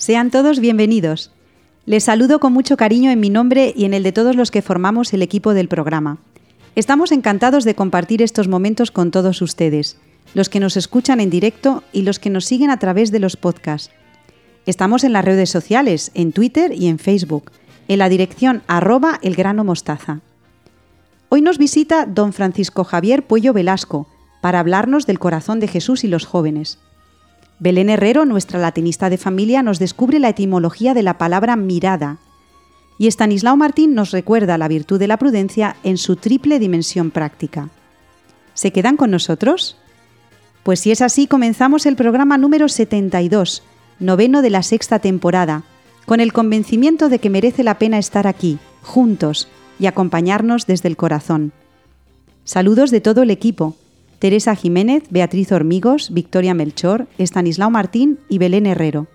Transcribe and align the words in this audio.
Sean 0.00 0.30
todos 0.30 0.60
bienvenidos. 0.60 1.30
Les 1.84 2.04
saludo 2.04 2.40
con 2.40 2.54
mucho 2.54 2.78
cariño 2.78 3.10
en 3.10 3.20
mi 3.20 3.28
nombre 3.28 3.74
y 3.76 3.84
en 3.84 3.92
el 3.92 4.02
de 4.02 4.12
todos 4.12 4.34
los 4.34 4.50
que 4.50 4.62
formamos 4.62 5.12
el 5.12 5.20
equipo 5.20 5.52
del 5.52 5.68
programa. 5.68 6.16
Estamos 6.74 7.12
encantados 7.12 7.64
de 7.64 7.74
compartir 7.74 8.22
estos 8.22 8.48
momentos 8.48 8.90
con 8.90 9.10
todos 9.10 9.42
ustedes, 9.42 9.98
los 10.32 10.48
que 10.48 10.58
nos 10.58 10.78
escuchan 10.78 11.20
en 11.20 11.28
directo 11.28 11.82
y 11.92 12.00
los 12.00 12.18
que 12.18 12.30
nos 12.30 12.46
siguen 12.46 12.70
a 12.70 12.78
través 12.78 13.10
de 13.10 13.18
los 13.18 13.36
podcasts. 13.36 13.90
Estamos 14.64 15.04
en 15.04 15.12
las 15.12 15.22
redes 15.22 15.50
sociales, 15.50 16.12
en 16.14 16.32
Twitter 16.32 16.72
y 16.72 16.86
en 16.86 16.98
Facebook, 16.98 17.50
en 17.86 17.98
la 17.98 18.08
dirección 18.08 18.62
arroba 18.68 19.18
elgranomostaza. 19.20 20.22
Hoy 21.28 21.42
nos 21.42 21.58
visita 21.58 22.06
don 22.06 22.32
Francisco 22.32 22.84
Javier 22.84 23.26
Puello 23.26 23.52
Velasco 23.52 24.08
para 24.40 24.60
hablarnos 24.60 25.04
del 25.04 25.18
corazón 25.18 25.60
de 25.60 25.68
Jesús 25.68 26.04
y 26.04 26.08
los 26.08 26.24
jóvenes. 26.24 26.78
Belén 27.60 27.90
Herrero, 27.90 28.24
nuestra 28.24 28.58
latinista 28.58 29.10
de 29.10 29.18
familia, 29.18 29.62
nos 29.62 29.78
descubre 29.78 30.18
la 30.18 30.30
etimología 30.30 30.94
de 30.94 31.02
la 31.02 31.18
palabra 31.18 31.56
mirada. 31.56 32.16
Y 32.96 33.06
Estanislao 33.06 33.54
Martín 33.54 33.94
nos 33.94 34.12
recuerda 34.12 34.56
la 34.56 34.66
virtud 34.66 34.98
de 34.98 35.06
la 35.06 35.18
prudencia 35.18 35.76
en 35.84 35.98
su 35.98 36.16
triple 36.16 36.58
dimensión 36.58 37.10
práctica. 37.10 37.68
¿Se 38.54 38.72
quedan 38.72 38.96
con 38.96 39.10
nosotros? 39.10 39.76
Pues 40.62 40.80
si 40.80 40.90
es 40.90 41.02
así, 41.02 41.26
comenzamos 41.26 41.84
el 41.84 41.96
programa 41.96 42.38
número 42.38 42.66
72, 42.66 43.62
noveno 43.98 44.40
de 44.40 44.50
la 44.50 44.62
sexta 44.62 44.98
temporada, 44.98 45.64
con 46.06 46.20
el 46.20 46.32
convencimiento 46.32 47.10
de 47.10 47.18
que 47.18 47.28
merece 47.28 47.62
la 47.62 47.78
pena 47.78 47.98
estar 47.98 48.26
aquí, 48.26 48.58
juntos, 48.82 49.48
y 49.78 49.84
acompañarnos 49.84 50.66
desde 50.66 50.88
el 50.88 50.96
corazón. 50.96 51.52
Saludos 52.44 52.90
de 52.90 53.02
todo 53.02 53.22
el 53.22 53.30
equipo, 53.30 53.76
Teresa 54.20 54.54
Jiménez, 54.54 55.04
Beatriz 55.08 55.50
Hormigos, 55.50 56.12
Victoria 56.12 56.52
Melchor, 56.52 57.08
Estanislao 57.16 57.70
Martín 57.70 58.18
y 58.28 58.36
Belén 58.36 58.66
Herrero. 58.66 59.08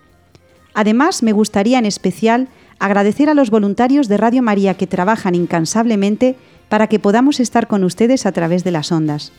Además, 0.74 1.22
me 1.22 1.32
gustaría 1.32 1.78
en 1.78 1.86
especial 1.86 2.48
agradecer 2.80 3.30
a 3.30 3.34
los 3.34 3.50
voluntarios 3.50 4.08
de 4.08 4.16
Radio 4.16 4.42
María 4.42 4.74
que 4.74 4.88
trabajan 4.88 5.36
incansablemente 5.36 6.34
para 6.68 6.88
que 6.88 6.98
podamos 6.98 7.38
estar 7.38 7.68
con 7.68 7.84
ustedes 7.84 8.26
a 8.26 8.32
través 8.32 8.64
de 8.64 8.72
las 8.72 8.90
ondas. 8.90 9.32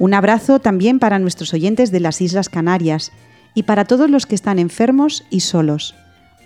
Un 0.00 0.12
abrazo 0.12 0.58
también 0.58 0.98
para 0.98 1.20
nuestros 1.20 1.54
oyentes 1.54 1.92
de 1.92 2.00
las 2.00 2.20
Islas 2.20 2.48
Canarias 2.48 3.12
y 3.54 3.62
para 3.62 3.84
todos 3.84 4.10
los 4.10 4.26
que 4.26 4.34
están 4.34 4.58
enfermos 4.58 5.24
y 5.30 5.40
solos. 5.40 5.94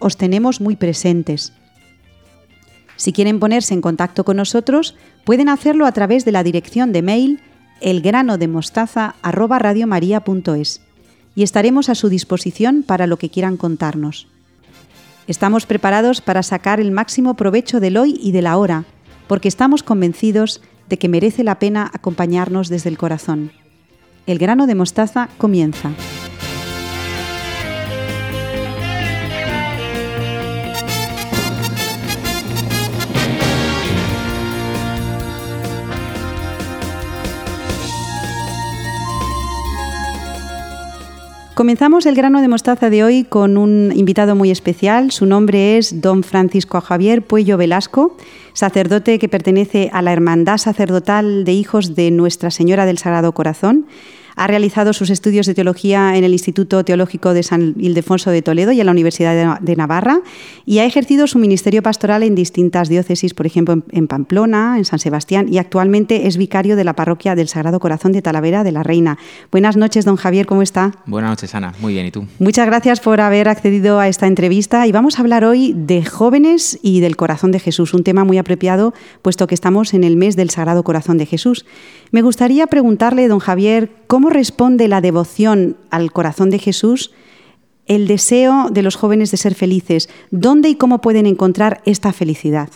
Os 0.00 0.19
tenemos 0.19 0.61
muy 0.61 0.77
presentes. 0.77 1.55
Si 2.97 3.14
quieren 3.14 3.41
ponerse 3.41 3.72
en 3.72 3.80
contacto 3.80 4.24
con 4.24 4.36
nosotros, 4.36 4.97
pueden 5.24 5.48
hacerlo 5.48 5.86
a 5.86 5.92
través 5.92 6.27
de 6.27 6.33
la 6.33 6.42
dirección 6.42 6.92
de 6.92 7.00
mail 7.00 7.41
elgranodemostaza@radiomaria.es 7.80 10.80
y 11.34 11.42
estaremos 11.42 11.88
a 11.88 11.94
su 11.94 12.08
disposición 12.08 12.82
para 12.82 13.06
lo 13.06 13.16
que 13.16 13.30
quieran 13.30 13.56
contarnos. 13.56 14.28
Estamos 15.26 15.66
preparados 15.66 16.20
para 16.20 16.42
sacar 16.42 16.80
el 16.80 16.90
máximo 16.90 17.34
provecho 17.34 17.80
del 17.80 17.96
hoy 17.96 18.18
y 18.20 18.32
de 18.32 18.42
la 18.42 18.56
hora, 18.56 18.84
porque 19.26 19.48
estamos 19.48 19.82
convencidos 19.82 20.62
de 20.88 20.98
que 20.98 21.08
merece 21.08 21.44
la 21.44 21.58
pena 21.58 21.90
acompañarnos 21.92 22.68
desde 22.68 22.88
el 22.88 22.98
corazón. 22.98 23.52
El 24.26 24.38
grano 24.38 24.66
de 24.66 24.74
mostaza 24.74 25.28
comienza. 25.38 25.90
Comenzamos 41.59 42.06
el 42.06 42.14
grano 42.14 42.41
de 42.41 42.47
mostaza 42.47 42.89
de 42.89 43.03
hoy 43.03 43.25
con 43.25 43.56
un 43.56 43.92
invitado 43.92 44.37
muy 44.37 44.53
especial. 44.53 45.11
Su 45.11 45.27
nombre 45.27 45.77
es 45.77 46.01
don 46.01 46.23
Francisco 46.23 46.81
Javier 46.81 47.27
Puello 47.27 47.56
Velasco, 47.56 48.17
sacerdote 48.53 49.19
que 49.19 49.28
pertenece 49.28 49.91
a 49.92 50.01
la 50.01 50.12
Hermandad 50.12 50.59
Sacerdotal 50.59 51.45
de 51.45 51.55
Hijos 51.55 51.97
de 51.97 52.13
Nuestra 52.13 52.52
Señora 52.52 52.86
del 52.86 52.98
Sagrado 52.98 53.33
Corazón 53.33 53.86
ha 54.38 54.46
realizado 54.46 54.92
sus 54.92 55.10
estudios 55.10 55.46
de 55.46 55.54
teología 55.54 56.16
en 56.16 56.24
el 56.24 56.32
Instituto 56.32 56.84
Teológico 56.84 57.34
de 57.34 57.42
San 57.42 57.74
Ildefonso 57.78 58.30
de 58.30 58.40
Toledo 58.40 58.72
y 58.72 58.80
en 58.80 58.86
la 58.86 58.92
Universidad 58.92 59.60
de 59.60 59.76
Navarra 59.76 60.20
y 60.64 60.78
ha 60.78 60.84
ejercido 60.84 61.26
su 61.26 61.38
ministerio 61.38 61.82
pastoral 61.82 62.22
en 62.22 62.34
distintas 62.34 62.88
diócesis, 62.88 63.34
por 63.34 63.46
ejemplo 63.46 63.82
en 63.90 64.06
Pamplona, 64.06 64.78
en 64.78 64.84
San 64.84 65.00
Sebastián 65.00 65.52
y 65.52 65.58
actualmente 65.58 66.28
es 66.28 66.36
vicario 66.36 66.76
de 66.76 66.84
la 66.84 66.94
parroquia 66.94 67.34
del 67.34 67.48
Sagrado 67.48 67.80
Corazón 67.80 68.12
de 68.12 68.22
Talavera 68.22 68.62
de 68.62 68.72
la 68.72 68.82
Reina. 68.84 69.18
Buenas 69.50 69.76
noches, 69.76 70.04
don 70.04 70.16
Javier, 70.16 70.46
¿cómo 70.46 70.62
está? 70.62 70.92
Buenas 71.06 71.30
noches, 71.30 71.55
Ana. 71.55 71.74
Muy 71.80 71.94
bien, 71.94 72.06
¿y 72.06 72.10
tú? 72.12 72.26
Muchas 72.38 72.66
gracias 72.66 73.00
por 73.00 73.20
haber 73.20 73.48
accedido 73.48 73.98
a 73.98 74.08
esta 74.08 74.26
entrevista 74.28 74.86
y 74.86 74.92
vamos 74.92 75.18
a 75.18 75.22
hablar 75.22 75.44
hoy 75.44 75.74
de 75.76 76.05
jóvenes 76.05 76.78
y 76.82 77.00
del 77.00 77.16
corazón 77.16 77.50
de 77.50 77.58
Jesús, 77.58 77.92
un 77.92 78.05
tema 78.05 78.24
muy 78.24 78.38
apropiado 78.38 78.94
puesto 79.22 79.46
que 79.46 79.55
estamos 79.55 79.94
en 79.94 80.05
el 80.05 80.16
mes 80.16 80.36
del 80.36 80.50
Sagrado 80.50 80.84
Corazón 80.84 81.18
de 81.18 81.26
Jesús. 81.26 81.66
Me 82.10 82.22
gustaría 82.22 82.66
preguntarle, 82.66 83.28
don 83.28 83.38
Javier, 83.38 83.90
¿cómo 84.06 84.27
responde 84.30 84.89
la 84.89 85.00
devoción 85.00 85.77
al 85.90 86.12
corazón 86.12 86.50
de 86.50 86.58
Jesús 86.58 87.12
el 87.86 88.06
deseo 88.06 88.68
de 88.70 88.83
los 88.83 88.96
jóvenes 88.96 89.30
de 89.30 89.39
ser 89.39 89.55
felices? 89.55 90.08
¿Dónde 90.30 90.68
y 90.68 90.77
cómo 90.77 91.00
pueden 91.00 91.27
encontrar 91.27 91.80
esta 91.86 92.12
felicidad? 92.12 92.68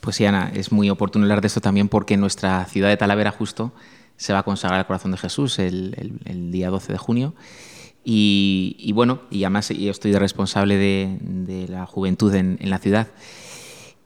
Pues 0.00 0.16
sí, 0.16 0.26
Ana, 0.26 0.50
es 0.54 0.70
muy 0.72 0.90
oportuno 0.90 1.24
hablar 1.24 1.40
de 1.40 1.46
esto 1.46 1.60
también 1.60 1.88
porque 1.88 2.16
nuestra 2.16 2.64
ciudad 2.66 2.88
de 2.88 2.96
Talavera 2.96 3.30
justo 3.30 3.72
se 4.16 4.32
va 4.32 4.40
a 4.40 4.42
consagrar 4.42 4.80
al 4.80 4.86
corazón 4.86 5.12
de 5.12 5.18
Jesús 5.18 5.58
el, 5.58 6.50
día 6.50 6.70
12 6.70 6.92
de 6.92 6.98
junio. 6.98 7.34
Y, 8.04 8.92
bueno, 8.94 9.22
y 9.30 9.44
además 9.44 9.70
yo 9.70 9.90
estoy 9.90 10.12
responsable 10.12 10.76
de, 10.76 11.66
la 11.68 11.86
juventud 11.86 12.34
en, 12.34 12.58
la 12.60 12.78
ciudad. 12.78 13.08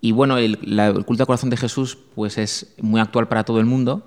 Y 0.01 0.13
bueno, 0.13 0.39
el, 0.39 0.59
culto 1.05 1.25
al 1.25 1.27
corazón 1.27 1.51
de 1.51 1.57
Jesús 1.57 1.99
pues 2.15 2.39
es 2.39 2.75
muy 2.81 3.01
actual 3.01 3.27
para 3.27 3.43
todo 3.43 3.59
el 3.59 3.67
mundo, 3.67 4.07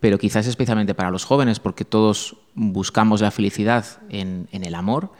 pero 0.00 0.18
quizás 0.18 0.46
especialmente 0.46 0.94
para 0.94 1.10
los 1.10 1.24
jóvenes, 1.24 1.60
porque 1.60 1.84
todos 1.84 2.36
buscamos 2.54 3.20
la 3.20 3.30
felicidad 3.30 3.84
en, 4.08 4.48
el 4.50 4.74
amor, 4.74 5.12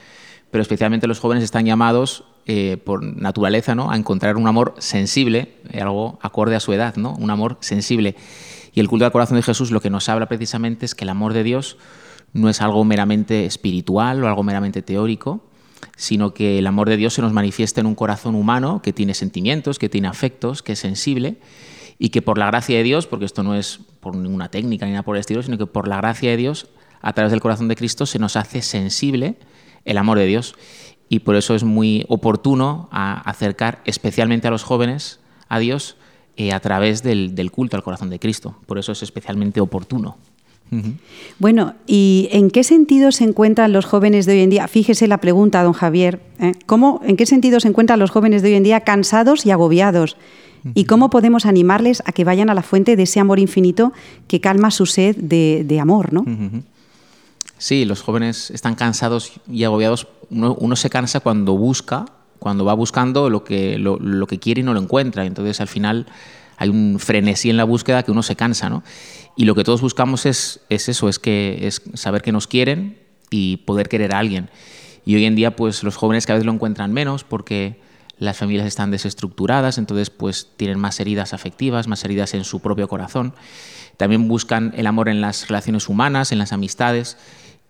pero 0.50 0.62
especialmente 0.62 1.06
los 1.06 1.20
jóvenes 1.20 1.44
están 1.44 1.66
llamados 1.66 2.24
eh, 2.46 2.78
por 2.82 3.02
naturaleza 3.02 3.74
¿no? 3.74 3.90
a 3.90 3.96
encontrar 3.96 4.36
un 4.36 4.48
amor 4.48 4.74
sensible, 4.78 5.54
eh, 5.70 5.82
algo 5.82 6.18
acorde 6.22 6.56
a 6.56 6.60
su 6.60 6.72
edad, 6.72 6.96
¿no? 6.96 7.14
un 7.14 7.30
amor 7.30 7.58
sensible. 7.60 8.16
Y 8.72 8.80
el 8.80 8.88
culto 8.88 9.04
al 9.04 9.12
corazón 9.12 9.36
de 9.36 9.42
Jesús 9.42 9.70
lo 9.70 9.80
que 9.80 9.90
nos 9.90 10.08
habla 10.08 10.26
precisamente 10.26 10.86
es 10.86 10.94
que 10.94 11.04
el 11.04 11.10
amor 11.10 11.34
de 11.34 11.44
Dios 11.44 11.76
no 12.32 12.48
es 12.48 12.62
algo 12.62 12.82
meramente 12.84 13.44
espiritual 13.44 14.24
o 14.24 14.28
algo 14.28 14.42
meramente 14.42 14.80
teórico, 14.82 15.44
sino 15.96 16.32
que 16.32 16.58
el 16.58 16.66
amor 16.66 16.88
de 16.88 16.96
Dios 16.96 17.14
se 17.14 17.22
nos 17.22 17.32
manifiesta 17.32 17.80
en 17.80 17.86
un 17.86 17.94
corazón 17.94 18.34
humano 18.34 18.80
que 18.82 18.92
tiene 18.92 19.12
sentimientos, 19.12 19.78
que 19.78 19.88
tiene 19.88 20.08
afectos, 20.08 20.62
que 20.62 20.72
es 20.72 20.78
sensible 20.78 21.38
y 22.02 22.08
que 22.08 22.22
por 22.22 22.38
la 22.38 22.46
gracia 22.46 22.78
de 22.78 22.82
Dios, 22.82 23.06
porque 23.06 23.26
esto 23.26 23.42
no 23.42 23.54
es 23.54 23.78
por 24.00 24.16
ninguna 24.16 24.48
técnica 24.48 24.86
ni 24.86 24.92
nada 24.92 25.02
por 25.04 25.16
el 25.16 25.20
estilo, 25.20 25.42
sino 25.42 25.58
que 25.58 25.66
por 25.66 25.86
la 25.86 25.98
gracia 25.98 26.30
de 26.30 26.38
Dios, 26.38 26.66
a 27.02 27.12
través 27.12 27.30
del 27.30 27.42
corazón 27.42 27.68
de 27.68 27.76
Cristo, 27.76 28.06
se 28.06 28.18
nos 28.18 28.36
hace 28.36 28.62
sensible 28.62 29.36
el 29.84 29.98
amor 29.98 30.18
de 30.18 30.24
Dios. 30.24 30.54
Y 31.10 31.18
por 31.18 31.36
eso 31.36 31.54
es 31.54 31.62
muy 31.62 32.06
oportuno 32.08 32.88
acercar 32.90 33.82
especialmente 33.84 34.48
a 34.48 34.50
los 34.50 34.62
jóvenes 34.62 35.20
a 35.48 35.58
Dios 35.58 35.96
eh, 36.38 36.52
a 36.52 36.60
través 36.60 37.02
del, 37.02 37.34
del 37.34 37.50
culto 37.50 37.76
al 37.76 37.82
corazón 37.82 38.08
de 38.08 38.18
Cristo. 38.18 38.56
Por 38.64 38.78
eso 38.78 38.92
es 38.92 39.02
especialmente 39.02 39.60
oportuno. 39.60 40.16
Bueno, 41.38 41.74
¿y 41.86 42.28
en 42.30 42.50
qué 42.50 42.62
sentido 42.64 43.12
se 43.12 43.24
encuentran 43.24 43.72
los 43.72 43.84
jóvenes 43.84 44.24
de 44.24 44.34
hoy 44.34 44.40
en 44.40 44.50
día? 44.50 44.68
Fíjese 44.68 45.08
la 45.08 45.18
pregunta, 45.18 45.62
don 45.64 45.72
Javier. 45.72 46.20
¿eh? 46.38 46.52
¿Cómo, 46.64 47.00
¿En 47.04 47.16
qué 47.16 47.26
sentido 47.26 47.58
se 47.60 47.68
encuentran 47.68 47.98
los 47.98 48.10
jóvenes 48.10 48.40
de 48.42 48.50
hoy 48.50 48.54
en 48.54 48.62
día 48.62 48.80
cansados 48.80 49.44
y 49.44 49.50
agobiados? 49.50 50.16
¿Y 50.74 50.84
cómo 50.84 51.10
podemos 51.10 51.46
animarles 51.46 52.02
a 52.06 52.12
que 52.12 52.24
vayan 52.24 52.50
a 52.50 52.54
la 52.54 52.62
fuente 52.62 52.96
de 52.96 53.04
ese 53.04 53.20
amor 53.20 53.38
infinito 53.38 53.92
que 54.28 54.40
calma 54.40 54.70
su 54.70 54.86
sed 54.86 55.16
de, 55.16 55.78
amor? 55.80 56.12
¿no? 56.12 56.24
Sí, 57.58 57.84
los 57.84 58.02
jóvenes 58.02 58.50
están 58.50 58.74
cansados 58.74 59.32
y 59.50 59.64
agobiados. 59.64 60.06
Uno, 60.30 60.76
se 60.76 60.90
cansa 60.90 61.20
cuando 61.20 61.56
busca, 61.56 62.06
cuando 62.38 62.64
va 62.64 62.74
buscando 62.74 63.30
lo 63.30 63.44
que, 63.44 63.78
lo 63.78 64.26
que 64.26 64.38
quiere 64.38 64.60
y 64.60 64.64
no 64.64 64.74
lo 64.74 64.80
encuentra. 64.80 65.26
Entonces, 65.26 65.60
al 65.60 65.68
final 65.68 66.06
hay 66.60 66.68
un 66.68 66.98
frenesí 66.98 67.48
en 67.48 67.56
la 67.56 67.64
búsqueda 67.64 68.02
que 68.02 68.10
uno 68.10 68.22
se 68.22 68.36
cansa, 68.36 68.68
¿no? 68.68 68.82
Y 69.34 69.46
lo 69.46 69.54
que 69.54 69.64
todos 69.64 69.80
buscamos 69.80 70.26
es, 70.26 70.60
es 70.68 70.90
eso, 70.90 71.08
es, 71.08 71.18
que, 71.18 71.58
es 71.62 71.80
saber 71.94 72.20
que 72.20 72.32
nos 72.32 72.46
quieren 72.46 72.98
y 73.30 73.58
poder 73.58 73.88
querer 73.88 74.14
a 74.14 74.18
alguien. 74.18 74.50
Y 75.06 75.14
hoy 75.14 75.24
en 75.24 75.36
día, 75.36 75.56
pues 75.56 75.82
los 75.82 75.96
jóvenes 75.96 76.26
cada 76.26 76.38
vez 76.38 76.44
lo 76.44 76.52
encuentran 76.52 76.92
menos 76.92 77.24
porque 77.24 77.80
las 78.20 78.36
familias 78.36 78.66
están 78.66 78.90
desestructuradas, 78.90 79.78
entonces 79.78 80.10
pues 80.10 80.48
tienen 80.56 80.78
más 80.78 81.00
heridas 81.00 81.32
afectivas, 81.32 81.88
más 81.88 82.04
heridas 82.04 82.34
en 82.34 82.44
su 82.44 82.60
propio 82.60 82.86
corazón. 82.86 83.34
También 83.96 84.28
buscan 84.28 84.72
el 84.76 84.86
amor 84.86 85.08
en 85.08 85.20
las 85.22 85.48
relaciones 85.48 85.88
humanas, 85.88 86.30
en 86.30 86.38
las 86.38 86.52
amistades, 86.52 87.16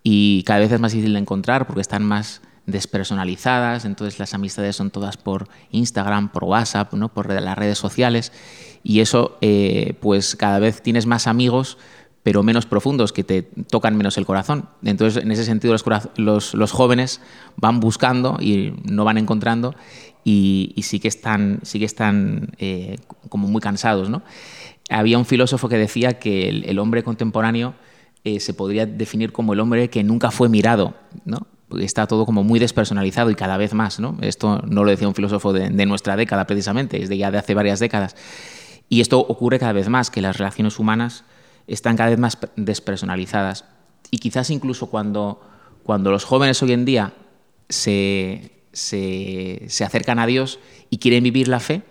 y 0.02 0.42
cada 0.42 0.58
vez 0.58 0.72
es 0.72 0.80
más 0.80 0.92
difícil 0.92 1.12
de 1.12 1.20
encontrar 1.20 1.66
porque 1.66 1.80
están 1.80 2.04
más 2.04 2.42
despersonalizadas, 2.66 3.84
entonces 3.84 4.18
las 4.18 4.34
amistades 4.34 4.74
son 4.74 4.90
todas 4.90 5.16
por 5.16 5.48
Instagram, 5.70 6.30
por 6.30 6.44
WhatsApp, 6.44 6.92
¿no? 6.94 7.08
por 7.08 7.30
las 7.30 7.56
redes 7.56 7.78
sociales, 7.78 8.32
y 8.82 9.00
eso, 9.00 9.38
eh, 9.40 9.94
pues 10.00 10.34
cada 10.34 10.58
vez 10.58 10.82
tienes 10.82 11.06
más 11.06 11.28
amigos, 11.28 11.78
pero 12.22 12.42
menos 12.42 12.66
profundos, 12.66 13.12
que 13.12 13.24
te 13.24 13.42
tocan 13.42 13.96
menos 13.96 14.18
el 14.18 14.26
corazón. 14.26 14.68
Entonces, 14.82 15.22
en 15.22 15.32
ese 15.32 15.44
sentido, 15.44 15.74
los, 16.16 16.54
los, 16.54 16.72
jóvenes 16.72 17.20
van 17.56 17.80
buscando 17.80 18.36
y 18.40 18.74
no 18.84 19.04
van 19.04 19.16
encontrando 19.16 19.74
y, 20.24 20.74
sí 20.82 21.00
que 21.00 21.08
están, 21.08 21.60
sí 21.62 21.78
que 21.78 21.84
están 21.84 22.50
eh, 22.58 22.96
como 23.28 23.48
muy 23.48 23.60
cansados. 23.60 24.10
¿no? 24.10 24.22
Había 24.88 25.18
un 25.18 25.24
filósofo 25.24 25.68
que 25.68 25.76
decía 25.76 26.18
que 26.18 26.48
el, 26.48 26.78
hombre 26.78 27.02
contemporáneo 27.02 27.74
eh, 28.24 28.40
se 28.40 28.54
podría 28.54 28.86
definir 28.86 29.32
como 29.32 29.52
el 29.52 29.60
hombre 29.60 29.88
que 29.88 30.02
nunca 30.04 30.30
fue 30.30 30.48
mirado, 30.48 30.94
¿no? 31.24 31.46
está 31.78 32.08
todo 32.08 32.26
como 32.26 32.42
muy 32.42 32.58
despersonalizado 32.58 33.30
y 33.30 33.34
cada 33.34 33.56
vez 33.56 33.74
más. 33.74 34.00
¿no? 34.00 34.16
Esto 34.20 34.60
no 34.66 34.84
lo 34.84 34.90
decía 34.90 35.08
un 35.08 35.14
filósofo 35.14 35.52
de, 35.52 35.70
de 35.70 35.86
nuestra 35.86 36.16
década 36.16 36.46
precisamente, 36.46 37.02
es 37.02 37.08
de 37.08 37.16
ya 37.16 37.30
de 37.30 37.38
hace 37.38 37.54
varias 37.54 37.78
décadas. 37.78 38.16
Y 38.88 39.00
esto 39.00 39.20
ocurre 39.20 39.60
cada 39.60 39.72
vez 39.72 39.88
más, 39.88 40.10
que 40.10 40.20
las 40.20 40.36
relaciones 40.36 40.78
humanas 40.78 41.24
están 41.68 41.96
cada 41.96 42.10
vez 42.10 42.18
más 42.18 42.36
despersonalizadas. 42.56 43.64
Y 44.10 44.18
quizás 44.18 44.50
incluso 44.50 44.88
cuando, 44.88 45.40
cuando 45.84 46.10
los 46.10 46.24
jóvenes 46.24 46.60
hoy 46.62 46.72
en 46.72 46.84
día 46.84 47.12
se, 47.68 48.59
se, 48.72 49.66
acercan 49.84 50.18
a 50.18 50.26
Dios 50.26 50.58
y 50.90 50.98
quieren 50.98 51.24
vivir 51.24 51.48
la 51.48 51.60
fe, 51.60 51.82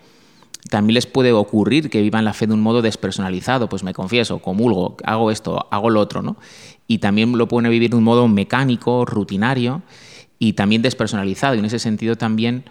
también 0.70 0.96
les 0.96 1.08
puede 1.08 1.32
ocurrir 1.32 1.90
que 1.90 2.02
vivan 2.02 2.26
la 2.26 2.34
fe 2.34 2.48
de 2.48 2.54
un 2.54 2.62
modo 2.62 2.82
despersonalizado, 2.82 3.70
pues 3.70 3.84
me 3.84 3.94
confieso, 3.94 4.40
comulgo, 4.40 4.98
hago 5.04 5.32
esto, 5.32 5.68
hago 5.72 5.90
lo 5.90 6.00
otro, 6.00 6.22
¿no? 6.22 6.38
Y 6.88 7.00
también 7.00 7.38
lo 7.38 7.48
pueden 7.48 7.72
vivir 7.72 7.92
de 7.92 7.96
un 7.96 8.04
modo 8.04 8.28
mecánico, 8.28 9.06
rutinario 9.06 9.82
y 10.38 10.54
también 10.54 10.82
despersonalizado. 10.82 11.56
Y 11.56 11.60
en 11.60 11.66
ese 11.66 11.80
sentido 11.80 12.16
también, 12.16 12.66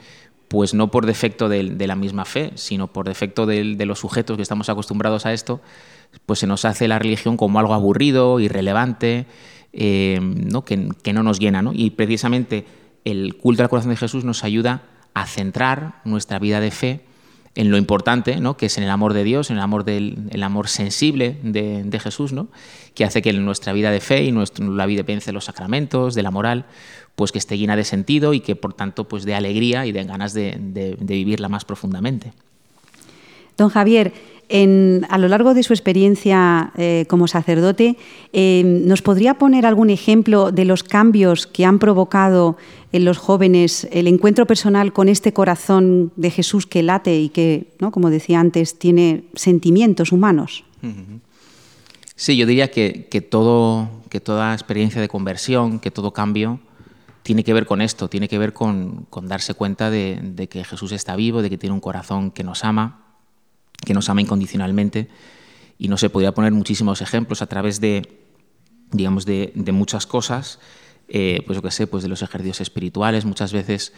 pues 0.49 0.75
no 0.75 0.90
por 0.90 1.06
defecto 1.06 1.49
de, 1.49 1.62
la 1.62 1.94
misma 1.94 2.25
fe, 2.25 2.52
sino 2.54 2.88
por 2.88 3.06
defecto 3.06 3.46
de, 3.46 3.76
los 3.87 4.00
sujetos 4.00 4.37
que 4.37 4.43
estamos 4.43 4.69
acostumbrados 4.69 5.26
a 5.26 5.32
esto, 5.32 5.61
pues 6.26 6.40
se 6.40 6.46
nos 6.46 6.64
hace 6.64 6.88
la 6.88 6.99
religión 6.99 7.37
como 7.37 7.58
algo 7.58 7.75
aburrido, 7.75 8.40
irrelevante, 8.40 9.26
eh, 9.72 10.19
¿no? 10.20 10.64
Que, 10.64 10.76
no 11.12 11.22
nos 11.22 11.38
llena. 11.38 11.62
Y 11.72 11.90
precisamente 11.90 12.64
el 13.05 13.37
culto 13.37 13.62
al 13.62 13.69
corazón 13.69 13.91
de 13.91 13.97
Jesús 13.97 14.25
nos 14.25 14.45
ayuda 14.45 14.83
a 15.15 15.27
centrar 15.27 16.00
nuestra 16.05 16.39
vida 16.39 16.61
de 16.61 16.71
fe 16.71 17.05
en 17.55 17.71
lo 17.71 17.77
importante, 17.77 18.37
¿no? 18.37 18.56
que 18.56 18.67
es 18.67 18.79
en 18.79 18.85
el 18.85 18.91
amor 18.91 19.15
de 19.15 19.25
Dios, 19.25 19.50
en 19.50 19.56
el 19.56 19.62
amor, 19.62 19.85
del, 19.85 20.29
el 20.31 20.43
amor 20.43 20.69
sensible 20.69 21.39
de, 21.43 21.99
Jesús, 22.00 22.33
¿no? 22.33 22.49
que 22.95 23.05
hace 23.05 23.21
que 23.21 23.33
nuestra 23.33 23.73
vida 23.73 23.91
de 23.91 24.00
fe 24.00 24.23
y 24.23 24.33
nuestra, 24.33 24.65
la 24.67 24.87
vida 24.87 25.03
de 25.03 25.33
los 25.33 25.47
sacramentos, 25.47 26.15
de 26.15 26.23
la 26.23 26.31
moral, 26.31 26.67
pues 27.17 27.33
que 27.33 27.39
esté 27.39 27.59
llena 27.59 27.75
de 27.75 27.85
sentido 27.85 28.33
y 28.33 28.41
que 28.41 28.55
por 28.55 28.75
tanto 28.75 29.09
pues 29.09 29.25
de 29.25 29.35
alegría 29.35 29.87
y 29.87 29.93
de 29.93 30.05
ganas 30.05 30.35
de, 30.35 30.56
de 30.56 31.15
vivirla 31.15 31.49
más 31.49 31.65
profundamente. 31.65 32.33
Don 33.56 33.71
Javier, 33.71 34.12
a 34.50 35.19
lo 35.19 35.29
largo 35.29 35.53
de 35.53 35.62
su 35.62 35.75
experiencia 35.75 36.73
eh, 36.79 37.05
como 37.09 37.29
sacerdote, 37.29 37.97
eh, 38.33 38.62
¿nos 38.65 39.03
podría 39.03 39.35
poner 39.35 39.67
algún 39.67 39.91
ejemplo 39.91 40.53
de 40.53 40.65
los 40.65 40.83
cambios 40.83 41.47
que 41.47 41.67
han 41.67 41.79
provocado 41.79 42.56
en 42.93 43.05
los 43.05 43.19
jóvenes 43.19 43.87
el 43.93 44.06
encuentro 44.06 44.47
personal 44.47 44.95
con 44.95 45.11
este 45.11 45.35
corazón 45.35 46.12
de 46.17 46.31
Jesús 46.31 46.67
que 46.67 46.83
late 46.83 47.21
y 47.21 47.29
que, 47.29 47.67
¿no? 47.79 47.91
como 47.91 48.09
decía 48.09 48.41
antes, 48.41 48.79
tiene 48.79 49.25
sentimientos 49.35 50.12
humanos? 50.12 50.65
Sí, 52.17 52.37
yo 52.39 52.47
diría 52.47 52.71
que, 52.71 53.29
todo, 53.29 53.91
que 54.09 54.21
toda 54.21 54.55
experiencia 54.55 55.03
de 55.03 55.09
conversión, 55.09 55.79
que 55.79 55.91
todo 55.91 56.12
cambio, 56.12 56.59
tiene 57.23 57.45
que 57.45 57.53
ver 57.53 57.67
con 57.67 57.83
esto, 57.83 58.09
tiene 58.09 58.29
que 58.29 58.39
ver 58.39 58.55
con, 58.55 59.06
darse 59.25 59.53
cuenta 59.53 59.91
de 59.91 60.49
que 60.50 60.65
Jesús 60.65 60.93
está 60.93 61.17
vivo, 61.17 61.43
de 61.43 61.50
que 61.50 61.59
tiene 61.59 61.75
un 61.75 61.81
corazón 61.81 62.31
que 62.31 62.45
nos 62.45 62.65
ama 62.65 63.07
que 63.84 63.94
nos 63.94 64.08
ama 64.08 64.20
incondicionalmente 64.20 65.08
y 65.78 65.88
no 65.88 65.96
se 65.96 66.10
podría 66.10 66.32
poner 66.32 66.52
muchísimos 66.52 67.00
ejemplos 67.00 67.42
a 67.42 67.46
través 67.46 67.80
de, 67.80 68.20
digamos, 68.90 69.25
de, 69.25 69.52
muchas 69.72 70.06
cosas, 70.06 70.58
eh, 71.08 71.42
pues 71.46 71.56
yo 71.56 71.62
qué 71.62 71.70
sé, 71.70 71.86
pues 71.86 72.02
de 72.02 72.08
los 72.08 72.22
ejercicios 72.22 72.60
espirituales, 72.60 73.25
muchas 73.25 73.52
veces 73.52 73.92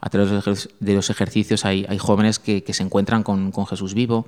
a 0.00 0.10
través 0.10 0.68
de 0.80 0.94
los 0.94 1.10
ejercicios 1.10 1.64
hay, 1.64 1.86
hay 1.88 1.98
jóvenes 1.98 2.38
que, 2.38 2.62
se 2.72 2.82
encuentran 2.82 3.22
con, 3.22 3.52
Jesús 3.66 3.94
vivo, 3.94 4.26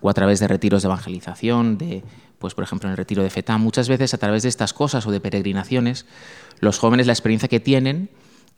o 0.00 0.10
a 0.10 0.14
través 0.14 0.38
de 0.40 0.48
retiros 0.48 0.82
de 0.82 0.86
evangelización, 0.86 1.76
de, 1.76 2.02
pues 2.38 2.54
por 2.54 2.64
ejemplo 2.64 2.88
en 2.88 2.92
el 2.92 2.96
retiro 2.96 3.22
de 3.22 3.30
Fetá, 3.30 3.58
muchas 3.58 3.88
veces 3.88 4.14
a 4.14 4.18
través 4.18 4.42
de 4.42 4.48
estas 4.48 4.72
cosas 4.72 5.06
o 5.06 5.10
de 5.10 5.20
peregrinaciones, 5.20 6.06
los 6.60 6.78
jóvenes 6.78 7.06
la 7.06 7.12
experiencia 7.12 7.48
que 7.48 7.60
tienen 7.60 8.10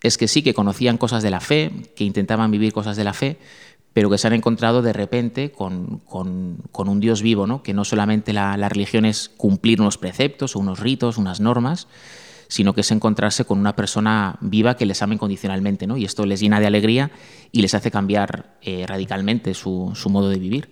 es 0.03 0.17
que 0.17 0.29
sí, 0.29 0.43
que 0.43 0.55
conocían 0.55 0.97
cosas 0.97 1.23
de 1.23 1.31
la 1.31 1.41
fe, 1.41 1.71
que 1.95 2.05
intentaban 2.05 2.51
vivir 2.51 2.73
cosas 2.73 2.97
de 2.97 3.05
la 3.05 3.13
fe, 3.13 3.39
pero 3.93 4.09
que 4.11 4.19
se 4.19 4.27
han 4.27 4.33
encontrado 4.33 4.83
de 4.83 4.93
repente 4.93 5.51
con, 5.51 6.03
un 6.07 7.01
Dios 7.01 7.23
vivo, 7.23 7.47
¿no? 7.47 7.63
que 7.63 7.75
no 7.75 7.85
solamente 7.85 8.33
la, 8.33 8.69
religión 8.69 9.05
es 9.05 9.29
cumplir 9.29 9.81
unos 9.81 9.99
preceptos 9.99 10.55
unos 10.55 10.81
ritos, 10.81 11.19
unas 11.19 11.41
normas, 11.41 11.89
sino 12.49 12.73
que 12.75 12.81
es 12.83 12.91
encontrarse 12.91 13.45
con 13.45 13.59
una 13.59 13.77
persona 13.77 14.37
viva 14.41 14.77
que 14.77 14.87
les 14.87 15.03
ama 15.03 15.15
incondicionalmente, 15.15 15.87
¿no? 15.87 15.97
y 15.97 16.05
esto 16.05 16.27
les 16.27 16.41
llena 16.41 16.61
de 16.61 16.67
alegría 16.67 17.11
y 17.53 17.63
les 17.63 17.75
hace 17.75 17.91
cambiar 17.91 18.57
eh, 18.63 18.85
radicalmente 18.87 19.55
su, 19.55 19.93
modo 20.09 20.29
de 20.29 20.39
vivir. 20.39 20.71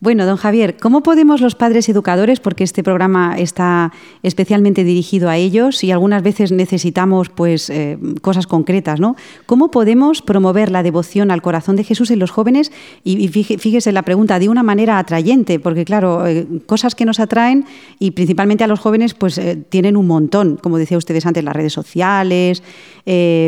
Bueno, 0.00 0.26
don 0.26 0.36
Javier, 0.36 0.76
¿cómo 0.76 1.02
podemos 1.02 1.40
los 1.40 1.54
padres 1.54 1.88
educadores, 1.88 2.40
porque 2.40 2.64
este 2.64 2.82
programa 2.82 3.36
está 3.38 3.92
especialmente 4.22 4.84
dirigido 4.84 5.30
a 5.30 5.36
ellos 5.36 5.84
y 5.84 5.92
algunas 5.92 6.22
veces 6.22 6.52
necesitamos 6.52 7.30
pues, 7.30 7.70
eh, 7.70 7.96
cosas 8.20 8.46
concretas, 8.46 9.00
¿no? 9.00 9.16
¿Cómo 9.46 9.70
podemos 9.70 10.20
promover 10.20 10.70
la 10.70 10.82
devoción 10.82 11.30
al 11.30 11.42
corazón 11.42 11.76
de 11.76 11.84
Jesús 11.84 12.10
en 12.10 12.18
los 12.18 12.32
jóvenes? 12.32 12.72
Y, 13.04 13.28
fíjese 13.28 13.92
la 13.92 14.02
pregunta, 14.02 14.38
de 14.38 14.48
una 14.48 14.62
manera 14.62 14.98
atrayente, 14.98 15.60
porque 15.60 15.84
claro, 15.84 16.26
eh, 16.26 16.46
cosas 16.66 16.94
que 16.94 17.04
nos 17.04 17.20
atraen 17.20 17.64
y 17.98 18.10
principalmente 18.10 18.64
a 18.64 18.66
los 18.66 18.80
jóvenes 18.80 19.14
pues 19.14 19.38
eh, 19.38 19.56
tienen 19.56 19.96
un 19.96 20.06
montón, 20.06 20.56
como 20.56 20.76
decía 20.76 20.98
ustedes 20.98 21.24
antes, 21.24 21.44
las 21.44 21.54
redes 21.54 21.72
sociales, 21.72 22.62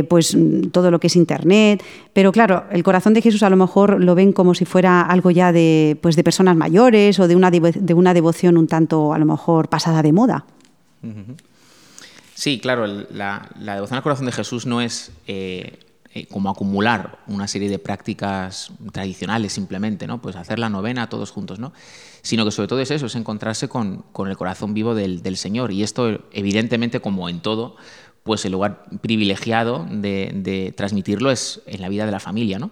pues 0.08 0.36
todo 0.70 0.90
lo 0.90 1.00
que 1.00 1.06
es 1.06 1.16
Internet, 1.16 1.82
pero 2.16 2.32
claro, 2.32 2.64
el 2.70 2.82
corazón 2.82 3.12
de 3.12 3.20
Jesús 3.20 3.42
a 3.42 3.50
lo 3.50 3.56
mejor 3.56 4.02
lo 4.02 4.14
ven 4.14 4.32
como 4.32 4.54
si 4.54 4.64
fuera 4.64 5.02
algo 5.02 5.30
ya 5.30 5.52
de, 5.52 5.98
pues, 6.00 6.16
de 6.16 6.24
mayores 6.44 7.18
o 7.18 7.28
de 7.28 7.36
una, 7.36 7.50
de 7.50 7.94
una 7.94 8.14
devoción 8.14 8.56
un 8.56 8.66
tanto, 8.66 9.12
a 9.12 9.18
lo 9.18 9.24
mejor, 9.24 9.68
pasada 9.68 10.02
de 10.02 10.12
moda. 10.12 10.44
Sí, 12.34 12.58
claro, 12.60 12.86
la, 12.86 13.48
devoción 13.58 13.96
al 13.96 14.02
corazón 14.02 14.26
de 14.26 14.32
Jesús 14.32 14.66
no 14.66 14.82
es 14.82 15.10
eh, 15.26 15.78
eh, 16.12 16.26
como 16.26 16.50
acumular 16.50 17.18
una 17.26 17.48
serie 17.48 17.70
de 17.70 17.78
prácticas 17.78 18.72
tradicionales 18.92 19.52
simplemente, 19.52 20.06
¿no? 20.06 20.20
Pues 20.20 20.36
hacer 20.36 20.58
la 20.58 20.68
novena 20.68 21.08
todos 21.08 21.30
juntos, 21.30 21.58
¿no? 21.58 21.72
Sino 22.22 22.44
que 22.44 22.50
sobre 22.50 22.68
todo 22.68 22.80
es 22.80 22.90
eso, 22.90 23.06
es 23.06 23.14
encontrarse 23.14 23.68
con, 23.68 24.04
el 24.26 24.36
corazón 24.36 24.74
vivo 24.74 24.94
del, 24.94 25.36
Señor. 25.36 25.72
Y 25.72 25.82
esto, 25.82 26.20
evidentemente, 26.32 27.00
como 27.00 27.28
en 27.28 27.40
todo, 27.40 27.76
pues 28.22 28.44
el 28.44 28.52
lugar 28.52 28.84
privilegiado 29.00 29.86
de, 29.90 30.32
de 30.34 30.72
transmitirlo 30.76 31.30
es 31.30 31.62
en 31.66 31.80
la 31.80 31.88
vida 31.88 32.04
de 32.04 32.12
la 32.12 32.20
familia, 32.20 32.58
¿no? 32.58 32.70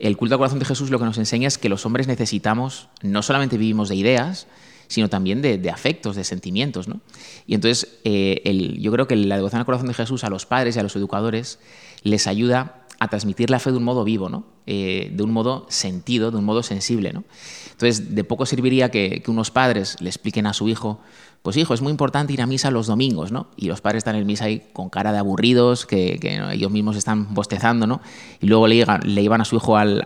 El 0.00 0.16
culto 0.16 0.34
al 0.34 0.38
corazón 0.38 0.58
de 0.58 0.64
Jesús 0.64 0.90
lo 0.90 0.98
que 0.98 1.04
nos 1.04 1.18
enseña 1.18 1.48
es 1.48 1.58
que 1.58 1.68
los 1.68 1.86
hombres 1.86 2.06
necesitamos, 2.06 2.88
no 3.02 3.22
solamente 3.22 3.58
vivimos 3.58 3.88
de 3.88 3.96
ideas, 3.96 4.46
sino 4.88 5.08
también 5.08 5.40
de, 5.40 5.70
afectos, 5.70 6.16
de 6.16 6.24
sentimientos. 6.24 6.88
¿no? 6.88 7.00
Y 7.46 7.54
entonces 7.54 7.98
eh, 8.04 8.76
yo 8.80 8.90
creo 8.90 9.06
que 9.06 9.14
la 9.14 9.36
devoción 9.36 9.60
al 9.60 9.66
corazón 9.66 9.86
de 9.86 9.94
Jesús 9.94 10.24
a 10.24 10.30
los 10.30 10.46
padres 10.46 10.74
y 10.74 10.80
a 10.80 10.82
los 10.82 10.96
educadores 10.96 11.60
les 12.02 12.26
ayuda 12.26 12.86
a 12.98 13.08
transmitir 13.08 13.48
la 13.50 13.60
fe 13.60 13.70
de 13.70 13.78
un 13.78 13.84
modo 13.84 14.04
vivo, 14.04 14.28
¿no? 14.28 14.44
Eh, 14.66 15.10
de 15.14 15.22
un 15.22 15.32
modo 15.32 15.66
sentido, 15.70 16.30
de 16.30 16.36
un 16.36 16.44
modo 16.44 16.62
sensible. 16.62 17.14
¿no? 17.14 17.24
Entonces, 17.70 18.14
de 18.14 18.24
poco 18.24 18.44
serviría 18.44 18.90
que, 18.90 19.22
que 19.22 19.30
unos 19.30 19.50
padres 19.50 19.96
le 20.00 20.10
expliquen 20.10 20.46
a 20.46 20.52
su 20.52 20.68
hijo 20.68 21.00
pues 21.42 21.56
hijo, 21.56 21.72
es 21.72 21.80
muy 21.80 21.90
importante 21.90 22.34
ir 22.34 22.42
a 22.42 22.46
misa 22.46 22.70
los 22.70 22.86
domingos, 22.86 23.32
¿no? 23.32 23.46
Y 23.56 23.68
los 23.68 23.80
padres 23.80 24.00
están 24.00 24.14
en 24.14 24.26
misa 24.26 24.44
ahí 24.44 24.62
con 24.74 24.90
cara 24.90 25.10
de 25.10 25.18
aburridos, 25.18 25.86
que, 25.86 26.20
ellos 26.52 26.70
mismos 26.70 26.96
están 26.96 27.32
bostezando, 27.32 27.86
¿no? 27.86 28.02
Y 28.42 28.46
luego 28.46 28.66
le, 28.66 28.84
le 29.04 29.22
llevan 29.22 29.40
a 29.40 29.46
su 29.46 29.56
hijo 29.56 29.78
al, 29.78 30.04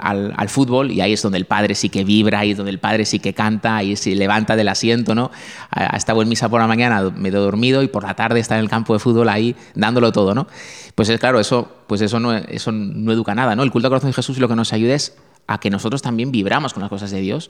fútbol 0.48 0.92
y 0.92 1.00
ahí 1.00 1.12
es 1.12 1.22
donde 1.22 1.38
el 1.38 1.46
padre 1.46 1.74
sí 1.74 1.88
que 1.88 2.04
vibra, 2.04 2.40
ahí 2.40 2.52
es 2.52 2.56
donde 2.56 2.70
el 2.70 2.78
padre 2.78 3.04
sí 3.04 3.18
que 3.18 3.34
canta, 3.34 3.76
ahí 3.76 3.96
se 3.96 4.14
levanta 4.14 4.54
del 4.54 4.68
asiento, 4.68 5.16
¿no? 5.16 5.32
Ha 5.70 5.96
estado 5.96 6.22
en 6.22 6.28
misa 6.28 6.48
por 6.48 6.60
la 6.60 6.68
mañana 6.68 7.02
medio 7.10 7.40
dormido 7.40 7.82
y 7.82 7.88
por 7.88 8.04
la 8.04 8.14
tarde 8.14 8.38
está 8.38 8.54
en 8.54 8.60
el 8.60 8.70
campo 8.70 8.92
de 8.92 9.00
fútbol 9.00 9.28
ahí 9.28 9.56
dándolo 9.74 10.12
todo, 10.12 10.36
¿no? 10.36 10.46
Pues 10.94 11.08
es 11.08 11.18
claro, 11.18 11.40
eso, 11.40 11.68
pues 11.88 12.00
eso, 12.00 12.20
no, 12.20 12.32
eso 12.32 12.70
no 12.70 13.10
educa 13.10 13.34
nada, 13.34 13.56
¿no? 13.56 13.64
El 13.64 13.72
culto 13.72 13.88
al 13.88 13.90
corazón 13.90 14.10
de 14.10 14.14
Jesús 14.14 14.38
lo 14.38 14.48
que 14.48 14.54
nos 14.54 14.72
ayuda 14.72 14.94
es 14.94 15.16
a 15.48 15.58
que 15.58 15.70
nosotros 15.70 16.00
también 16.00 16.30
vibramos 16.30 16.72
con 16.72 16.80
las 16.82 16.90
cosas 16.90 17.10
de 17.10 17.20
Dios 17.20 17.48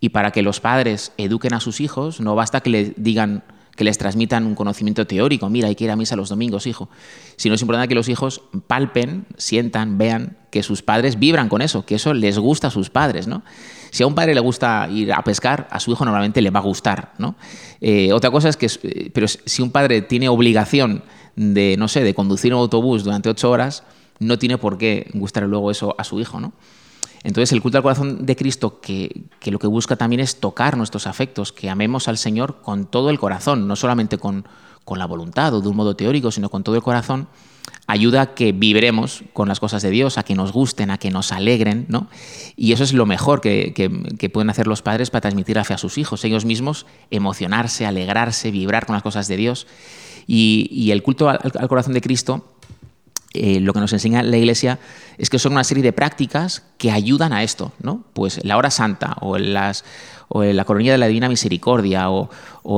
y 0.00 0.10
para 0.10 0.30
que 0.30 0.42
los 0.42 0.60
padres 0.60 1.12
eduquen 1.16 1.54
a 1.54 1.60
sus 1.60 1.80
hijos, 1.80 2.20
no 2.20 2.34
basta 2.34 2.60
que 2.60 2.70
les 2.70 2.92
digan 2.96 3.44
que 3.76 3.84
les 3.84 3.98
transmitan 3.98 4.46
un 4.46 4.54
conocimiento 4.54 5.06
teórico, 5.06 5.48
mira, 5.50 5.68
hay 5.68 5.74
que 5.74 5.84
ir 5.84 5.90
a 5.90 5.96
misa 5.96 6.16
los 6.16 6.30
domingos, 6.30 6.66
hijo, 6.66 6.88
sino 7.36 7.54
es 7.54 7.60
importante 7.60 7.88
que 7.88 7.94
los 7.94 8.08
hijos 8.08 8.40
palpen, 8.66 9.26
sientan, 9.36 9.98
vean 9.98 10.38
que 10.50 10.62
sus 10.62 10.82
padres 10.82 11.18
vibran 11.18 11.48
con 11.48 11.60
eso, 11.60 11.84
que 11.84 11.96
eso 11.96 12.14
les 12.14 12.38
gusta 12.38 12.68
a 12.68 12.70
sus 12.70 12.88
padres, 12.88 13.28
¿no? 13.28 13.42
Si 13.90 14.02
a 14.02 14.06
un 14.06 14.14
padre 14.14 14.34
le 14.34 14.40
gusta 14.40 14.88
ir 14.90 15.12
a 15.12 15.22
pescar, 15.22 15.68
a 15.70 15.78
su 15.78 15.92
hijo 15.92 16.04
normalmente 16.04 16.40
le 16.40 16.50
va 16.50 16.60
a 16.60 16.62
gustar, 16.62 17.12
¿no? 17.18 17.36
Eh, 17.80 18.12
otra 18.12 18.30
cosa 18.30 18.48
es 18.48 18.56
que, 18.56 18.66
eh, 18.82 19.10
pero 19.12 19.28
si 19.28 19.62
un 19.62 19.70
padre 19.70 20.00
tiene 20.00 20.30
obligación 20.30 21.04
de, 21.36 21.76
no 21.78 21.88
sé, 21.88 22.02
de 22.02 22.14
conducir 22.14 22.54
un 22.54 22.60
autobús 22.60 23.04
durante 23.04 23.28
ocho 23.28 23.50
horas, 23.50 23.84
no 24.18 24.38
tiene 24.38 24.56
por 24.56 24.78
qué 24.78 25.10
gustar 25.12 25.42
luego 25.44 25.70
eso 25.70 25.94
a 25.98 26.04
su 26.04 26.18
hijo, 26.18 26.40
¿no? 26.40 26.54
Entonces 27.22 27.52
el 27.52 27.60
culto 27.60 27.78
al 27.78 27.82
corazón 27.82 28.24
de 28.24 28.36
Cristo, 28.36 28.80
que, 28.80 29.24
lo 29.44 29.58
que 29.58 29.66
busca 29.66 29.96
también 29.96 30.20
es 30.20 30.38
tocar 30.38 30.76
nuestros 30.76 31.06
afectos, 31.06 31.52
que 31.52 31.68
amemos 31.68 32.08
al 32.08 32.18
Señor 32.18 32.60
con 32.62 32.86
todo 32.86 33.10
el 33.10 33.18
corazón, 33.18 33.66
no 33.66 33.76
solamente 33.76 34.18
con, 34.18 34.46
la 34.94 35.06
voluntad 35.06 35.52
o 35.52 35.60
de 35.60 35.68
un 35.68 35.76
modo 35.76 35.96
teórico, 35.96 36.30
sino 36.30 36.48
con 36.48 36.62
todo 36.62 36.76
el 36.76 36.82
corazón, 36.82 37.26
ayuda 37.88 38.22
a 38.22 38.34
que 38.34 38.52
vibremos 38.52 39.24
con 39.32 39.48
las 39.48 39.58
cosas 39.58 39.82
de 39.82 39.90
Dios, 39.90 40.18
a 40.18 40.22
que 40.22 40.36
nos 40.36 40.52
gusten, 40.52 40.90
a 40.90 40.98
que 40.98 41.10
nos 41.10 41.32
alegren, 41.32 41.86
¿no? 41.88 42.08
Y 42.54 42.72
eso 42.72 42.84
es 42.84 42.92
lo 42.92 43.06
mejor 43.06 43.40
que, 43.40 44.30
pueden 44.32 44.50
hacer 44.50 44.68
los 44.68 44.82
padres 44.82 45.10
para 45.10 45.22
transmitir 45.22 45.56
la 45.56 45.64
fe 45.64 45.74
a 45.74 45.78
sus 45.78 45.98
hijos, 45.98 46.24
ellos 46.24 46.44
mismos 46.44 46.86
emocionarse, 47.10 47.86
alegrarse, 47.86 48.52
vibrar 48.52 48.86
con 48.86 48.94
las 48.94 49.02
cosas 49.02 49.26
de 49.26 49.36
Dios. 49.36 49.66
Y, 50.28 50.90
el 50.90 51.02
culto 51.02 51.28
al, 51.28 51.68
corazón 51.68 51.92
de 51.92 52.00
Cristo, 52.00 52.55
eh, 53.32 53.60
lo 53.60 53.72
que 53.72 53.80
nos 53.80 53.92
enseña 53.92 54.22
la 54.22 54.36
Iglesia 54.36 54.78
es 55.18 55.30
que 55.30 55.38
son 55.38 55.52
una 55.52 55.64
serie 55.64 55.82
de 55.82 55.92
prácticas 55.92 56.62
que 56.78 56.90
ayudan 56.90 57.32
a 57.32 57.42
esto, 57.42 57.72
¿no? 57.82 58.04
Pues 58.12 58.44
la 58.44 58.56
hora 58.56 58.70
santa 58.70 59.16
o 59.20 59.38
las 59.38 59.84
o 60.28 60.42
la 60.42 60.64
coronilla 60.64 60.92
de 60.92 60.98
la 60.98 61.06
Divina 61.06 61.28
Misericordia 61.28 62.10
o, 62.10 62.28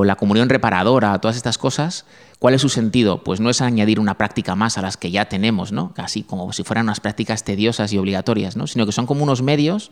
la 0.05 0.17
comunión 0.17 0.49
reparadora, 0.49 1.19
todas 1.19 1.37
estas 1.37 1.59
cosas, 1.59 2.05
¿Cuál 2.39 2.55
es 2.55 2.61
su 2.61 2.69
sentido? 2.69 3.25
Pues 3.25 3.41
no 3.41 3.51
es 3.51 3.61
añadir 3.61 3.99
una 3.99 4.17
práctica 4.17 4.55
más 4.55 4.79
a 4.79 4.83
las 4.83 4.97
que 4.97 5.11
ya 5.11 5.25
tenemos, 5.25 5.73
¿no? 5.73 5.93
Casi 5.93 6.23
como 6.23 6.53
si 6.53 6.63
fueran 6.63 6.87
unas 6.87 7.01
prácticas 7.01 7.43
tediosas 7.43 7.93
y 7.93 7.99
obligatorias, 7.99 8.55
¿no? 8.57 8.69
Sino 8.69 8.87
que 8.87 8.93
son 8.93 9.07
como 9.07 9.25
unos 9.25 9.43
medios 9.43 9.91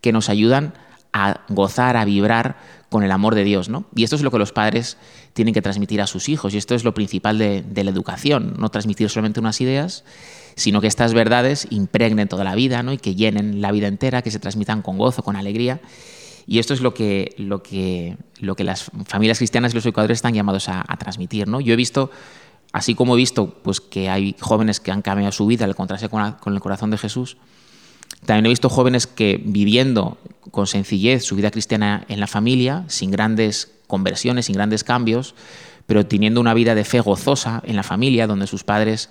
que 0.00 0.12
nos 0.12 0.28
ayudan 0.28 0.74
a 1.12 1.40
gozar, 1.48 1.96
a 1.96 2.04
vibrar 2.04 2.56
con 2.90 3.02
el 3.02 3.10
amor 3.10 3.34
de 3.34 3.44
Dios, 3.44 3.68
¿no? 3.68 3.86
Y 3.94 4.04
esto 4.04 4.16
es 4.16 4.22
lo 4.22 4.30
que 4.30 4.38
los 4.38 4.52
padres 4.52 4.96
tienen 5.32 5.54
que 5.54 5.62
transmitir 5.62 6.00
a 6.00 6.06
sus 6.06 6.28
hijos 6.28 6.54
y 6.54 6.58
esto 6.58 6.74
es 6.74 6.84
lo 6.84 6.94
principal 6.94 7.38
de, 7.38 7.64
la 7.74 7.90
educación, 7.90 8.54
no 8.58 8.70
transmitir 8.70 9.08
solamente 9.08 9.40
unas 9.40 9.60
ideas, 9.60 10.04
sino 10.56 10.80
que 10.80 10.86
estas 10.86 11.14
verdades 11.14 11.66
impregnen 11.70 12.28
toda 12.28 12.44
la 12.44 12.54
vida, 12.54 12.82
¿no? 12.82 12.92
Y 12.92 12.98
que 12.98 13.14
llenen 13.14 13.60
la 13.60 13.72
vida 13.72 13.88
entera, 13.88 14.22
que 14.22 14.30
se 14.30 14.38
transmitan 14.38 14.82
con 14.82 14.98
gozo, 14.98 15.22
con 15.22 15.36
alegría 15.36 15.80
y 16.48 16.60
esto 16.60 16.72
es 16.72 16.80
lo 16.80 16.94
que, 16.94 17.34
lo 17.36 17.62
que, 17.62 18.16
lo 18.40 18.56
que 18.56 18.64
las 18.64 18.90
familias 19.04 19.36
cristianas 19.36 19.72
y 19.72 19.74
los 19.74 19.84
educadores 19.84 20.16
están 20.16 20.32
llamados 20.32 20.70
a, 20.70 20.82
transmitir. 20.98 21.46
¿no? 21.46 21.60
Yo 21.60 21.74
he 21.74 21.76
visto, 21.76 22.10
así 22.72 22.94
como 22.94 23.14
he 23.14 23.16
visto 23.18 23.50
pues, 23.62 23.82
que 23.82 24.08
hay 24.08 24.34
jóvenes 24.40 24.80
que 24.80 24.90
han 24.90 25.02
cambiado 25.02 25.30
su 25.30 25.46
vida 25.46 25.66
al 25.66 25.72
encontrarse 25.72 26.08
con, 26.08 26.32
con 26.32 26.54
el 26.54 26.60
corazón 26.60 26.90
de 26.90 26.96
Jesús, 26.96 27.36
también 28.24 28.46
he 28.46 28.50
visto 28.50 28.68
jóvenes 28.68 29.06
que 29.06 29.40
viviendo 29.42 30.18
con 30.50 30.66
sencillez 30.66 31.24
su 31.24 31.36
vida 31.36 31.50
cristiana 31.50 32.04
en 32.08 32.20
la 32.20 32.26
familia, 32.26 32.84
sin 32.88 33.10
grandes 33.10 33.72
conversiones, 33.86 34.46
sin 34.46 34.54
grandes 34.54 34.84
cambios, 34.84 35.34
pero 35.86 36.06
teniendo 36.06 36.40
una 36.40 36.54
vida 36.54 36.74
de 36.74 36.84
fe 36.84 37.00
gozosa 37.00 37.62
en 37.64 37.76
la 37.76 37.82
familia, 37.82 38.26
donde 38.26 38.46
sus 38.46 38.64
padres 38.64 39.08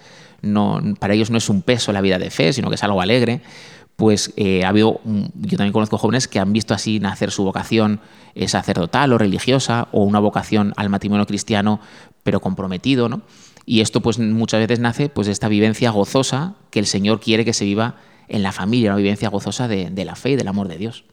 para 0.99 1.13
ellos 1.13 1.31
no 1.31 1.37
es 1.37 1.49
un 1.49 1.63
peso 1.63 1.91
la 1.91 2.01
vida 2.01 2.19
de 2.19 2.29
fe, 2.29 2.53
sino 2.53 2.69
que 2.69 2.75
es 2.75 2.83
algo 2.83 3.01
alegre, 3.01 3.41
pues 3.95 4.31
eh, 4.37 4.63
ha 4.63 4.69
habido, 4.69 5.01
yo 5.03 5.57
también 5.57 5.73
conozco 5.73 5.97
jóvenes 5.97 6.27
que 6.27 6.39
han 6.39 6.53
visto 6.53 6.75
así 6.75 6.99
nacer 6.99 7.31
su 7.31 7.43
vocación 7.43 7.99
eh, 8.35 8.47
sacerdotal 8.47 9.11
o 9.11 9.17
religiosa 9.17 9.87
o 9.91 10.03
una 10.03 10.19
vocación 10.19 10.73
al 10.77 10.89
matrimonio 10.89 11.25
cristiano 11.25 11.79
pero 12.21 12.39
comprometido, 12.39 13.09
¿no? 13.09 13.21
Y 13.65 13.81
esto 13.81 14.01
pues 14.01 14.19
muchas 14.19 14.59
veces 14.59 14.79
nace 14.79 15.09
pues 15.09 15.25
de 15.27 15.33
esta 15.33 15.47
vivencia 15.47 15.89
gozosa 15.89 16.53
que 16.69 16.79
el 16.79 16.85
Señor 16.85 17.19
quiere 17.19 17.43
que 17.43 17.53
se 17.53 17.65
viva 17.65 17.95
en 18.27 18.43
la 18.43 18.51
familia, 18.51 18.91
una 18.91 18.97
vivencia 18.97 19.29
gozosa 19.29 19.67
de 19.67 20.05
la 20.05 20.15
fe 20.15 20.31
y 20.31 20.35
del 20.35 20.47
amor 20.47 20.67
de 20.67 20.77
Dios. 20.77 21.03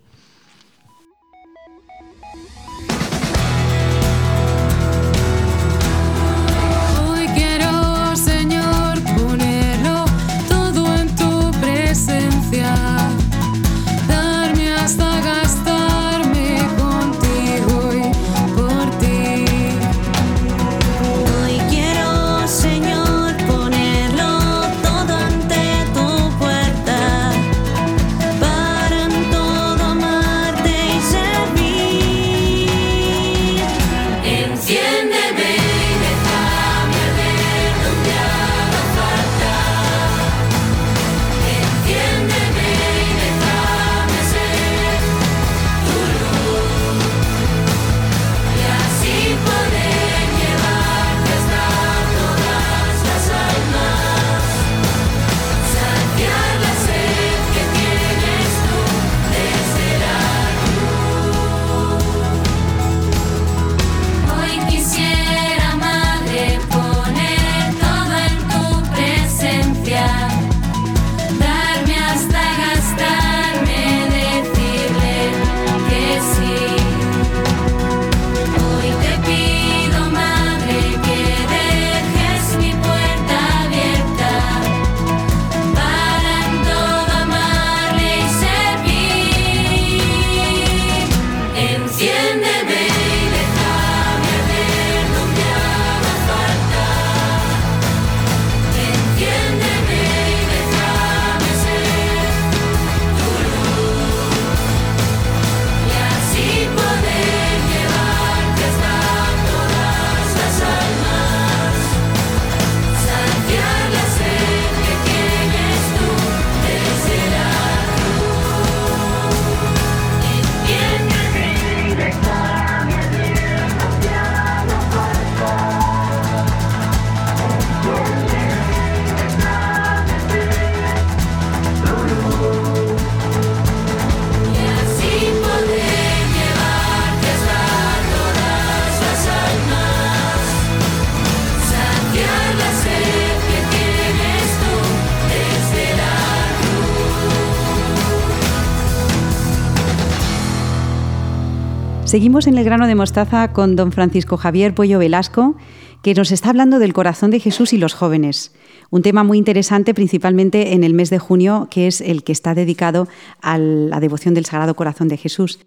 Seguimos 152.15 152.47
en 152.47 152.57
el 152.57 152.65
grano 152.65 152.87
de 152.87 152.95
mostaza 152.95 153.53
con 153.53 153.75
don 153.75 153.91
Francisco 153.91 154.37
Javier 154.37 154.73
Pollo 154.73 155.01
Velasco, 155.01 155.57
que 156.01 156.15
nos 156.15 156.31
está 156.31 156.51
hablando 156.51 156.79
del 156.79 156.93
corazón 156.93 157.33
de 157.33 157.41
Jesús 157.41 157.73
y 157.73 157.77
los 157.77 157.93
jóvenes. 157.93 158.55
Un 158.91 159.03
tema 159.03 159.25
muy 159.25 159.37
interesante, 159.37 159.95
principalmente 159.95 160.75
en 160.75 160.85
el 160.85 160.95
mes 160.95 161.11
de 161.11 161.19
junio, 161.19 161.67
que 161.73 161.89
es 161.89 162.01
el 162.01 162.23
que 162.23 162.31
está 162.31 162.55
dedicado 162.55 163.09
a 163.43 163.59
la 163.59 163.99
devoción 163.99 164.33
del 164.33 164.45
Sagrado 164.47 164.77
Corazón 164.77 165.09
de 165.09 165.17
Jesús. 165.17 165.59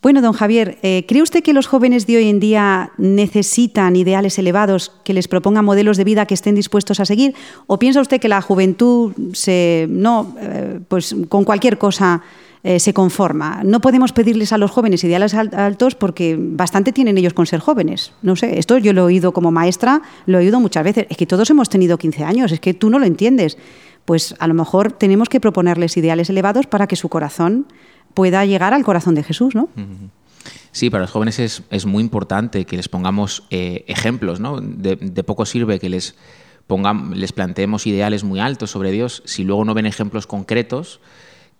Bueno, 0.00 0.22
don 0.22 0.32
Javier, 0.32 0.78
eh, 0.80 1.04
¿cree 1.06 1.20
usted 1.20 1.42
que 1.42 1.52
los 1.52 1.66
jóvenes 1.66 2.06
de 2.06 2.16
hoy 2.16 2.30
en 2.30 2.40
día 2.40 2.92
necesitan 2.96 3.94
ideales 3.94 4.38
elevados 4.38 4.92
que 5.04 5.12
les 5.12 5.28
propongan 5.28 5.66
modelos 5.66 5.98
de 5.98 6.04
vida 6.04 6.24
que 6.24 6.32
estén 6.32 6.54
dispuestos 6.54 7.00
a 7.00 7.04
seguir? 7.04 7.34
¿O 7.66 7.78
piensa 7.78 8.00
usted 8.00 8.22
que 8.22 8.28
la 8.28 8.40
juventud 8.40 9.12
se, 9.34 9.86
no, 9.90 10.34
eh, 10.40 10.80
pues 10.88 11.14
con 11.28 11.44
cualquier 11.44 11.76
cosa 11.76 12.22
eh, 12.62 12.78
se 12.78 12.92
conforma. 12.92 13.62
No 13.64 13.80
podemos 13.80 14.12
pedirles 14.12 14.52
a 14.52 14.58
los 14.58 14.70
jóvenes 14.70 15.02
ideales 15.02 15.34
altos 15.34 15.94
porque 15.94 16.36
bastante 16.38 16.92
tienen 16.92 17.16
ellos 17.16 17.32
con 17.32 17.46
ser 17.46 17.60
jóvenes. 17.60 18.12
No 18.20 18.36
sé, 18.36 18.58
esto 18.58 18.76
yo 18.76 18.92
lo 18.92 19.02
he 19.02 19.04
oído 19.04 19.32
como 19.32 19.50
maestra, 19.50 20.02
lo 20.26 20.38
he 20.38 20.42
oído 20.42 20.60
muchas 20.60 20.84
veces. 20.84 21.06
Es 21.08 21.16
que 21.16 21.26
todos 21.26 21.48
hemos 21.48 21.70
tenido 21.70 21.96
15 21.96 22.24
años, 22.24 22.52
es 22.52 22.60
que 22.60 22.74
tú 22.74 22.90
no 22.90 22.98
lo 22.98 23.06
entiendes. 23.06 23.56
pues 24.04 24.34
a 24.38 24.46
lo 24.46 24.54
mejor 24.54 24.92
tenemos 24.92 25.28
que 25.28 25.40
proponerles 25.40 25.96
ideales 25.96 26.28
elevados 26.28 26.66
para 26.66 26.86
que 26.86 26.96
su 26.96 27.08
corazón 27.08 27.66
pueda 28.12 28.44
llegar 28.44 28.74
al 28.74 28.84
corazón 28.84 29.14
de 29.14 29.22
Jesús, 29.22 29.54
¿no? 29.54 29.68
Sí, 30.72 30.90
para 30.90 31.02
los 31.02 31.10
jóvenes 31.10 31.38
es, 31.38 31.86
muy 31.86 32.02
importante 32.02 32.64
que 32.64 32.76
les 32.76 32.88
pongamos 32.88 33.44
eh, 33.50 33.84
ejemplos, 33.88 34.40
¿no? 34.40 34.60
De, 34.60 34.96
poco 35.24 35.46
sirve 35.46 35.78
que 35.78 35.88
les, 35.88 36.14
pongamos, 36.66 37.16
les 37.16 37.32
planteemos 37.32 37.86
ideales 37.86 38.24
muy 38.24 38.40
altos 38.40 38.70
sobre 38.70 38.90
Dios 38.90 39.22
si 39.24 39.44
luego 39.44 39.64
no 39.64 39.74
ven 39.74 39.86
ejemplos 39.86 40.26
concretos 40.26 41.00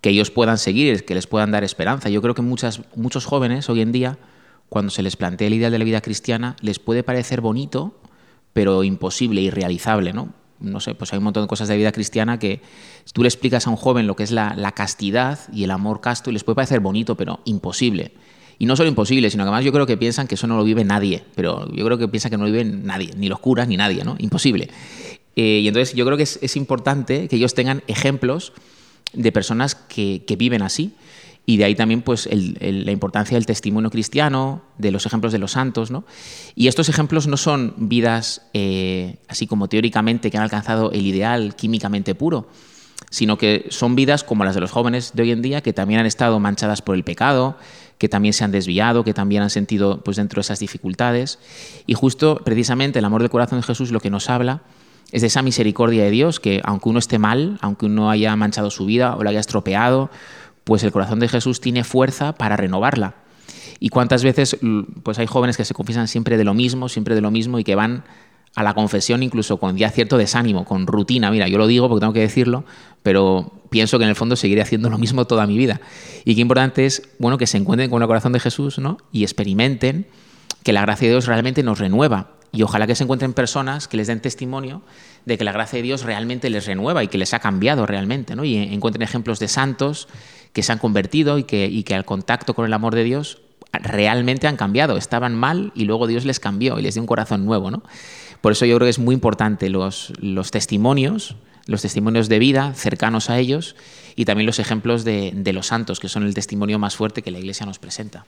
que 0.01 0.11
ellos 0.11 0.31
puedan 0.31 0.59
seguir, 0.59 1.05
que 1.05 1.15
les 1.15 1.27
puedan 1.27 1.51
dar 1.51 1.65
esperanza. 1.65 2.09
Yo 2.09 2.23
creo 2.23 2.35
que 2.35 2.43
muchas, 2.43 2.81
muchos 2.97 3.27
jóvenes 3.27 3.69
hoy 3.69 3.81
en 3.81 3.93
día, 3.93 4.19
cuando 4.69 4.91
se 4.91 5.03
les 5.03 5.17
plantea 5.17 5.49
el 5.49 5.55
ideal 5.55 5.73
de 5.73 5.79
la 5.79 5.85
vida 5.85 6.01
cristiana, 6.01 6.57
les 6.61 6.79
puede 6.79 7.03
parecer 7.03 7.41
bonito, 7.41 7.95
pero 8.53 8.85
imposible, 8.85 9.41
irrealizable, 9.41 10.13
¿no? 10.13 10.33
No 10.61 10.81
sé, 10.81 10.95
pues 10.95 11.13
hay 11.13 11.19
un 11.19 11.25
montón 11.25 11.45
de 11.45 11.49
cosas 11.49 11.69
de 11.69 11.77
vida 11.77 11.91
cristiana 11.91 12.39
que 12.39 12.61
tú 13.13 13.23
le 13.23 13.29
explicas 13.29 13.67
a 13.67 13.71
un 13.71 13.77
joven 13.77 14.07
lo 14.07 14.15
que 14.15 14.23
es 14.23 14.31
la, 14.31 14.73
castidad 14.77 15.39
y 15.53 15.65
el 15.65 15.71
amor 15.71 16.01
casto 16.01 16.31
y 16.31 16.35
les 16.35 16.45
puede 16.45 16.57
parecer 16.57 16.81
bonito, 16.81 17.17
pero 17.17 17.41
imposible. 17.47 18.13
Y 18.59 18.67
no 18.67 18.77
solo 18.77 18.91
imposible, 18.91 19.31
sino 19.31 19.45
que 19.45 19.49
además 19.49 19.65
yo 19.65 19.73
creo 19.73 19.87
que 19.87 19.97
piensan 19.97 20.27
que 20.27 20.35
eso 20.35 20.47
no 20.47 20.59
lo 20.59 20.65
vive 20.65 20.85
nadie, 20.85 21.25
pero 21.35 21.67
yo 21.73 21.85
creo 21.87 21.97
que 21.97 22.09
piensan 22.09 22.31
que 22.31 22.37
no 22.37 22.45
lo 22.45 22.53
vive 22.53 22.65
nadie, 22.65 23.11
ni 23.17 23.31
los 23.31 23.39
curas 23.39 23.69
ni 23.69 23.79
nadie, 23.79 24.05
¿no? 24.05 24.17
Imposible. 24.19 24.69
Eh, 25.35 25.61
y 25.63 25.69
entonces 25.69 25.95
yo 25.95 26.05
creo 26.05 26.19
que 26.19 26.25
es, 26.25 26.57
importante 26.57 27.27
que 27.29 27.37
ellos 27.37 27.55
tengan 27.55 27.83
ejemplos 27.87 28.53
de 29.13 29.33
personas 29.33 29.75
que, 29.75 30.25
viven 30.39 30.63
así. 30.63 30.95
Y 31.47 31.57
de 31.57 31.65
ahí 31.65 31.75
también 31.75 32.03
pues, 32.03 32.29
la 32.31 32.93
importancia 32.93 33.37
del 33.37 33.47
testimonio 33.47 33.91
cristiano, 33.91 34.63
de 34.79 34.91
los 34.93 35.07
ejemplos 35.07 35.33
de 35.33 35.39
los 35.39 35.53
santos. 35.53 35.91
¿no? 35.91 36.05
Y 36.55 36.69
estos 36.69 36.89
ejemplos 36.89 37.27
no 37.27 37.37
son 37.37 37.75
vidas 37.77 38.43
eh, 38.55 39.17
así 39.27 39.47
como 39.47 39.69
teóricamente 39.69 40.31
que 40.31 40.37
han 40.37 40.45
alcanzado 40.45 40.93
el 40.93 41.07
ideal 41.07 41.57
químicamente 41.57 42.15
puro, 42.15 42.49
sino 43.11 43.37
que 43.37 43.67
son 43.71 43.97
vidas 43.97 44.23
como 44.23 44.45
las 44.45 44.55
de 44.55 44.61
los 44.61 44.71
jóvenes 44.71 45.13
de 45.15 45.23
hoy 45.23 45.33
en 45.33 45.43
día, 45.43 45.61
que 45.63 45.73
también 45.73 46.01
han 46.01 46.07
estado 46.07 46.39
manchadas 46.39 46.83
por 46.83 46.95
el 46.95 47.03
pecado, 47.03 47.57
que 47.99 48.09
también 48.09 48.33
se 48.33 48.45
han 48.45 48.53
desviado, 48.53 49.03
que 49.03 49.15
también 49.15 49.43
han 49.43 49.51
sentido 49.51 50.03
pues, 50.05 50.19
dentro 50.19 50.37
de 50.37 50.43
esas 50.43 50.61
dificultades. 50.61 51.39
Y 51.87 51.95
justo, 51.95 52.41
precisamente, 52.45 53.01
el 53.01 53.05
amor 53.05 53.23
del 53.23 53.31
corazón 53.31 53.59
de 53.59 53.67
Jesús 53.67 53.91
lo 53.91 54.01
que 54.01 54.11
nos 54.11 54.31
habla 54.31 54.63
es 55.13 55.21
de 55.23 55.27
esa 55.27 55.43
misericordia 55.43 56.05
de 56.05 56.11
Dios, 56.11 56.41
que 56.41 56.61
aunque 56.65 56.89
uno 56.89 56.99
esté 56.99 57.19
mal, 57.19 57.59
aunque 57.61 57.87
uno 57.87 58.11
haya 58.11 58.35
manchado 58.37 58.71
su 58.71 58.87
vida 58.87 59.17
o 59.17 59.25
la 59.25 59.31
haya 59.31 59.41
estropeado, 59.41 60.11
pues 60.65 60.85
el 60.85 60.93
corazón 60.93 61.21
de 61.21 61.29
Jesús 61.29 61.61
tiene 61.61 61.85
fuerza 61.85 62.35
para 62.35 62.57
renovarla. 62.57 63.15
Y 63.81 63.89
cuántas 63.89 64.23
veces 64.23 64.59
pues 65.03 65.19
hay 65.19 65.27
jóvenes 65.27 65.57
que 65.57 65.65
se 65.65 65.75
confiesan 65.75 66.07
siempre 66.07 66.37
de 66.37 66.45
lo 66.45 66.55
mismo, 66.55 66.89
siempre 66.89 67.15
de 67.15 67.23
lo 67.23 67.31
mismo 67.31 67.59
y 67.59 67.65
que 67.65 67.75
van 67.75 68.05
a 68.55 68.63
la 68.63 68.75
confesión 68.75 69.23
incluso 69.23 69.59
con 69.59 69.77
ya 69.77 69.91
cierto 69.91 70.19
desánimo, 70.19 70.65
con 70.65 70.87
rutina. 70.87 71.31
Mira, 71.31 71.49
yo 71.49 71.57
lo 71.57 71.67
digo 71.67 71.89
porque 71.89 72.01
tengo 72.01 72.13
que 72.13 72.21
decirlo, 72.21 72.65
pero 73.03 73.53
pienso 73.71 73.99
que 73.99 74.05
en 74.05 74.11
el 74.11 74.17
fondo 74.17 74.37
seguiré 74.37 74.61
haciendo 74.61 74.91
lo 74.91 74.99
mismo 74.99 75.27
toda 75.27 75.47
mi 75.47 75.57
vida. 75.57 75.81
Y 76.25 76.35
qué 76.35 76.41
importante 76.41 76.85
es, 76.85 77.09
bueno, 77.19 77.39
que 77.39 77.47
se 77.47 77.57
encuentren 77.57 77.91
con 77.91 78.03
el 78.03 78.09
corazón 78.09 78.33
de 78.33 78.41
Jesús, 78.41 78.79
¿no? 78.79 78.99
Y 79.13 79.23
experimenten 79.23 80.07
que 80.63 80.73
la 80.73 80.83
gracia 80.83 81.07
de 81.07 81.15
Dios 81.15 81.27
realmente 81.27 81.63
nos 81.63 81.79
renueva. 81.79 82.33
Y 82.53 82.63
ojalá 82.63 82.87
que 82.87 82.95
se 82.95 83.05
encuentren 83.05 83.33
personas 83.33 83.87
que 83.87 83.97
les 83.97 84.09
den 84.09 84.21
testimonio 84.21 84.83
de 85.25 85.39
que 85.39 85.45
la 85.45 85.53
gracia 85.53 85.77
de 85.77 85.83
Dios 85.83 86.03
realmente 86.03 86.51
les 86.51 86.67
renueva 86.67 87.05
y 87.05 87.09
que 87.09 87.19
les 87.19 87.33
ha 87.35 87.39
cambiado 87.39 87.87
realmente, 87.87 88.35
¿no? 88.35 88.45
Y 88.45 88.57
encuentren 88.57 89.03
ejemplos 89.03 89.39
de 89.39 89.49
santos 89.49 90.09
que 90.53 90.63
se 90.63 90.73
han 90.73 90.79
convertido 90.79 91.39
y 91.39 91.45
que, 91.45 91.67
y 91.67 91.85
que 91.85 91.95
al 91.95 92.05
contacto 92.05 92.55
con 92.55 92.67
el 92.67 92.73
amor 92.73 92.95
de 92.95 93.05
Dios 93.05 93.39
realmente 93.73 94.49
han 94.49 94.57
cambiado. 94.57 94.97
Estaban 94.97 95.35
mal 95.35 95.73
y 95.75 95.85
luego 95.85 96.07
Dios 96.07 96.25
les 96.25 96.41
cambió 96.41 96.79
y 96.79 96.83
les 96.83 96.95
dio 96.95 97.03
un 97.03 97.07
corazón 97.07 97.45
nuevo, 97.45 97.71
¿no? 97.71 97.83
Por 98.41 98.53
eso 98.53 98.65
yo 98.65 98.77
creo 98.77 98.87
que 98.87 98.91
es 98.91 98.99
muy 98.99 99.15
importante 99.15 99.69
los, 99.69 100.13
los 100.19 100.51
testimonios, 100.51 101.37
los 101.67 101.83
testimonios 101.83 102.29
de 102.29 102.39
vida 102.39 102.73
cercanos 102.75 103.31
a 103.31 103.39
ellos 103.39 103.77
y 104.17 104.25
también 104.25 104.47
los 104.47 104.59
ejemplos 104.59 105.05
de, 105.05 105.51
los 105.53 105.67
santos, 105.67 106.01
que 106.01 106.09
son 106.09 106.25
el 106.25 106.35
testimonio 106.35 106.79
más 106.79 106.97
fuerte 106.97 107.23
que 107.23 107.31
la 107.31 107.39
Iglesia 107.39 107.67
nos 107.67 107.79
presenta. 107.79 108.27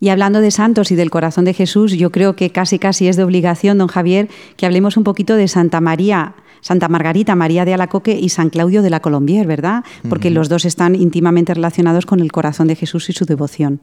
Y 0.00 0.10
hablando 0.10 0.40
de 0.40 0.50
santos 0.50 0.90
y 0.90 0.96
del 0.96 1.10
corazón 1.10 1.44
de 1.44 1.54
Jesús, 1.54 1.92
yo 1.92 2.10
creo 2.10 2.36
que 2.36 2.50
casi 2.50 2.78
casi 2.78 3.08
es 3.08 3.16
de 3.16 3.24
obligación, 3.24 3.78
don 3.78 3.88
Javier, 3.88 4.28
que 4.56 4.66
hablemos 4.66 4.96
un 4.96 5.04
poquito 5.04 5.34
de 5.34 5.48
Santa 5.48 5.80
María, 5.80 6.34
Santa 6.60 6.88
Margarita 6.88 7.34
María 7.34 7.64
de 7.64 7.74
Alacoque 7.74 8.18
y 8.18 8.28
San 8.28 8.50
Claudio 8.50 8.82
de 8.82 8.90
la 8.90 9.00
Colombier, 9.00 9.46
¿verdad? 9.46 9.84
Porque 10.08 10.30
los 10.30 10.48
dos 10.48 10.64
están 10.64 10.94
íntimamente 10.94 11.54
relacionados 11.54 12.06
con 12.06 12.20
el 12.20 12.32
corazón 12.32 12.68
de 12.68 12.76
Jesús 12.76 13.08
y 13.10 13.12
su 13.12 13.24
devoción. 13.24 13.80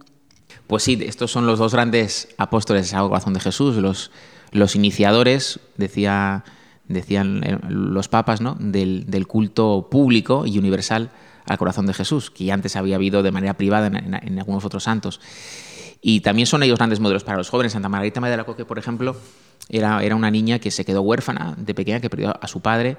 Pues 0.68 0.84
sí, 0.84 0.98
estos 1.02 1.32
son 1.32 1.46
los 1.46 1.60
dos 1.60 1.74
grandes 1.74 2.30
apóstoles 2.38 2.92
del 2.92 3.02
corazón 3.02 3.34
de 3.34 3.40
Jesús, 3.40 3.76
los 3.76 4.12
los 4.56 4.76
iniciadores, 4.76 5.60
decía, 5.78 6.44
decían 6.88 7.44
eh, 7.44 7.60
los 7.68 8.08
papas, 8.08 8.42
¿no? 8.42 8.56
del, 8.60 9.28
culto 9.28 9.88
público 9.92 10.46
y 10.46 10.58
universal 10.58 11.12
al 11.46 11.58
corazón 11.58 11.86
de 11.86 11.94
Jesús, 11.94 12.32
que 12.32 12.52
antes 12.52 12.76
había 12.76 12.96
habido 12.96 13.22
de 13.22 13.32
manera 13.32 13.56
privada 13.56 13.88
en, 13.88 14.40
algunos 14.40 14.66
otros 14.66 14.84
santos. 14.84 15.20
Y 16.02 16.22
también 16.22 16.46
son 16.46 16.64
ellos 16.64 16.78
grandes 16.78 17.00
modelos 17.00 17.24
para 17.24 17.38
los 17.38 17.50
jóvenes. 17.50 17.74
Santa 17.74 17.90
Margarita 17.90 18.22
María 18.22 18.32
de 18.32 18.38
la 18.38 18.44
Coque, 18.44 18.66
por 18.66 18.78
ejemplo, 18.78 19.16
era, 19.70 20.04
era 20.04 20.16
una 20.16 20.30
niña 20.30 20.60
que 20.60 20.72
se 20.72 20.86
quedó 20.86 21.02
huérfana 21.02 21.56
de 21.58 21.74
pequeña, 21.74 22.00
que 22.00 22.10
perdió 22.10 22.34
a 22.40 22.48
su 22.48 22.62
padre, 22.62 22.98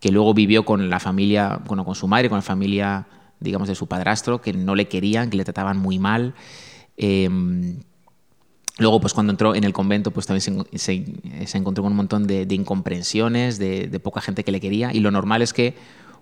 que 0.00 0.10
luego 0.10 0.34
vivió 0.34 0.64
con 0.64 0.90
la 0.90 1.00
familia, 1.00 1.60
bueno, 1.66 1.84
con 1.84 1.94
su 1.94 2.08
madre, 2.08 2.28
con 2.28 2.38
la 2.38 2.42
familia, 2.42 3.06
digamos, 3.38 3.68
de 3.68 3.74
su 3.74 3.86
padrastro, 3.86 4.40
que 4.40 4.52
no 4.52 4.74
le 4.74 4.88
querían, 4.88 5.30
que 5.30 5.36
le 5.36 5.44
trataban 5.44 5.76
muy 5.76 5.98
mal. 5.98 6.34
Em, 6.96 7.80
Luego, 8.80 8.98
pues 8.98 9.12
cuando 9.12 9.30
entró 9.30 9.54
en 9.54 9.64
el 9.64 9.74
convento, 9.74 10.10
pues 10.10 10.26
también 10.26 10.64
se, 10.74 11.04
encontró 11.58 11.82
con 11.82 11.92
un 11.92 11.96
montón 11.98 12.26
de, 12.26 12.46
incomprensiones, 12.48 13.58
de, 13.58 14.00
poca 14.02 14.22
gente 14.22 14.42
que 14.42 14.52
le 14.52 14.60
quería, 14.60 14.90
y 14.94 15.00
lo 15.00 15.10
normal 15.10 15.42
es 15.42 15.52
que 15.52 15.74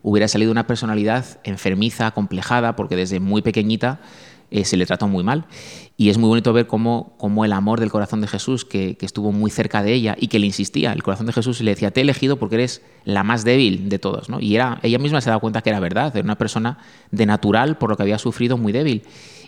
hubiera 0.03 0.27
salido 0.27 0.51
una 0.51 0.67
personalidad 0.67 1.25
enfermiza, 1.45 2.11
complejada, 2.11 2.75
porque 2.75 2.97
desde 2.97 3.21
muy 3.21 3.43
pequeñita 3.43 4.01
eh, 4.51 4.65
se 4.65 4.77
le 4.77 4.87
trató 4.87 5.09
muy 5.09 5.25
mal. 5.25 5.47
Y 5.97 6.11
es 6.11 6.19
muy 6.19 6.29
bonito 6.29 6.53
ver 6.53 6.67
cómo, 6.67 7.15
cómo 7.19 7.45
el 7.45 7.53
amor 7.53 7.81
del 7.81 7.91
corazón 7.91 8.21
de 8.21 8.29
Jesús, 8.29 8.65
que, 8.65 8.97
estuvo 9.01 9.33
muy 9.33 9.51
cerca 9.51 9.83
de 9.83 9.93
ella 9.93 10.17
y 10.19 10.29
que 10.29 10.39
le 10.39 10.47
insistía, 10.47 10.93
el 10.93 11.03
corazón 11.03 11.27
de 11.27 11.33
Jesús 11.33 11.61
le 11.61 11.73
decía, 11.73 11.91
te 11.91 12.01
he 12.01 12.03
elegido 12.03 12.39
porque 12.39 12.55
eres 12.57 12.83
la 13.05 13.25
más 13.25 13.45
débil 13.45 13.89
de 13.89 13.99
todos. 13.99 14.29
¿no? 14.29 14.41
Y 14.41 14.55
era, 14.55 14.79
ella 14.83 14.99
misma 14.99 15.21
se 15.21 15.31
daba 15.31 15.41
cuenta 15.41 15.61
que 15.61 15.71
era 15.71 15.81
verdad, 15.81 16.17
era 16.17 16.25
una 16.25 16.39
persona 16.39 16.79
de 17.11 17.27
natural, 17.27 17.79
por 17.79 17.91
lo 17.91 17.97
que 17.97 18.05
había 18.05 18.19
sufrido, 18.19 18.57
muy 18.57 18.73
débil. 18.73 19.03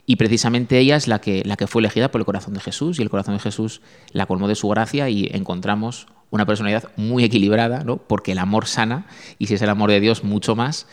Y 0.07 0.17
precisamente 0.17 0.79
ella 0.79 0.97
es 0.97 1.07
la 1.07 1.21
que, 1.21 1.43
la 1.45 1.57
que 1.57 1.67
fue 1.67 1.83
elegida 1.83 2.11
por 2.11 2.21
el 2.21 2.25
corazón 2.25 2.55
de 2.55 2.61
Jesús 2.61 2.99
y 2.99 3.03
el 3.03 3.11
corazón 3.11 3.35
de 3.35 3.41
Jesús 3.41 3.81
la 4.13 4.27
colmó 4.27 4.49
de 4.49 4.55
su 4.55 4.69
gracia 4.69 5.09
y 5.09 5.31
encontramos 5.33 6.09
una 6.31 6.47
personalidad 6.47 6.91
muy 6.97 7.25
equilibrada, 7.25 7.85
¿no? 7.85 7.99
porque 7.99 8.33
el 8.33 8.39
amor 8.39 8.67
sana 8.67 9.07
y 9.39 9.47
si 9.47 9.55
es 9.55 9.63
el 9.63 9.71
amor 9.71 9.91
de 9.91 10.01
Dios 10.01 10.25
mucho 10.25 10.57
más. 10.57 10.87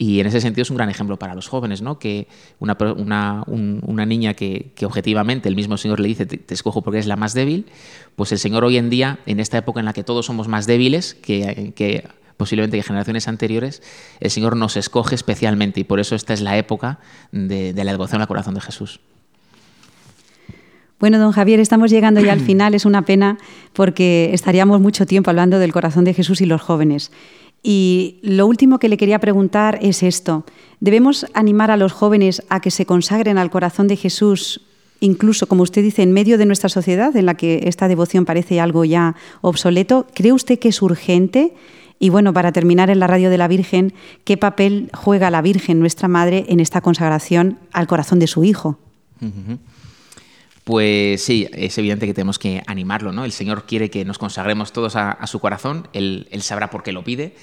Y 0.00 0.20
en 0.20 0.28
ese 0.28 0.40
sentido 0.40 0.62
es 0.62 0.70
un 0.70 0.76
gran 0.76 0.88
ejemplo 0.88 1.18
para 1.18 1.34
los 1.34 1.48
jóvenes, 1.48 1.82
¿no? 1.82 1.98
que 1.98 2.28
una, 2.60 2.76
una, 3.48 4.06
niña 4.06 4.34
que, 4.34 4.72
objetivamente 4.84 5.48
el 5.48 5.56
mismo 5.56 5.76
Señor 5.76 5.98
le 5.98 6.06
dice 6.06 6.24
te, 6.24 6.36
te, 6.36 6.54
escojo 6.54 6.82
porque 6.82 7.00
es 7.00 7.06
la 7.08 7.16
más 7.16 7.34
débil, 7.34 7.66
pues 8.14 8.30
el 8.30 8.38
Señor 8.38 8.64
hoy 8.64 8.76
en 8.76 8.90
día, 8.90 9.18
en 9.26 9.40
esta 9.40 9.58
época 9.58 9.80
en 9.80 9.86
la 9.86 9.92
que 9.92 10.04
todos 10.04 10.26
somos 10.26 10.46
más 10.46 10.66
débiles 10.66 11.14
que, 11.14 11.72
que 11.74 12.04
posiblemente 12.38 12.80
generaciones 12.82 13.28
anteriores, 13.28 13.82
el 14.20 14.30
Señor 14.30 14.56
nos 14.56 14.78
escoge 14.78 15.14
especialmente 15.14 15.80
y 15.80 15.84
por 15.84 16.00
eso 16.00 16.14
esta 16.14 16.32
es 16.32 16.40
la 16.40 16.56
época 16.56 17.00
de, 17.32 17.74
la 17.74 17.90
devoción 17.90 18.22
al 18.22 18.28
corazón 18.28 18.54
de 18.54 18.62
Jesús. 18.62 19.00
Bueno, 21.00 21.18
don 21.18 21.32
Javier, 21.32 21.60
estamos 21.60 21.90
llegando 21.90 22.20
ya 22.20 22.32
al 22.32 22.40
final. 22.46 22.74
Es 22.74 22.86
una 22.86 23.02
pena 23.02 23.36
porque 23.72 24.30
estaríamos 24.32 24.80
mucho 24.80 25.04
tiempo 25.04 25.30
hablando 25.30 25.58
del 25.58 25.72
corazón 25.72 26.04
de 26.04 26.14
Jesús 26.14 26.40
y 26.40 26.46
los 26.46 26.62
jóvenes. 26.62 27.10
Y 27.62 28.18
lo 28.22 28.46
último 28.46 28.78
que 28.78 28.88
le 28.88 28.96
quería 28.96 29.18
preguntar 29.18 29.78
es 29.82 30.02
esto. 30.02 30.44
¿Debemos 30.80 31.26
animar 31.34 31.70
a 31.70 31.76
los 31.76 31.92
jóvenes 31.92 32.42
a 32.48 32.60
que 32.60 32.70
se 32.70 32.86
consagren 32.86 33.38
al 33.38 33.50
corazón 33.50 33.88
de 33.88 33.96
Jesús, 33.96 34.60
incluso, 35.00 35.46
como 35.46 35.62
usted 35.62 35.82
dice, 35.82 36.02
en 36.02 36.12
medio 36.12 36.38
de 36.38 36.46
nuestra 36.46 36.68
sociedad 36.68 37.16
en 37.16 37.26
la 37.26 37.34
que 37.34 37.62
esta 37.64 37.88
devoción 37.88 38.24
parece 38.24 38.60
algo 38.60 38.84
ya 38.84 39.16
obsoleto? 39.40 40.06
¿Cree 40.14 40.32
usted 40.32 40.58
que 40.58 40.68
es 40.68 40.82
urgente 40.82 41.54
y 41.98 42.10
bueno, 42.10 42.32
para 42.32 42.52
terminar 42.52 42.90
en 42.90 43.00
la 43.00 43.06
radio 43.06 43.28
de 43.30 43.38
la 43.38 43.48
Virgen, 43.48 43.92
¿qué 44.24 44.36
papel 44.36 44.90
juega 44.94 45.30
la 45.30 45.42
Virgen, 45.42 45.80
nuestra 45.80 46.08
Madre, 46.08 46.46
en 46.48 46.60
esta 46.60 46.80
consagración 46.80 47.58
al 47.72 47.86
corazón 47.88 48.18
de 48.20 48.28
su 48.28 48.44
Hijo? 48.44 48.78
Pues 50.68 51.24
sí, 51.24 51.48
es 51.54 51.78
evidente 51.78 52.04
que 52.04 52.12
tenemos 52.12 52.38
que 52.38 52.62
animarlo, 52.66 53.10
¿no? 53.10 53.24
El 53.24 53.32
Señor 53.32 53.64
quiere 53.64 53.88
que 53.88 54.04
nos 54.04 54.18
consagremos 54.18 54.70
todos 54.70 54.96
a, 54.96 55.26
su 55.26 55.40
corazón, 55.40 55.88
él, 55.94 56.28
sabrá 56.42 56.68
por 56.68 56.82
qué 56.82 56.92
lo 56.92 57.02
pide. 57.02 57.34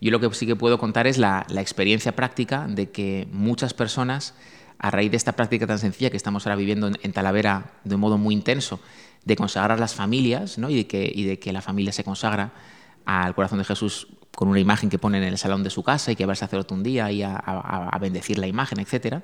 Yo 0.00 0.10
lo 0.10 0.18
que 0.18 0.34
sí 0.34 0.48
que 0.48 0.56
puedo 0.56 0.78
contar 0.78 1.06
es 1.06 1.16
la, 1.16 1.46
experiencia 1.58 2.16
práctica 2.16 2.66
de 2.68 2.90
que 2.90 3.28
muchas 3.30 3.72
personas, 3.72 4.34
a 4.80 4.90
raíz 4.90 5.12
de 5.12 5.16
esta 5.16 5.36
práctica 5.36 5.64
tan 5.64 5.78
sencilla 5.78 6.10
que 6.10 6.16
estamos 6.16 6.44
ahora 6.44 6.56
viviendo 6.56 6.88
en, 6.88 7.12
Talavera 7.12 7.70
de 7.84 7.94
un 7.94 8.00
modo 8.00 8.18
muy 8.18 8.34
intenso, 8.34 8.80
de 9.24 9.36
consagrar 9.36 9.78
las 9.78 9.94
familias 9.94 10.58
¿no? 10.58 10.68
y, 10.68 10.82
de 10.82 11.38
que, 11.38 11.52
la 11.52 11.62
familia 11.62 11.92
se 11.92 12.02
consagra 12.02 12.50
al 13.04 13.32
corazón 13.36 13.58
de 13.58 13.64
Jesús 13.64 14.08
con 14.34 14.48
una 14.48 14.58
imagen 14.58 14.90
que 14.90 14.98
pone 14.98 15.18
en 15.18 15.24
el 15.24 15.38
salón 15.38 15.62
de 15.62 15.70
su 15.70 15.84
casa 15.84 16.10
y 16.10 16.16
que 16.16 16.26
va 16.26 16.32
a 16.32 16.34
sacerdote 16.34 16.74
un 16.74 16.82
día 16.82 17.12
y 17.12 17.22
a, 17.22 17.96
bendecir 18.00 18.38
la 18.38 18.48
imagen, 18.48 18.80
etcétera, 18.80 19.22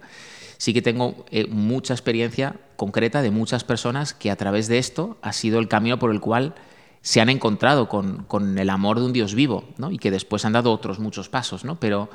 sí 0.58 0.74
que 0.74 0.82
tengo 0.82 1.24
eh, 1.30 1.46
mucha 1.48 1.94
experiencia 1.94 2.56
concreta 2.76 3.22
de 3.22 3.30
muchas 3.30 3.64
personas 3.64 4.12
que 4.12 4.30
a 4.30 4.36
través 4.36 4.68
de 4.68 4.78
esto 4.78 5.16
ha 5.22 5.32
sido 5.32 5.58
el 5.58 5.68
camino 5.68 5.98
por 5.98 6.10
el 6.10 6.20
cual 6.20 6.54
se 7.00 7.20
han 7.20 7.30
encontrado 7.30 7.88
con, 7.88 8.58
el 8.58 8.70
amor 8.70 8.98
de 8.98 9.06
un 9.06 9.12
Dios 9.12 9.34
vivo, 9.34 9.64
¿no? 9.78 9.90
y 9.90 9.98
que 9.98 10.10
después 10.10 10.44
han 10.44 10.52
dado 10.52 10.72
otros 10.72 10.98
muchos 10.98 11.28
pasos, 11.28 11.64
¿no? 11.64 11.80
pero 11.80 12.10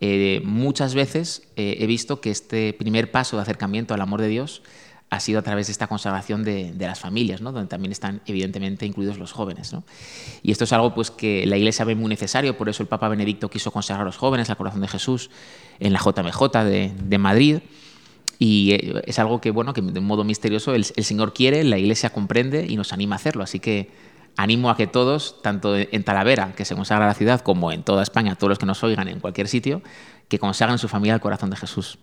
eh, 0.00 0.42
muchas 0.44 0.94
veces 0.94 1.48
eh, 1.56 1.78
he 1.80 1.86
visto 1.86 2.20
que 2.20 2.30
este 2.30 2.72
primer 2.74 3.10
paso 3.10 3.36
de 3.36 3.42
acercamiento 3.42 3.94
al 3.94 4.00
amor 4.00 4.20
de 4.20 4.28
Dios 4.28 4.62
ha 5.10 5.20
sido 5.20 5.38
a 5.38 5.42
través 5.42 5.68
de 5.68 5.72
esta 5.72 5.86
consagración 5.86 6.44
de, 6.44 6.74
las 6.78 7.00
familias, 7.00 7.40
¿no? 7.40 7.52
donde 7.52 7.68
también 7.68 7.92
están 7.92 8.20
evidentemente 8.26 8.84
incluidos 8.84 9.18
los 9.18 9.32
jóvenes. 9.32 9.74
Y 10.42 10.50
esto 10.52 10.64
es 10.64 10.72
algo 10.72 10.94
pues, 10.94 11.10
que 11.10 11.46
la 11.46 11.56
Iglesia 11.56 11.84
ve 11.84 11.94
muy 11.94 12.08
necesario, 12.08 12.56
por 12.58 12.68
eso 12.68 12.82
el 12.82 12.88
Papa 12.88 13.08
Benedicto 13.08 13.48
quiso 13.48 13.70
consagrar 13.70 14.02
a 14.02 14.04
los 14.04 14.16
jóvenes 14.16 14.50
al 14.50 14.56
corazón 14.56 14.80
de 14.80 14.88
Jesús 14.88 15.30
en 15.80 15.92
la 15.92 16.00
JMJ 16.00 16.58
de, 16.64 17.18
Madrid. 17.18 17.58
Y 18.38 18.72
eh, 18.72 19.02
es 19.06 19.18
algo 19.18 19.40
que, 19.40 19.50
bueno, 19.50 19.72
que 19.72 19.80
de 19.80 19.98
un 19.98 20.06
modo 20.06 20.24
misterioso 20.24 20.74
el, 20.74 20.86
el, 20.94 21.04
Señor 21.04 21.32
quiere, 21.32 21.64
la 21.64 21.78
Iglesia 21.78 22.10
comprende 22.10 22.66
y 22.68 22.76
nos 22.76 22.92
anima 22.92 23.16
a 23.16 23.18
hacerlo. 23.18 23.42
Así 23.42 23.60
que 23.60 23.90
animo 24.36 24.70
a 24.70 24.76
que 24.76 24.86
todos, 24.86 25.42
tanto 25.42 25.74
en 25.76 26.04
Talavera, 26.04 26.52
que 26.54 26.64
se 26.64 26.74
consagra 26.74 27.06
la 27.06 27.14
ciudad, 27.14 27.40
como 27.40 27.72
en 27.72 27.82
toda 27.82 28.02
España, 28.02 28.36
todos 28.36 28.50
los 28.50 28.58
que 28.58 28.66
nos 28.66 28.82
oigan 28.84 29.08
en 29.08 29.20
cualquier 29.20 29.48
sitio, 29.48 29.82
que 30.28 30.38
consagren 30.38 30.78
su 30.78 30.86
familia 30.86 31.14
al 31.14 31.20
corazón 31.20 31.50
de 31.50 31.56
Jesús. 31.56 31.98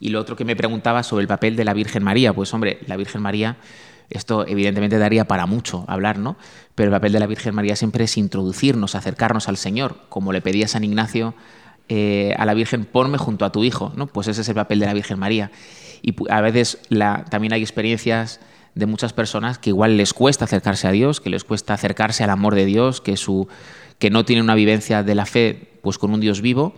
Y 0.00 0.08
lo 0.08 0.18
otro 0.20 0.34
que 0.34 0.44
me 0.44 0.56
preguntaba 0.56 1.02
sobre 1.02 1.22
el 1.22 1.28
papel 1.28 1.54
de 1.54 1.64
la 1.64 1.74
Virgen 1.74 2.02
María, 2.02 2.32
pues 2.32 2.52
hombre, 2.54 2.80
la 2.86 2.96
Virgen 2.96 3.22
María, 3.22 3.58
esto 4.08 4.46
evidentemente 4.46 4.98
daría 4.98 5.26
para 5.26 5.46
mucho 5.46 5.84
hablar, 5.86 6.18
¿no? 6.18 6.36
Pero 6.74 6.88
el 6.88 6.92
papel 6.92 7.12
de 7.12 7.20
la 7.20 7.26
Virgen 7.26 7.54
María 7.54 7.76
siempre 7.76 8.04
es 8.04 8.16
introducirnos, 8.16 8.94
acercarnos 8.94 9.48
al 9.48 9.56
Señor, 9.56 9.98
como 10.08 10.32
le 10.32 10.40
pedía 10.40 10.66
San 10.66 10.82
Ignacio 10.82 11.34
eh, 11.88 12.34
a 12.38 12.46
la 12.46 12.54
Virgen, 12.54 12.86
ponme 12.86 13.18
junto 13.18 13.44
a 13.44 13.52
tu 13.52 13.62
hijo, 13.62 13.92
¿no? 13.94 14.06
Pues 14.06 14.26
ese 14.26 14.40
es 14.40 14.48
el 14.48 14.54
papel 14.54 14.80
de 14.80 14.86
la 14.86 14.94
Virgen 14.94 15.18
María. 15.18 15.50
Y 16.02 16.14
a 16.30 16.40
veces 16.40 16.78
la, 16.88 17.24
también 17.28 17.52
hay 17.52 17.60
experiencias 17.60 18.40
de 18.74 18.86
muchas 18.86 19.12
personas 19.12 19.58
que 19.58 19.70
igual 19.70 19.96
les 19.96 20.14
cuesta 20.14 20.44
acercarse 20.44 20.86
a 20.88 20.92
Dios, 20.92 21.20
que 21.20 21.30
les 21.30 21.44
cuesta 21.44 21.74
acercarse 21.74 22.24
al 22.24 22.30
amor 22.30 22.54
de 22.54 22.64
Dios, 22.64 23.00
que, 23.00 24.10
no 24.10 24.24
tienen 24.24 24.44
una 24.44 24.54
vivencia 24.54 25.02
de 25.02 25.14
la 25.14 25.26
fe 25.26 25.68
pues 25.82 25.98
con 25.98 26.12
un 26.12 26.20
Dios 26.20 26.40
vivo 26.40 26.74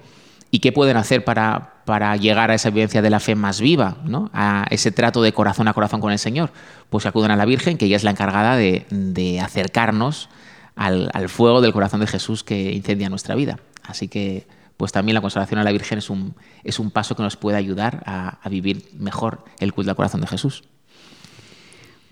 y 0.55 0.61
qué 0.61 0.71
pueden 0.71 0.99
hacer 0.99 1.25
para, 1.25 1.83
para 1.87 2.15
llegar 2.17 2.51
a 2.51 2.55
esa 2.55 2.69
vivencia 2.69 3.01
de 3.01 3.09
la 3.09 3.21
fe 3.21 3.35
más 3.35 3.59
viva, 3.59 3.97
¿no? 4.05 4.31
a 4.35 4.67
ese 4.69 4.93
trato 4.93 5.23
de 5.23 5.33
corazón 5.33 5.67
a 5.67 5.73
corazón 5.73 6.03
con 6.03 6.13
el 6.13 6.19
Señor. 6.19 6.53
Pues 6.91 7.07
acuden 7.07 7.31
a 7.31 7.37
la 7.37 7.47
Virgen, 7.47 7.79
que 7.79 7.87
ella 7.87 7.97
es 7.97 8.05
la 8.05 8.11
encargada 8.11 8.55
de, 8.55 9.41
acercarnos 9.43 10.29
al, 10.77 11.11
fuego 11.31 11.63
del 11.63 11.73
corazón 11.73 12.01
de 12.01 12.07
Jesús 12.07 12.45
que 12.45 12.71
incendia 12.73 13.09
nuestra 13.09 13.35
vida. 13.35 13.61
Así 13.83 14.09
que 14.09 14.47
pues 14.77 14.93
también 14.93 15.15
la 15.15 15.23
consagración 15.23 15.59
a 15.59 15.65
la 15.65 15.73
Virgen 15.73 15.97
es 15.97 16.11
un, 16.11 16.35
es 16.65 16.79
un 16.79 16.91
paso 16.91 17.17
que 17.17 17.23
nos 17.23 17.39
puede 17.39 17.57
ayudar 17.57 18.03
a, 18.05 18.39
a 18.43 18.49
vivir 18.51 18.91
mejor 18.93 19.47
el 19.59 19.73
culto 19.73 19.91
al 19.91 19.97
corazón 19.97 20.21
de 20.21 20.27
Jesús. 20.27 20.65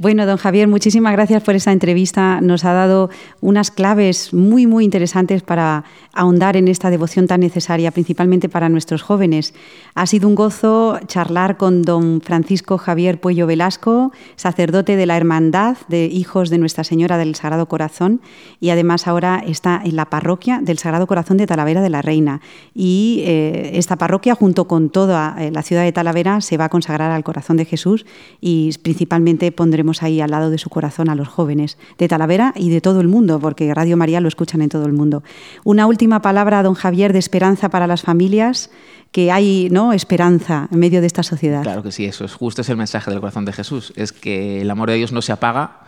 Bueno, 0.01 0.25
don 0.25 0.39
Javier, 0.39 0.67
muchísimas 0.67 1.13
gracias 1.13 1.43
por 1.43 1.55
esta 1.55 1.73
entrevista. 1.73 2.41
Nos 2.41 2.65
ha 2.65 2.73
dado 2.73 3.11
unas 3.43 3.71
claves 3.71 4.33
muy, 4.33 4.67
muy 4.67 4.87
interesantes 4.87 5.43
para 5.43 5.85
ahondar 6.15 6.57
en 6.57 6.69
esta 6.69 6.89
devoción 6.89 7.27
tan 7.27 7.41
necesaria, 7.41 7.91
principalmente 7.91 8.49
para 8.49 8.71
nuestros 8.71 9.03
jóvenes. 9.03 9.53
Ha 9.95 10.07
sido 10.07 10.27
un 10.27 10.37
gozo 10.37 10.99
charlar 11.07 11.59
con 11.59 11.83
don 11.83 12.23
Francisco 12.23 12.79
Javier 12.79 13.21
Puello 13.21 13.47
Velasco, 13.47 14.11
sacerdote 14.37 14.97
de 14.97 15.05
la 15.05 15.19
Hermandad 15.19 15.77
de 15.89 16.07
Hijos 16.07 16.49
de 16.49 16.57
Nuestra 16.57 16.83
Señora 16.83 17.19
del 17.19 17.35
Sagrado 17.35 17.67
Corazón, 17.67 18.23
y 18.59 18.71
además 18.71 19.07
ahora 19.07 19.43
está 19.47 19.83
en 19.85 19.97
la 19.97 20.07
parroquia 20.07 20.61
del 20.63 20.79
Sagrado 20.79 21.07
Corazón 21.07 21.37
de 21.37 21.47
Talavera 21.47 21.83
de 21.83 21.91
la 21.91 22.01
Reina. 22.01 22.41
Y 22.73 23.23
eh, 23.27 23.73
esta 23.75 23.97
parroquia, 23.97 24.35
junto 24.35 24.67
con 24.67 24.89
toda 24.89 25.37
eh, 25.39 25.51
la 25.51 25.63
ciudad 25.63 25.83
de 25.83 25.93
Talavera, 25.93 26.41
se 26.41 26.57
va 26.57 26.65
a 26.65 26.69
consagrar 26.71 27.11
al 27.11 27.23
corazón 27.23 27.59
de 27.59 27.67
Jesús 27.67 28.07
y 28.41 28.71
principalmente 28.83 29.53
pondremos 29.53 29.90
ahí 30.03 30.21
al 30.21 30.31
lado 30.31 30.51
de 30.51 30.59
su 30.59 30.71
corazón 30.71 31.09
a 31.09 31.15
los 31.15 31.29
jóvenes 31.29 31.79
de 31.99 32.09
Talavera 32.09 32.53
y 32.57 32.71
de 32.71 32.81
todo 32.81 33.01
el 33.01 33.09
mundo, 33.09 33.41
porque 33.41 33.73
Radio 33.75 33.97
María 33.97 34.21
lo 34.21 34.29
escuchan 34.29 34.63
en 34.63 34.69
todo 34.69 34.87
el 34.87 34.93
mundo. 34.93 35.23
Una 35.65 35.87
última 35.87 36.23
palabra, 36.23 36.63
don 36.63 36.75
Javier, 36.75 37.13
de 37.13 37.19
esperanza 37.19 37.69
para 37.69 37.87
las 37.87 38.03
familias, 38.03 38.71
que 39.13 39.33
hay 39.33 39.69
¿no? 39.71 39.93
esperanza 39.93 40.69
en 40.71 40.79
medio 40.79 41.01
de 41.01 41.07
esta 41.07 41.23
sociedad. 41.23 41.63
Claro 41.63 41.83
que 41.83 41.93
sí, 41.93 42.05
eso 42.05 42.25
es 42.25 42.35
justo 42.35 42.63
es 42.63 42.69
el 42.69 42.77
mensaje 42.77 43.11
del 43.11 43.21
corazón 43.21 43.45
de 43.45 43.53
Jesús, 43.53 43.93
es 43.97 44.13
que 44.13 44.63
el 44.63 44.71
amor 44.71 44.91
de 44.91 44.97
Dios 44.97 45.13
no 45.13 45.23
se 45.23 45.33
apaga 45.33 45.81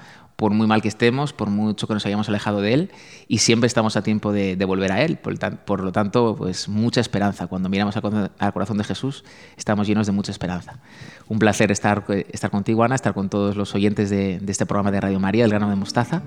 por 0.42 0.50
muy 0.50 0.66
mal 0.66 0.82
que 0.82 0.88
estemos, 0.88 1.32
por 1.32 1.50
mucho 1.50 1.86
que 1.86 1.94
nos 1.94 2.04
hayamos 2.04 2.28
alejado 2.28 2.60
de 2.60 2.74
Él, 2.74 2.90
y 3.28 3.38
siempre 3.38 3.68
estamos 3.68 3.96
a 3.96 4.02
tiempo 4.02 4.32
de, 4.32 4.56
volver 4.64 4.90
a 4.90 5.00
Él. 5.00 5.16
Por, 5.16 5.84
lo 5.84 5.92
tanto, 5.92 6.34
pues 6.36 6.68
mucha 6.68 7.00
esperanza. 7.00 7.46
Cuando 7.46 7.68
miramos 7.68 7.94
al, 7.96 8.52
corazón 8.52 8.76
de 8.76 8.82
Jesús, 8.82 9.22
estamos 9.56 9.86
llenos 9.86 10.04
de 10.06 10.12
mucha 10.12 10.32
esperanza. 10.32 10.80
Un 11.28 11.38
placer 11.38 11.70
estar, 11.70 12.04
estar 12.08 12.50
contigo, 12.50 12.82
Ana, 12.82 12.96
estar 12.96 13.14
con 13.14 13.28
todos 13.28 13.54
los 13.54 13.72
oyentes 13.76 14.10
de, 14.10 14.40
este 14.48 14.66
programa 14.66 14.90
de 14.90 15.00
Radio 15.00 15.20
María, 15.20 15.44
El 15.44 15.50
grano 15.50 15.70
de 15.70 15.76
mostaza. 15.76 16.22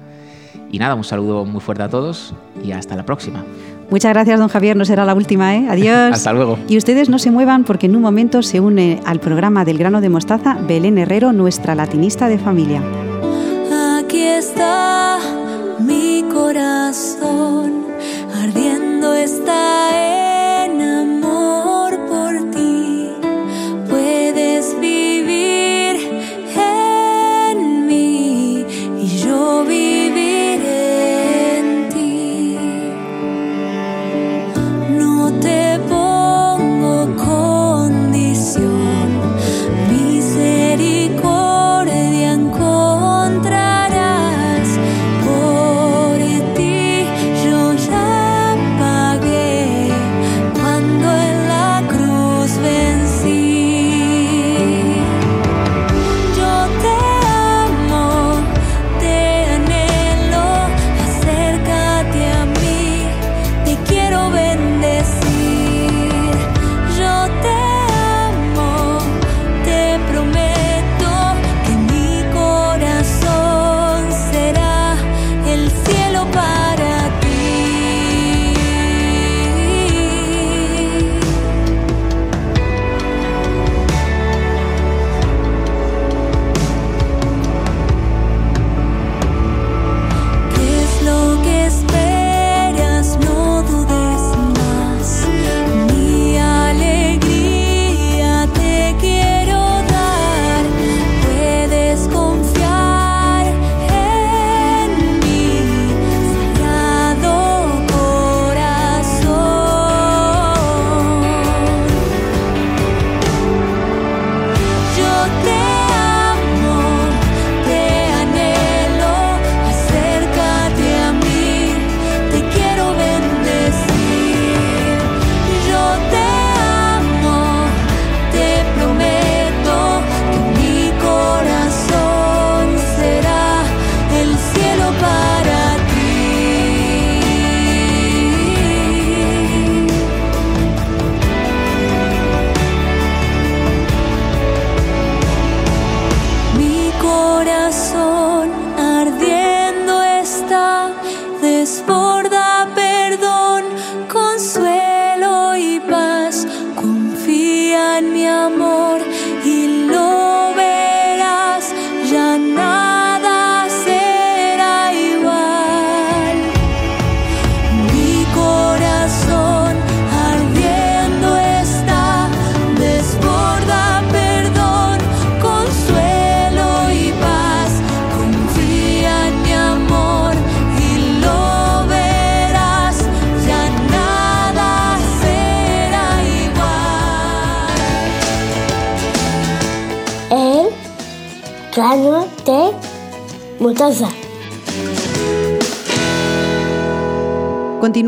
Y 0.71 0.80
nada, 0.80 0.95
un 0.95 1.04
saludo 1.04 1.43
muy 1.43 1.60
fuerte 1.60 1.84
a 1.84 1.89
todos 1.89 2.34
y 2.63 2.71
hasta 2.71 2.95
la 2.95 3.06
próxima. 3.06 3.43
Muchas 3.89 4.13
gracias, 4.13 4.39
don 4.39 4.47
Javier. 4.47 4.78
No 4.78 4.86
será 4.86 5.04
la 5.04 5.13
última, 5.13 5.58
¿eh? 5.58 5.67
Adiós. 5.69 5.93
Hasta 6.13 6.32
luego. 6.32 6.58
Y 6.69 6.78
ustedes 6.78 7.10
no 7.10 7.19
se 7.19 7.32
muevan 7.32 7.65
porque 7.65 7.88
en 7.88 7.97
un 7.97 8.01
momento 8.01 8.43
se 8.43 8.62
une 8.62 9.01
al 9.06 9.19
programa 9.19 9.65
del 9.65 9.78
grano 9.78 9.99
de 9.99 10.08
mostaza 10.08 10.58
Belén 10.65 10.97
Herrero, 10.97 11.34
nuestra 11.34 11.75
latinista 11.75 12.30
de 12.30 12.39
familia 12.39 12.82
está 14.25 15.19
mi 15.79 16.23
corazón, 16.33 17.85
ardiendo 18.41 19.13
está 19.13 20.19
en 20.19 20.24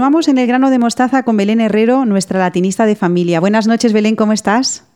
En 0.08 0.38
el 0.38 0.48
grano 0.48 0.70
de 0.70 0.80
mostaza 0.80 1.24
con 1.24 1.36
Belén 1.36 1.60
Herrero, 1.60 2.06
nuestra 2.06 2.40
latinista 2.40 2.86
de 2.86 2.96
familia. 2.96 3.42
Buenas 3.42 3.68
noches, 3.68 3.92
Belén, 3.92 4.16
¿cómo 4.16 4.32
estás? 4.32 4.88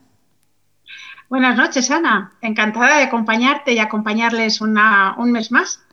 Buenas 1.28 1.58
noches, 1.58 1.92
Ana. 1.92 2.32
Encantada 2.42 2.98
de 2.98 3.04
acompañarte 3.04 3.74
y 3.74 3.80
acompañarles 3.80 4.62
una, 4.62 5.16
un 5.18 5.34
mes 5.34 5.52
más. 5.52 5.84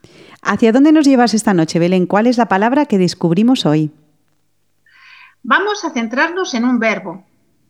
¿Hacia 0.40 0.70
dónde 0.70 0.92
nos 0.92 1.04
llevas 1.04 1.35
esta 1.35 1.52
noche, 1.52 1.81
Belén? 1.81 2.07
¿Cuál 2.07 2.28
es 2.28 2.38
la 2.38 2.46
palabra 2.46 2.87
que 2.87 2.96
descubrimos 2.96 3.66
hoy? 3.66 3.90
Vamos 5.42 5.85
a 5.85 5.90
centrarnos 5.90 6.54
en 6.54 6.64
un 6.64 6.78
verbo, 6.78 7.24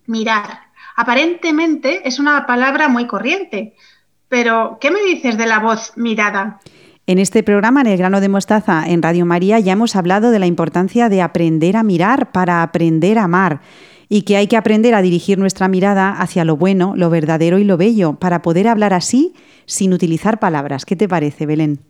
mirar. 0.05 0.65
Aparentemente 0.97 2.07
es 2.07 2.19
una 2.19 2.47
palabra 2.47 2.89
muy 2.89 3.07
corriente, 3.07 3.75
pero 4.29 4.77
¿qué 4.83 4.91
me 4.91 5.01
dices 5.01 5.39
de 5.39 5.47
la 5.47 5.61
voz 5.61 5.95
mirada? 5.97 6.61
En 7.09 7.19
este 7.19 7.43
programa, 7.43 7.81
en 7.81 7.87
el 7.87 7.97
grano 7.97 8.21
de 8.21 8.29
mostaza 8.29 8.85
en 8.87 9.01
Radio 9.01 9.25
María, 9.25 9.59
ya 9.61 9.73
hemos 9.73 9.97
hablado 9.97 10.31
de 10.31 10.39
la 10.39 10.45
importancia 10.45 11.09
de 11.09 11.23
aprender 11.23 11.75
a 11.79 11.83
mirar 11.83 12.33
para 12.33 12.63
aprender 12.63 13.19
a 13.19 13.25
amar 13.25 13.63
y 14.11 14.23
que 14.23 14.37
hay 14.37 14.47
que 14.47 14.59
aprender 14.59 14.95
a 14.95 15.01
dirigir 15.01 15.39
nuestra 15.39 15.69
mirada 15.69 16.11
hacia 16.11 16.45
lo 16.45 16.59
bueno, 16.59 16.93
lo 16.97 17.09
verdadero 17.09 17.59
y 17.59 17.65
lo 17.65 17.79
bello 17.79 18.17
para 18.17 18.43
poder 18.43 18.69
hablar 18.69 18.93
así 18.93 19.33
sin 19.65 19.95
utilizar 19.95 20.39
palabras. 20.39 20.85
¿Qué 20.85 20.97
te 20.97 21.09
parece, 21.09 21.47
Belén? 21.47 21.81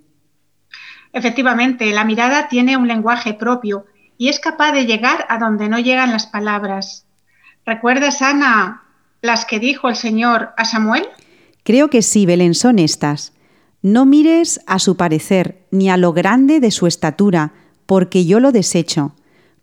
Efectivamente, 1.12 1.90
la 1.90 2.04
mirada 2.04 2.46
tiene 2.46 2.76
un 2.76 2.87
lenguaje 2.87 3.35
propio 3.35 3.87
y 4.18 4.28
es 4.28 4.38
capaz 4.38 4.70
de 4.70 4.87
llegar 4.87 5.26
a 5.28 5.38
donde 5.38 5.68
no 5.68 5.81
llegan 5.81 6.12
las 6.12 6.26
palabras. 6.26 7.07
¿Recuerdas, 7.66 8.22
Ana, 8.22 8.85
las 9.20 9.46
que 9.46 9.59
dijo 9.59 9.88
el 9.88 9.96
Señor 9.96 10.50
a 10.57 10.64
Samuel? 10.64 11.09
Creo 11.64 11.90
que 11.90 12.02
sí, 12.02 12.24
Belén, 12.24 12.54
son 12.54 12.78
estas. 12.78 13.33
No 13.83 14.07
mires 14.07 14.61
a 14.67 14.79
su 14.79 14.97
parecer, 14.97 15.67
ni 15.71 15.88
a 15.88 15.97
lo 15.97 16.12
grande 16.12 16.61
de 16.61 16.71
su 16.71 16.87
estatura, 16.87 17.53
porque 17.87 18.27
yo 18.27 18.41
lo 18.41 18.53
desecho. 18.53 19.14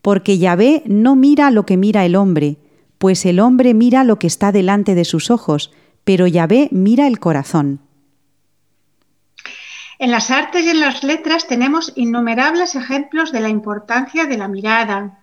Porque 0.02 0.38
Yahvé 0.38 0.84
no 0.86 1.16
mira 1.16 1.52
lo 1.52 1.66
que 1.66 1.78
mira 1.78 2.06
el 2.06 2.16
hombre, 2.16 2.58
pues 2.98 3.26
el 3.26 3.40
hombre 3.40 3.74
mira 3.74 4.04
lo 4.04 4.18
que 4.20 4.28
está 4.28 4.52
delante 4.52 4.96
de 4.96 5.06
sus 5.06 5.30
ojos, 5.30 5.72
pero 6.04 6.28
Yahvé 6.28 6.70
mira 6.72 7.08
el 7.08 7.20
corazón. 7.20 7.82
En 10.00 10.12
las 10.12 10.32
artes 10.32 10.66
y 10.66 10.70
en 10.70 10.80
las 10.80 11.04
letras 11.04 11.48
tenemos 11.48 11.94
innumerables 11.96 12.76
ejemplos 12.76 13.32
de 13.32 13.40
la 13.40 13.50
importancia 13.50 14.26
de 14.26 14.38
la 14.38 14.48
mirada. 14.48 15.20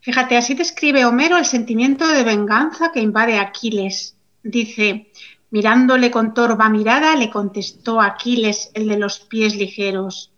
Fíjate, 0.00 0.36
así 0.36 0.54
describe 0.54 1.04
Homero 1.04 1.36
el 1.36 1.44
sentimiento 1.44 2.08
de 2.08 2.24
venganza 2.24 2.90
que 2.92 3.00
invade 3.00 3.38
a 3.38 3.42
Aquiles. 3.42 4.16
Dice, 4.42 5.10
mirándole 5.50 6.10
con 6.10 6.34
torva 6.34 6.68
mirada, 6.68 7.16
le 7.16 7.30
contestó 7.30 8.00
Aquiles, 8.00 8.70
el 8.74 8.88
de 8.88 8.98
los 8.98 9.20
pies 9.20 9.56
ligeros. 9.56 10.32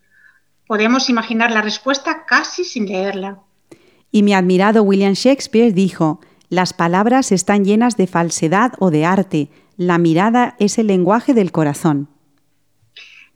Podemos 0.67 1.11
imaginar 1.11 1.51
la 1.51 1.63
respuesta 1.63 2.25
casi 2.27 2.65
sin 2.65 2.87
leerla. 2.87 3.41
Y 4.11 4.23
mi 4.23 4.35
admirado 4.35 4.83
William 4.83 5.15
Shakespeare 5.15 5.73
dijo, 5.73 6.21
las 6.49 6.73
palabras 6.73 7.33
están 7.33 7.65
llenas 7.65 7.97
de 7.97 8.07
falsedad 8.07 8.73
o 8.79 8.91
de 8.91 9.07
arte, 9.07 9.51
la 9.77 9.99
mirada 9.99 10.55
es 10.59 10.79
el 10.79 10.87
lenguaje 10.87 11.35
del 11.35 11.51
corazón. 11.51 12.09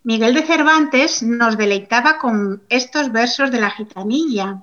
Miguel 0.03 0.35
de 0.35 0.43
Cervantes 0.43 1.23
nos 1.23 1.57
deleitaba 1.59 2.19
con 2.19 2.62
estos 2.69 3.11
versos 3.11 3.51
de 3.51 3.61
la 3.61 3.71
gitanilla. 3.71 4.62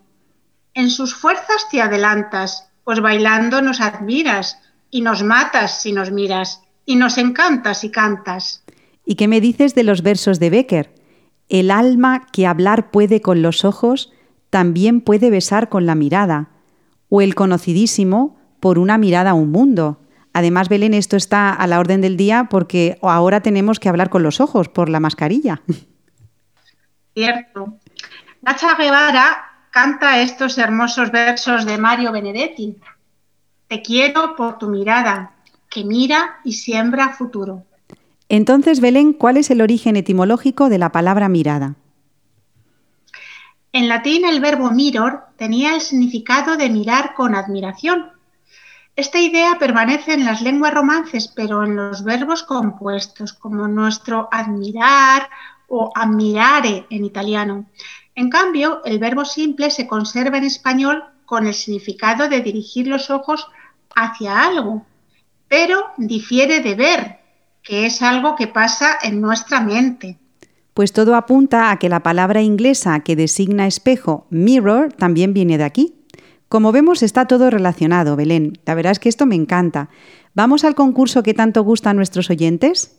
En 0.74 0.90
sus 0.90 1.16
fuerzas 1.16 1.68
te 1.70 1.82
adelantas, 1.82 2.70
pues 2.84 3.02
bailando 3.02 3.62
nos 3.62 3.82
admiras, 3.82 4.58
y 4.90 5.02
nos 5.02 5.24
matas 5.24 5.82
si 5.82 5.92
nos 5.92 6.12
miras, 6.12 6.63
y 6.86 6.96
nos 6.96 7.18
encantas 7.18 7.82
si 7.82 7.92
cantas. 7.92 8.64
¿Y 9.06 9.16
qué 9.16 9.28
me 9.28 9.42
dices 9.42 9.76
de 9.76 9.84
los 9.84 10.02
versos 10.02 10.40
de 10.40 10.50
Becker? 10.50 10.94
El 11.50 11.72
alma 11.72 12.28
que 12.32 12.48
hablar 12.48 12.92
puede 12.92 13.22
con 13.22 13.42
los 13.42 13.66
ojos, 13.66 14.12
también 14.50 15.02
puede 15.02 15.30
besar 15.30 15.70
con 15.70 15.86
la 15.86 15.96
mirada, 15.96 16.50
o 17.10 17.22
el 17.22 17.36
conocidísimo 17.36 18.40
por 18.60 18.80
una 18.80 18.98
mirada 18.98 19.32
a 19.32 19.36
un 19.36 19.52
mundo. 19.52 20.00
Además, 20.34 20.70
Belén, 20.70 20.94
esto 20.94 21.16
está 21.16 21.54
a 21.54 21.68
la 21.68 21.80
orden 21.80 22.02
del 22.02 22.18
día 22.18 22.48
porque 22.50 22.98
ahora 23.02 23.42
tenemos 23.42 23.80
que 23.80 23.90
hablar 23.90 24.10
con 24.10 24.24
los 24.24 24.42
ojos 24.42 24.70
por 24.70 24.90
la 24.90 25.00
mascarilla. 25.00 25.62
Cierto. 27.14 27.78
Nacha 28.42 28.76
Guevara 28.76 29.54
canta 29.70 30.22
estos 30.22 30.58
hermosos 30.58 31.12
versos 31.12 31.66
de 31.66 31.78
Mario 31.78 32.12
Benedetti. 32.12 32.78
Te 33.68 33.82
quiero 33.82 34.36
por 34.36 34.58
tu 34.58 34.70
mirada, 34.70 35.34
que 35.74 35.84
mira 35.84 36.40
y 36.44 36.54
siembra 36.54 37.14
futuro. 37.14 37.64
Entonces, 38.30 38.80
Belén, 38.80 39.14
¿cuál 39.14 39.38
es 39.38 39.50
el 39.52 39.62
origen 39.62 39.96
etimológico 39.96 40.70
de 40.70 40.78
la 40.78 40.92
palabra 40.92 41.30
mirada? 41.30 41.76
En 43.72 43.88
latín 43.88 44.26
el 44.26 44.40
verbo 44.40 44.70
miror 44.72 45.24
tenía 45.38 45.74
el 45.74 45.82
significado 45.82 46.58
de 46.58 46.70
mirar 46.70 47.16
con 47.16 47.34
admiración 47.36 48.14
esta 48.96 49.18
idea 49.18 49.58
permanece 49.58 50.14
en 50.14 50.24
las 50.24 50.44
lenguas 50.44 50.72
romances, 50.72 51.28
pero 51.28 51.64
en 51.64 51.76
los 51.76 52.04
verbos 52.04 52.44
compuestos, 52.44 53.34
como 53.34 53.68
nuestro 53.68 54.30
admirar 54.32 55.30
o 55.68 55.92
admirare 55.96 56.86
en 56.92 57.04
italiano. 57.04 57.66
En 58.14 58.30
cambio, 58.30 58.84
el 58.86 59.00
verbo 59.00 59.26
simple 59.26 59.72
se 59.72 59.88
conserva 59.88 60.38
en 60.38 60.44
español 60.44 61.04
con 61.26 61.48
el 61.48 61.56
significado 61.56 62.30
de 62.30 62.42
dirigir 62.42 62.86
los 62.86 63.10
ojos 63.10 63.48
hacia 63.96 64.44
algo, 64.44 64.86
pero 65.54 65.84
difiere 65.98 66.62
de 66.62 66.74
ver, 66.74 67.20
que 67.62 67.86
es 67.86 68.02
algo 68.02 68.36
que 68.36 68.48
pasa 68.48 68.98
en 69.04 69.22
nuestra 69.22 69.60
mente. 69.60 70.18
Pues 70.74 70.94
todo 70.94 71.16
apunta 71.16 71.70
a 71.70 71.78
que 71.78 71.90
la 71.90 72.02
palabra 72.02 72.42
inglesa 72.42 73.02
que 73.02 73.16
designa 73.16 73.68
espejo, 73.68 74.26
mirror, 74.32 74.92
también 74.94 75.32
viene 75.32 75.60
de 75.60 75.64
aquí. 75.64 75.94
Como 76.50 76.72
vemos, 76.72 77.04
está 77.04 77.28
todo 77.28 77.52
relacionado, 77.52 78.16
Belén. 78.16 78.58
La 78.66 78.74
verdad 78.74 78.94
es 78.94 79.00
que 79.00 79.10
esto 79.10 79.28
me 79.28 79.36
encanta. 79.36 79.90
¿Vamos 80.34 80.64
al 80.64 80.74
concurso 80.74 81.22
que 81.22 81.36
tanto 81.36 81.62
gusta 81.62 81.92
a 81.92 81.94
nuestros 81.94 82.32
oyentes? 82.32 82.98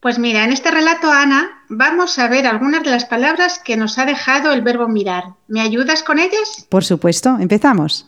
Pues 0.00 0.18
mira, 0.18 0.44
en 0.44 0.52
este 0.52 0.70
relato, 0.70 1.10
Ana, 1.10 1.64
vamos 1.70 2.18
a 2.18 2.28
ver 2.28 2.46
algunas 2.46 2.82
de 2.82 2.90
las 2.90 3.06
palabras 3.06 3.62
que 3.64 3.78
nos 3.78 3.96
ha 3.96 4.04
dejado 4.04 4.52
el 4.52 4.60
verbo 4.60 4.88
mirar. 4.88 5.24
¿Me 5.48 5.62
ayudas 5.62 6.02
con 6.02 6.18
ellas? 6.18 6.66
Por 6.68 6.84
supuesto, 6.84 7.38
empezamos. 7.40 8.06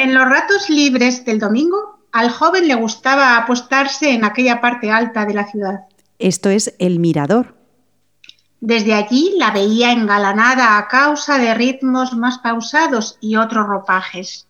En 0.00 0.14
los 0.14 0.26
ratos 0.26 0.70
libres 0.70 1.26
del 1.26 1.38
domingo, 1.38 1.98
al 2.10 2.30
joven 2.30 2.66
le 2.66 2.74
gustaba 2.74 3.36
apostarse 3.36 4.14
en 4.14 4.24
aquella 4.24 4.62
parte 4.62 4.90
alta 4.90 5.26
de 5.26 5.34
la 5.34 5.46
ciudad. 5.46 5.80
Esto 6.18 6.48
es 6.48 6.74
el 6.78 7.00
mirador. 7.00 7.54
Desde 8.62 8.94
allí 8.94 9.34
la 9.36 9.50
veía 9.50 9.92
engalanada 9.92 10.78
a 10.78 10.88
causa 10.88 11.36
de 11.36 11.52
ritmos 11.52 12.14
más 12.14 12.38
pausados 12.38 13.18
y 13.20 13.36
otros 13.36 13.66
ropajes. 13.66 14.48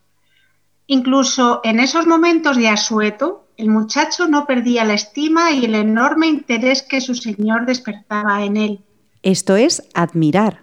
Incluso 0.87 1.61
en 1.65 1.81
esos 1.81 2.07
momentos 2.07 2.57
de 2.57 2.69
asueto, 2.69 3.49
el 3.57 3.71
muchacho 3.71 4.29
no 4.29 4.47
perdía 4.47 4.85
la 4.85 4.95
estima 4.95 5.51
y 5.51 5.65
el 5.65 5.75
enorme 5.75 6.29
interés 6.29 6.85
que 6.85 7.01
su 7.01 7.17
señor 7.17 7.67
despertaba 7.67 8.45
en 8.45 8.57
él. 8.57 8.85
Esto 9.25 9.57
es 9.57 9.83
admirar. 9.95 10.63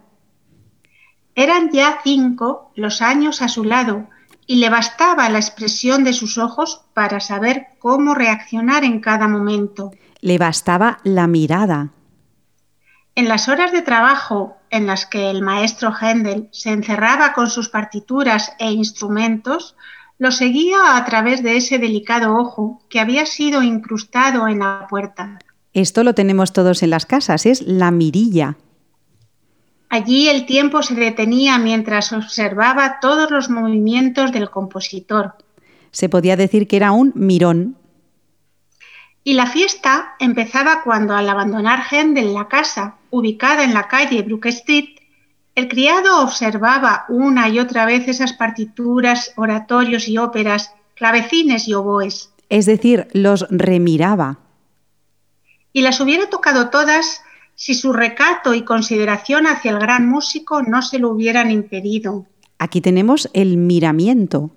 Eran 1.35 1.71
ya 1.73 1.99
cinco 2.05 2.71
los 2.75 3.01
años 3.01 3.41
a 3.41 3.49
su 3.49 3.65
lado 3.65 4.07
y 4.47 4.55
le 4.55 4.69
bastaba 4.69 5.29
la 5.29 5.37
expresión 5.37 6.05
de 6.05 6.13
sus 6.13 6.37
ojos 6.37 6.81
para 6.93 7.19
saber 7.19 7.67
cómo 7.79 8.15
reaccionar 8.15 8.85
en 8.85 9.01
cada 9.01 9.27
momento. 9.27 9.91
Le 10.21 10.37
bastaba 10.37 10.99
la 11.03 11.27
mirada. 11.27 11.91
En 13.13 13.27
las 13.27 13.49
horas 13.49 13.71
de 13.71 13.81
trabajo 13.81 14.55
en 14.69 14.87
las 14.87 15.05
que 15.05 15.29
el 15.29 15.41
maestro 15.41 15.91
Händel 15.91 16.47
se 16.51 16.71
encerraba 16.71 17.33
con 17.33 17.49
sus 17.49 17.67
partituras 17.69 18.53
e 18.59 18.71
instrumentos, 18.71 19.75
lo 20.17 20.31
seguía 20.31 20.95
a 20.95 21.05
través 21.05 21.43
de 21.43 21.57
ese 21.57 21.77
delicado 21.77 22.35
ojo 22.35 22.81
que 22.89 22.99
había 22.99 23.25
sido 23.25 23.63
incrustado 23.63 24.47
en 24.47 24.59
la 24.59 24.87
puerta. 24.89 25.39
Esto 25.73 26.03
lo 26.03 26.15
tenemos 26.15 26.53
todos 26.53 26.81
en 26.83 26.89
las 26.89 27.05
casas, 27.05 27.45
es 27.45 27.61
la 27.61 27.91
mirilla. 27.91 28.55
Allí 29.89 30.27
el 30.27 30.45
tiempo 30.45 30.83
se 30.83 30.95
detenía 30.95 31.57
mientras 31.57 32.11
observaba 32.11 32.99
todos 32.99 33.31
los 33.31 33.49
movimientos 33.49 34.31
del 34.31 34.49
compositor. 34.49 35.35
Se 35.91 36.09
podía 36.09 36.35
decir 36.35 36.67
que 36.67 36.75
era 36.75 36.91
un 36.91 37.13
mirón. 37.15 37.77
Y 39.23 39.33
la 39.33 39.47
fiesta 39.47 40.15
empezaba 40.19 40.83
cuando 40.83 41.15
al 41.15 41.29
abandonar 41.29 41.83
Händel 41.89 42.33
la 42.33 42.47
casa, 42.47 42.95
ubicada 43.09 43.63
en 43.63 43.73
la 43.73 43.87
calle 43.87 44.21
Brook 44.21 44.45
Street, 44.47 44.97
el 45.55 45.67
criado 45.67 46.21
observaba 46.21 47.05
una 47.09 47.49
y 47.49 47.59
otra 47.59 47.85
vez 47.85 48.07
esas 48.07 48.33
partituras, 48.33 49.33
oratorios 49.37 50.07
y 50.07 50.17
óperas, 50.17 50.71
clavecines 50.95 51.67
y 51.67 51.73
oboes. 51.73 52.31
Es 52.49 52.65
decir, 52.65 53.07
los 53.13 53.45
remiraba. 53.49 54.37
Y 55.73 55.81
las 55.81 55.99
hubiera 55.99 56.29
tocado 56.29 56.69
todas 56.69 57.21
si 57.57 57.73
su 57.73 57.91
recato 57.91 58.53
y 58.53 58.61
consideración 58.61 59.47
hacia 59.47 59.71
el 59.71 59.79
gran 59.79 60.07
músico 60.07 60.61
no 60.61 60.83
se 60.83 60.99
lo 60.99 61.09
hubieran 61.09 61.49
impedido. 61.49 62.27
Aquí 62.59 62.81
tenemos 62.81 63.29
el 63.33 63.57
miramiento. 63.57 64.51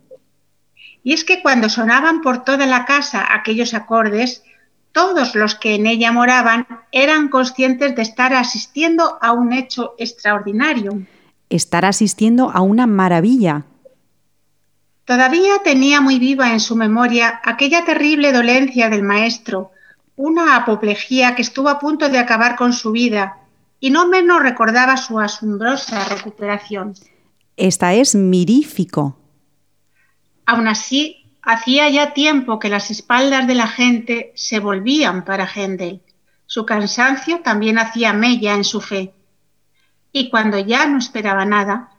Y 1.02 1.14
es 1.14 1.24
que 1.24 1.40
cuando 1.40 1.70
sonaban 1.70 2.20
por 2.20 2.44
toda 2.44 2.66
la 2.66 2.84
casa 2.84 3.26
aquellos 3.34 3.72
acordes, 3.72 4.44
todos 4.92 5.34
los 5.34 5.54
que 5.54 5.76
en 5.76 5.86
ella 5.86 6.12
moraban 6.12 6.66
eran 6.92 7.28
conscientes 7.28 7.96
de 7.96 8.02
estar 8.02 8.34
asistiendo 8.34 9.16
a 9.22 9.32
un 9.32 9.54
hecho 9.54 9.94
extraordinario. 9.96 11.06
Estar 11.48 11.86
asistiendo 11.86 12.50
a 12.50 12.60
una 12.60 12.86
maravilla. 12.86 13.64
Todavía 15.06 15.62
tenía 15.64 16.02
muy 16.02 16.18
viva 16.18 16.52
en 16.52 16.60
su 16.60 16.76
memoria 16.76 17.40
aquella 17.44 17.86
terrible 17.86 18.30
dolencia 18.30 18.90
del 18.90 19.02
maestro, 19.02 19.72
una 20.20 20.54
apoplejía 20.54 21.34
que 21.34 21.40
estuvo 21.40 21.70
a 21.70 21.78
punto 21.78 22.10
de 22.10 22.18
acabar 22.18 22.54
con 22.54 22.74
su 22.74 22.92
vida, 22.92 23.38
y 23.80 23.88
no 23.88 24.06
menos 24.06 24.42
recordaba 24.42 24.98
su 24.98 25.18
asombrosa 25.18 26.04
recuperación. 26.10 26.92
Esta 27.56 27.94
es 27.94 28.14
mirífico. 28.14 29.16
Aún 30.44 30.68
así, 30.68 31.24
hacía 31.40 31.88
ya 31.88 32.12
tiempo 32.12 32.58
que 32.58 32.68
las 32.68 32.90
espaldas 32.90 33.46
de 33.46 33.54
la 33.54 33.66
gente 33.66 34.32
se 34.34 34.60
volvían 34.60 35.24
para 35.24 35.46
Händel. 35.46 36.02
Su 36.44 36.66
cansancio 36.66 37.40
también 37.40 37.78
hacía 37.78 38.12
mella 38.12 38.54
en 38.54 38.64
su 38.64 38.82
fe. 38.82 39.14
Y 40.12 40.28
cuando 40.28 40.58
ya 40.58 40.84
no 40.86 40.98
esperaba 40.98 41.46
nada, 41.46 41.92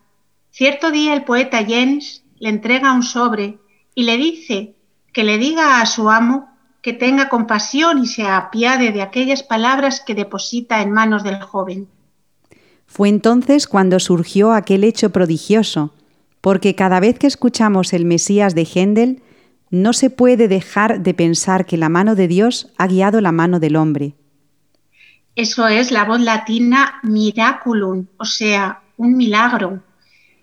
cierto 0.51 0.91
día 0.91 1.15
el 1.15 1.23
poeta 1.23 1.63
Jens 1.65 2.23
le 2.37 2.49
entrega 2.49 2.93
un 2.93 3.01
sobre 3.01 3.57
y 3.95 4.03
le 4.03 4.17
dice 4.17 4.75
que 5.11 5.23
le 5.23 5.39
diga 5.39 5.81
a 5.81 5.87
su 5.87 6.11
amo 6.11 6.50
que 6.81 6.93
tenga 6.93 7.29
compasión 7.29 7.99
y 7.99 8.07
se 8.07 8.23
apiade 8.23 8.91
de 8.91 9.01
aquellas 9.01 9.43
palabras 9.43 10.01
que 10.05 10.15
deposita 10.15 10.81
en 10.81 10.91
manos 10.91 11.23
del 11.23 11.41
joven. 11.41 11.87
Fue 12.87 13.07
entonces 13.07 13.67
cuando 13.67 13.99
surgió 13.99 14.51
aquel 14.51 14.83
hecho 14.83 15.11
prodigioso, 15.11 15.93
porque 16.41 16.75
cada 16.75 16.99
vez 16.99 17.19
que 17.19 17.27
escuchamos 17.27 17.93
el 17.93 18.05
Mesías 18.05 18.55
de 18.55 18.65
Händel, 18.65 19.21
no 19.69 19.93
se 19.93 20.09
puede 20.09 20.47
dejar 20.47 21.01
de 21.01 21.13
pensar 21.13 21.65
que 21.65 21.77
la 21.77 21.87
mano 21.87 22.15
de 22.15 22.27
Dios 22.27 22.73
ha 22.77 22.87
guiado 22.87 23.21
la 23.21 23.31
mano 23.31 23.59
del 23.59 23.77
hombre. 23.77 24.15
Eso 25.35 25.67
es 25.67 25.91
la 25.91 26.03
voz 26.03 26.19
latina 26.19 26.99
miraculum, 27.03 28.07
o 28.17 28.25
sea, 28.25 28.81
un 28.97 29.15
milagro. 29.15 29.81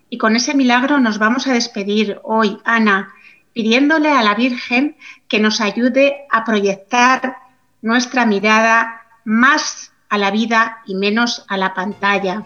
Y 0.09 0.16
con 0.16 0.35
ese 0.35 0.55
milagro 0.55 0.98
nos 0.98 1.18
vamos 1.18 1.46
a 1.46 1.53
despedir 1.53 2.18
hoy, 2.22 2.57
Ana, 2.64 3.12
pidiéndole 3.59 4.09
a 4.09 4.23
la 4.23 4.37
Virgen 4.37 4.94
que 5.27 5.40
nos 5.40 5.61
ayude 5.61 6.14
a 6.31 6.44
proyectar 6.44 7.38
nuestra 7.83 8.25
mirada 8.25 9.01
más 9.25 9.90
a 10.09 10.16
la 10.16 10.31
vida 10.31 10.77
y 10.87 10.94
menos 10.94 11.44
a 11.49 11.57
la 11.57 11.75
pantalla. 11.75 12.44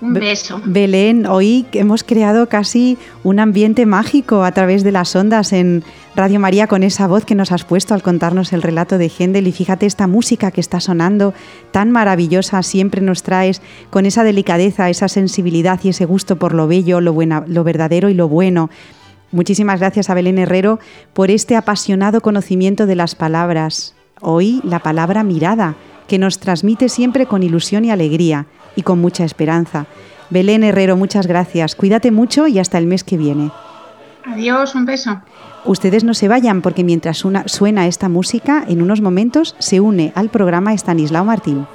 Un 0.00 0.14
beso. 0.14 0.60
Belén, 0.64 1.26
hoy 1.26 1.66
hemos 1.72 2.04
creado 2.04 2.48
casi 2.48 2.98
un 3.24 3.40
ambiente 3.40 3.84
mágico 3.84 4.44
a 4.44 4.52
través 4.52 4.84
de 4.84 4.92
las 4.92 5.16
ondas 5.16 5.52
en 5.52 5.82
Radio 6.14 6.38
María 6.38 6.68
con 6.68 6.84
esa 6.84 7.08
voz 7.08 7.24
que 7.24 7.34
nos 7.34 7.50
has 7.50 7.64
puesto 7.64 7.92
al 7.92 8.02
contarnos 8.02 8.52
el 8.52 8.62
relato 8.62 8.98
de 8.98 9.10
Händel 9.10 9.48
y 9.48 9.52
fíjate 9.52 9.86
esta 9.86 10.06
música 10.06 10.52
que 10.52 10.60
está 10.60 10.78
sonando 10.78 11.34
tan 11.72 11.90
maravillosa, 11.90 12.62
siempre 12.62 13.00
nos 13.00 13.24
traes 13.24 13.60
con 13.90 14.06
esa 14.06 14.22
delicadeza, 14.22 14.88
esa 14.88 15.08
sensibilidad 15.08 15.80
y 15.82 15.88
ese 15.88 16.04
gusto 16.04 16.36
por 16.36 16.54
lo 16.54 16.68
bello, 16.68 17.00
lo, 17.00 17.12
buena, 17.12 17.42
lo 17.48 17.64
verdadero 17.64 18.08
y 18.08 18.14
lo 18.14 18.28
bueno. 18.28 18.70
Muchísimas 19.32 19.80
gracias 19.80 20.10
a 20.10 20.14
Belén 20.14 20.38
Herrero 20.38 20.78
por 21.14 21.30
este 21.30 21.56
apasionado 21.56 22.20
conocimiento 22.20 22.86
de 22.86 22.94
las 22.94 23.14
palabras. 23.14 23.94
Hoy 24.20 24.60
la 24.62 24.78
palabra 24.80 25.24
mirada, 25.24 25.74
que 26.06 26.18
nos 26.18 26.38
transmite 26.38 26.90
siempre 26.90 27.24
con 27.24 27.42
ilusión 27.42 27.86
y 27.86 27.90
alegría 27.90 28.46
y 28.76 28.82
con 28.82 29.00
mucha 29.00 29.24
esperanza. 29.24 29.86
Belén 30.28 30.64
Herrero, 30.64 30.98
muchas 30.98 31.26
gracias. 31.26 31.74
Cuídate 31.74 32.10
mucho 32.10 32.46
y 32.46 32.58
hasta 32.58 32.76
el 32.76 32.86
mes 32.86 33.04
que 33.04 33.16
viene. 33.16 33.50
Adiós, 34.26 34.74
un 34.74 34.84
beso. 34.84 35.22
Ustedes 35.64 36.04
no 36.04 36.12
se 36.12 36.28
vayan 36.28 36.60
porque 36.60 36.84
mientras 36.84 37.24
suena 37.46 37.86
esta 37.86 38.08
música, 38.10 38.64
en 38.68 38.82
unos 38.82 39.00
momentos 39.00 39.56
se 39.58 39.80
une 39.80 40.12
al 40.14 40.28
programa 40.28 40.74
Estanislao 40.74 41.24
Martín. 41.24 41.66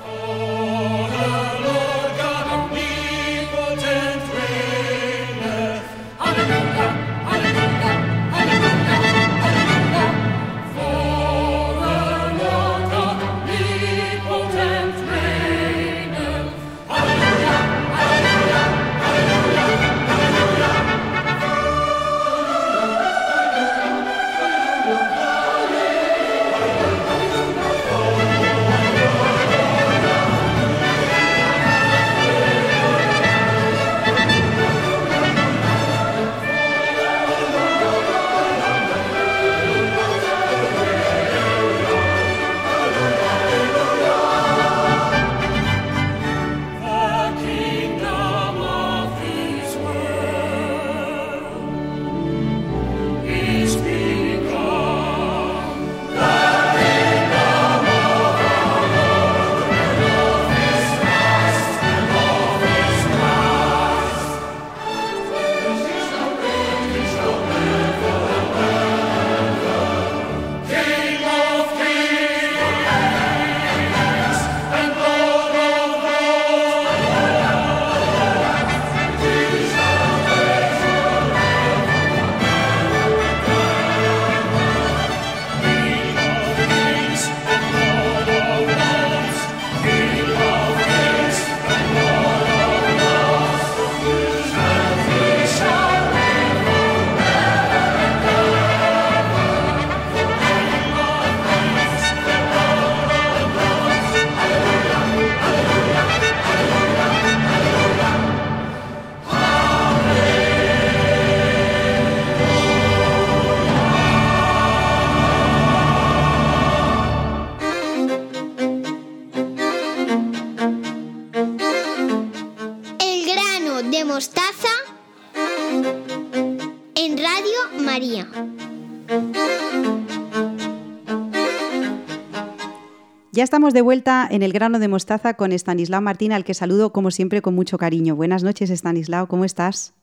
Ya 133.31 133.43
estamos 133.43 133.75
de 133.75 133.81
vuelta 133.81 134.27
en 134.27 134.41
el 134.41 134.53
grano 134.53 134.79
de 134.79 134.87
mostaza 134.87 135.35
con 135.35 135.51
Estanislao 135.51 136.01
Martín, 136.01 136.31
al 136.31 136.43
que 136.43 136.55
saludo 136.55 136.91
como 136.91 137.11
siempre 137.11 137.43
con 137.43 137.53
mucho 137.53 137.77
cariño. 137.77 138.15
Buenas 138.15 138.43
noches, 138.43 138.71
Estanislao, 138.71 139.27
¿cómo 139.27 139.45
estás? 139.45 139.93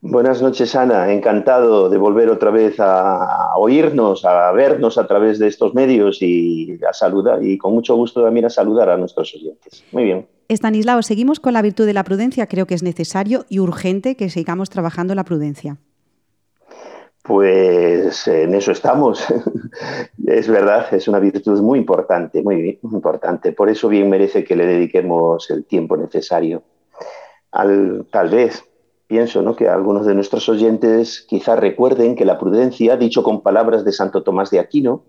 Buenas 0.00 0.40
noches, 0.40 0.74
Ana. 0.74 1.12
Encantado 1.12 1.90
de 1.90 1.98
volver 1.98 2.30
otra 2.30 2.50
vez 2.50 2.76
a 2.78 3.54
oírnos, 3.58 4.24
a 4.24 4.50
vernos 4.52 4.96
a 4.96 5.06
través 5.06 5.38
de 5.38 5.48
estos 5.48 5.74
medios 5.74 6.22
y 6.22 6.78
a 6.88 6.94
saludar, 6.94 7.44
y 7.44 7.58
con 7.58 7.74
mucho 7.74 7.96
gusto 7.96 8.22
también 8.22 8.46
a 8.46 8.50
saludar 8.50 8.88
a 8.88 8.96
nuestros 8.96 9.34
oyentes. 9.34 9.84
Muy 9.92 10.04
bien. 10.04 10.35
Estanislao, 10.48 11.02
seguimos 11.02 11.40
con 11.40 11.52
la 11.54 11.62
virtud 11.62 11.86
de 11.86 11.92
la 11.92 12.04
prudencia. 12.04 12.46
Creo 12.46 12.66
que 12.66 12.74
es 12.74 12.82
necesario 12.82 13.44
y 13.48 13.58
urgente 13.58 14.16
que 14.16 14.30
sigamos 14.30 14.70
trabajando 14.70 15.14
la 15.14 15.24
prudencia. 15.24 15.78
Pues 17.22 18.28
en 18.28 18.54
eso 18.54 18.70
estamos. 18.70 19.26
es 20.26 20.48
verdad, 20.48 20.86
es 20.94 21.08
una 21.08 21.18
virtud 21.18 21.60
muy 21.60 21.80
importante, 21.80 22.42
muy, 22.42 22.78
importante. 22.82 23.52
Por 23.52 23.68
eso 23.68 23.88
bien 23.88 24.08
merece 24.08 24.44
que 24.44 24.54
le 24.54 24.66
dediquemos 24.66 25.50
el 25.50 25.64
tiempo 25.64 25.96
necesario. 25.96 26.62
tal 27.50 28.28
vez 28.30 28.64
pienso 29.08 29.42
¿no? 29.42 29.56
que 29.56 29.68
algunos 29.68 30.06
de 30.06 30.14
nuestros 30.14 30.48
oyentes 30.48 31.24
quizás 31.28 31.58
recuerden 31.58 32.14
que 32.14 32.24
la 32.24 32.38
prudencia, 32.38 32.96
dicho 32.96 33.24
con 33.24 33.42
palabras 33.42 33.84
de 33.84 33.92
Santo 33.92 34.22
Tomás 34.22 34.50
de 34.50 34.60
Aquino, 34.60 35.02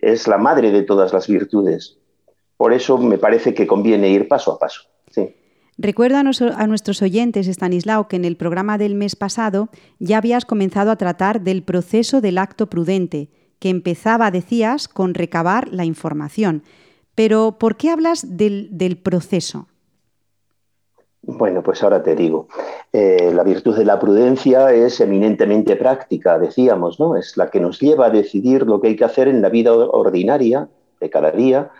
Es 0.00 0.28
la 0.28 0.38
madre 0.38 0.70
de 0.70 0.82
todas 0.82 1.12
las 1.12 1.26
virtudes. 1.26 1.98
Por 2.56 2.72
eso 2.72 2.98
me 2.98 3.18
parece 3.18 3.54
que 3.54 3.66
conviene 3.66 4.08
ir 4.10 4.28
paso 4.28 4.52
a 4.52 4.58
paso. 4.58 4.82
Sí. 5.10 5.34
Recuerda 5.76 6.20
a 6.20 6.66
nuestros 6.66 7.02
oyentes, 7.02 7.48
Stanislao, 7.48 8.06
que 8.06 8.16
en 8.16 8.24
el 8.24 8.36
programa 8.36 8.78
del 8.78 8.94
mes 8.94 9.16
pasado 9.16 9.68
ya 9.98 10.18
habías 10.18 10.44
comenzado 10.44 10.92
a 10.92 10.96
tratar 10.96 11.40
del 11.40 11.64
proceso 11.64 12.20
del 12.20 12.38
acto 12.38 12.68
prudente, 12.68 13.28
que 13.58 13.70
empezaba, 13.70 14.30
decías, 14.30 14.86
con 14.86 15.14
recabar 15.14 15.72
la 15.72 15.84
información. 15.84 16.62
Pero, 17.16 17.56
¿por 17.58 17.76
qué 17.76 17.90
hablas 17.90 18.36
del, 18.36 19.00
proceso? 19.02 19.66
Bueno, 21.22 21.62
pues 21.62 21.82
ahora 21.82 22.02
te 22.02 22.14
digo. 22.14 22.46
Eh, 22.92 23.32
la 23.34 23.42
virtud 23.42 23.76
de 23.76 23.84
la 23.84 23.98
prudencia 23.98 24.72
es 24.72 25.00
eminentemente 25.00 25.74
práctica, 25.74 26.38
decíamos, 26.38 27.00
¿no? 27.00 27.16
Es 27.16 27.36
la 27.36 27.50
que 27.50 27.60
nos 27.60 27.80
lleva 27.80 28.06
a 28.06 28.10
decidir 28.10 28.62
lo 28.62 28.80
que 28.80 28.88
hay 28.88 28.96
que 28.96 29.04
hacer 29.04 29.26
en 29.26 29.42
la 29.42 29.48
vida 29.48 29.72
ordinaria 29.72 30.68
de 31.00 31.10
cada 31.10 31.30
día, 31.32 31.70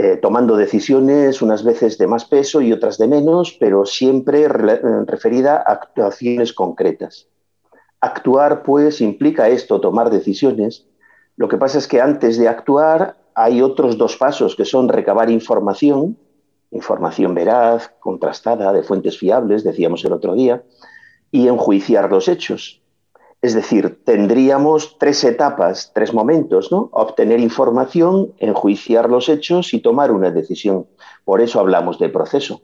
eh, 0.00 0.16
tomando 0.16 0.56
decisiones 0.56 1.42
unas 1.42 1.64
veces 1.64 1.98
de 1.98 2.06
más 2.06 2.24
peso 2.24 2.60
y 2.60 2.72
otras 2.72 2.98
de 2.98 3.08
menos, 3.08 3.56
pero 3.58 3.84
siempre 3.84 4.46
referida 4.46 5.56
a 5.56 5.72
actuaciones 5.72 6.52
concretas. 6.52 7.26
Actuar, 8.00 8.62
pues, 8.62 9.00
implica 9.00 9.48
esto, 9.48 9.80
tomar 9.80 10.10
decisiones. 10.10 10.86
Lo 11.34 11.48
que 11.48 11.56
pasa 11.56 11.78
es 11.78 11.88
que 11.88 12.00
antes 12.00 12.38
de 12.38 12.46
actuar 12.46 13.16
hay 13.34 13.60
otros 13.60 13.98
dos 13.98 14.16
pasos 14.16 14.54
que 14.54 14.64
son 14.64 14.88
recabar 14.88 15.30
información, 15.30 16.16
información 16.70 17.34
veraz, 17.34 17.90
contrastada, 17.98 18.72
de 18.72 18.84
fuentes 18.84 19.18
fiables, 19.18 19.64
decíamos 19.64 20.04
el 20.04 20.12
otro 20.12 20.34
día, 20.34 20.62
y 21.32 21.48
enjuiciar 21.48 22.08
los 22.08 22.28
hechos. 22.28 22.80
Es 23.40 23.54
decir, 23.54 24.02
tendríamos 24.04 24.98
tres 24.98 25.22
etapas, 25.22 25.92
tres 25.94 26.12
momentos, 26.12 26.72
¿no? 26.72 26.88
Obtener 26.92 27.38
información, 27.38 28.32
enjuiciar 28.38 29.08
los 29.08 29.28
hechos 29.28 29.72
y 29.74 29.80
tomar 29.80 30.10
una 30.10 30.30
decisión. 30.32 30.86
Por 31.24 31.40
eso 31.40 31.60
hablamos 31.60 32.00
de 32.00 32.08
proceso. 32.08 32.62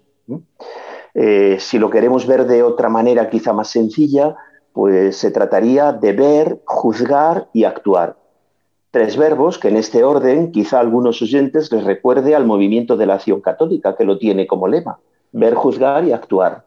Eh, 1.15 1.59
si 1.61 1.79
lo 1.79 1.91
queremos 1.91 2.27
ver 2.27 2.47
de 2.47 2.65
otra 2.65 2.89
manera, 2.89 3.31
quizá 3.31 3.53
más 3.53 3.69
sencilla, 3.69 4.35
pues 4.73 5.17
se 5.17 5.31
trataría 5.31 5.93
de 5.93 6.13
ver, 6.13 6.61
juzgar 6.65 7.49
y 7.53 7.63
actuar. 7.63 8.17
Tres 8.91 9.17
verbos 9.17 9.59
que 9.59 9.69
en 9.69 9.77
este 9.77 10.03
orden 10.03 10.51
quizá 10.51 10.79
a 10.79 10.81
algunos 10.81 11.23
oyentes 11.23 11.71
les 11.71 11.85
recuerde 11.85 12.35
al 12.35 12.47
movimiento 12.47 12.97
de 12.97 13.07
la 13.07 13.15
acción 13.15 13.41
católica, 13.41 13.95
que 13.97 14.05
lo 14.05 14.19
tiene 14.19 14.49
como 14.49 14.67
lema, 14.67 14.99
ver, 15.31 15.55
juzgar 15.55 16.05
y 16.05 16.13
actuar. 16.13 16.65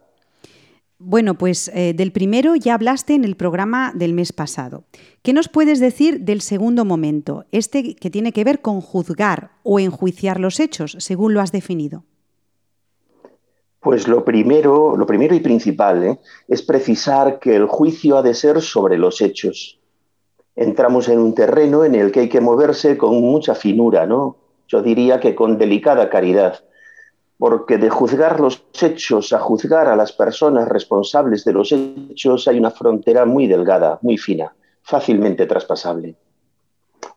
Bueno, 0.99 1.35
pues 1.35 1.69
eh, 1.75 1.93
del 1.93 2.11
primero 2.11 2.55
ya 2.55 2.73
hablaste 2.73 3.13
en 3.13 3.23
el 3.23 3.35
programa 3.35 3.91
del 3.93 4.13
mes 4.13 4.33
pasado. 4.33 4.85
¿Qué 5.21 5.31
nos 5.31 5.47
puedes 5.47 5.79
decir 5.79 6.21
del 6.21 6.41
segundo 6.41 6.85
momento, 6.85 7.45
este 7.51 7.95
que 7.95 8.09
tiene 8.09 8.31
que 8.31 8.43
ver 8.43 8.61
con 8.61 8.81
juzgar 8.81 9.51
o 9.61 9.79
enjuiciar 9.79 10.39
los 10.39 10.59
hechos, 10.59 10.95
según 10.99 11.35
lo 11.35 11.41
has 11.41 11.51
definido? 11.51 12.03
Pues 13.79 14.07
lo 14.07 14.25
primero, 14.25 14.97
lo 14.97 15.05
primero 15.05 15.35
y 15.35 15.39
principal 15.39 16.03
¿eh? 16.03 16.19
es 16.47 16.63
precisar 16.63 17.37
que 17.37 17.55
el 17.55 17.67
juicio 17.67 18.17
ha 18.17 18.23
de 18.23 18.33
ser 18.33 18.59
sobre 18.61 18.97
los 18.97 19.21
hechos. 19.21 19.79
Entramos 20.55 21.09
en 21.09 21.19
un 21.19 21.35
terreno 21.35 21.85
en 21.85 21.93
el 21.93 22.11
que 22.11 22.21
hay 22.21 22.29
que 22.29 22.41
moverse 22.41 22.97
con 22.97 23.21
mucha 23.21 23.53
finura, 23.53 24.07
¿no? 24.07 24.37
Yo 24.67 24.81
diría 24.81 25.19
que 25.19 25.35
con 25.35 25.59
delicada 25.59 26.09
caridad 26.09 26.63
porque 27.38 27.77
de 27.77 27.89
juzgar 27.89 28.39
los 28.39 28.63
hechos 28.81 29.31
a 29.33 29.39
juzgar 29.39 29.88
a 29.88 29.95
las 29.95 30.11
personas 30.11 30.67
responsables 30.67 31.43
de 31.45 31.53
los 31.53 31.71
hechos 31.71 32.47
hay 32.47 32.57
una 32.57 32.71
frontera 32.71 33.25
muy 33.25 33.47
delgada, 33.47 33.99
muy 34.01 34.17
fina, 34.17 34.55
fácilmente 34.81 35.45
traspasable. 35.45 36.15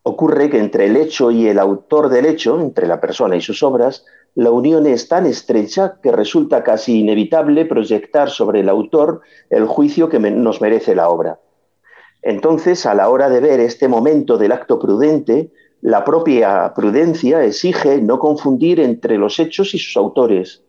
Ocurre 0.03 0.51
que 0.51 0.59
entre 0.59 0.87
el 0.87 0.97
hecho 0.97 1.31
y 1.31 1.47
el 1.47 1.59
autor 1.59 2.09
del 2.09 2.27
hecho, 2.27 2.61
entre 2.61 2.87
la 2.87 3.01
persona 3.01 3.37
y 3.37 3.41
sus 3.41 3.63
obras, 3.63 4.05
la 4.35 4.51
unión 4.51 4.87
es 4.87 5.09
tan 5.09 5.27
estrecha 5.27 5.99
que 6.03 6.13
resulta 6.13 6.63
casi 6.63 7.01
inevitable 7.01 7.65
proyectar 7.65 8.31
sobre 8.31 8.61
el 8.61 8.69
autor 8.69 9.23
el 9.49 9.67
juicio 9.67 10.09
que 10.09 10.19
nos 10.19 10.61
merece 10.61 10.95
la 10.95 11.09
obra. 11.09 11.41
Entonces, 12.23 12.87
a 12.87 12.95
la 12.95 13.09
hora 13.09 13.29
de 13.29 13.41
ver 13.41 13.61
este 13.61 13.89
momento 13.89 14.37
del 14.37 14.53
acto 14.53 14.79
prudente, 14.79 15.51
la 15.83 16.05
propia 16.05 16.73
prudencia 16.75 17.43
exige 17.43 18.03
no 18.03 18.19
confundir 18.19 18.81
entre 18.81 19.17
los 19.17 19.39
hechos 19.39 19.75
y 19.75 19.79
sus 19.79 19.97
autores, 19.97 20.63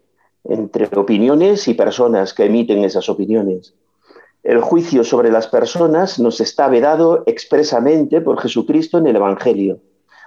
entre 0.45 0.87
opiniones 0.97 1.67
y 1.67 1.73
personas 1.73 2.33
que 2.33 2.45
emiten 2.45 2.83
esas 2.83 3.09
opiniones. 3.09 3.73
El 4.43 4.61
juicio 4.61 5.03
sobre 5.03 5.29
las 5.29 5.47
personas 5.47 6.17
nos 6.17 6.39
está 6.39 6.67
vedado 6.67 7.23
expresamente 7.27 8.21
por 8.21 8.39
Jesucristo 8.39 8.97
en 8.97 9.07
el 9.07 9.17
Evangelio. 9.17 9.79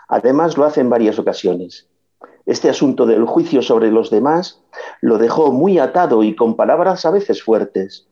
Además, 0.09 0.57
lo 0.57 0.64
hace 0.64 0.82
en 0.82 0.91
varias 0.91 1.18
ocasiones. 1.18 1.89
Este 2.47 2.68
asunto 2.68 3.07
del 3.07 3.24
juicio 3.24 3.62
sobre 3.62 3.91
los 3.91 4.11
demás 4.11 4.61
lo 5.01 5.16
dejó 5.16 5.51
muy 5.51 5.78
atado 5.78 6.22
y 6.22 6.37
con 6.37 6.57
palabras 6.57 7.07
a 7.07 7.11
veces 7.11 7.43
fuertes. 7.43 8.07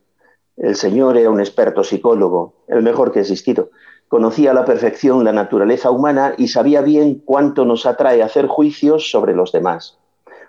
El 0.56 0.74
Señor 0.74 1.18
era 1.18 1.30
un 1.30 1.40
experto 1.40 1.84
psicólogo, 1.84 2.54
el 2.66 2.82
mejor 2.82 3.12
que 3.12 3.18
ha 3.18 3.22
existido, 3.22 3.70
conocía 4.12 4.50
a 4.50 4.54
la 4.54 4.66
perfección 4.66 5.24
la 5.24 5.32
naturaleza 5.32 5.90
humana 5.90 6.34
y 6.36 6.48
sabía 6.48 6.82
bien 6.82 7.22
cuánto 7.24 7.64
nos 7.64 7.86
atrae 7.86 8.22
hacer 8.22 8.46
juicios 8.46 9.10
sobre 9.10 9.34
los 9.34 9.52
demás. 9.52 9.96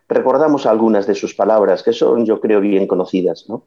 Recordamos 0.10 0.66
algunas 0.66 1.08
de 1.08 1.16
sus 1.16 1.34
palabras, 1.34 1.82
que 1.82 1.94
son, 1.94 2.26
yo 2.26 2.42
creo, 2.42 2.60
bien 2.60 2.88
conocidas. 2.88 3.46
No, 3.48 3.64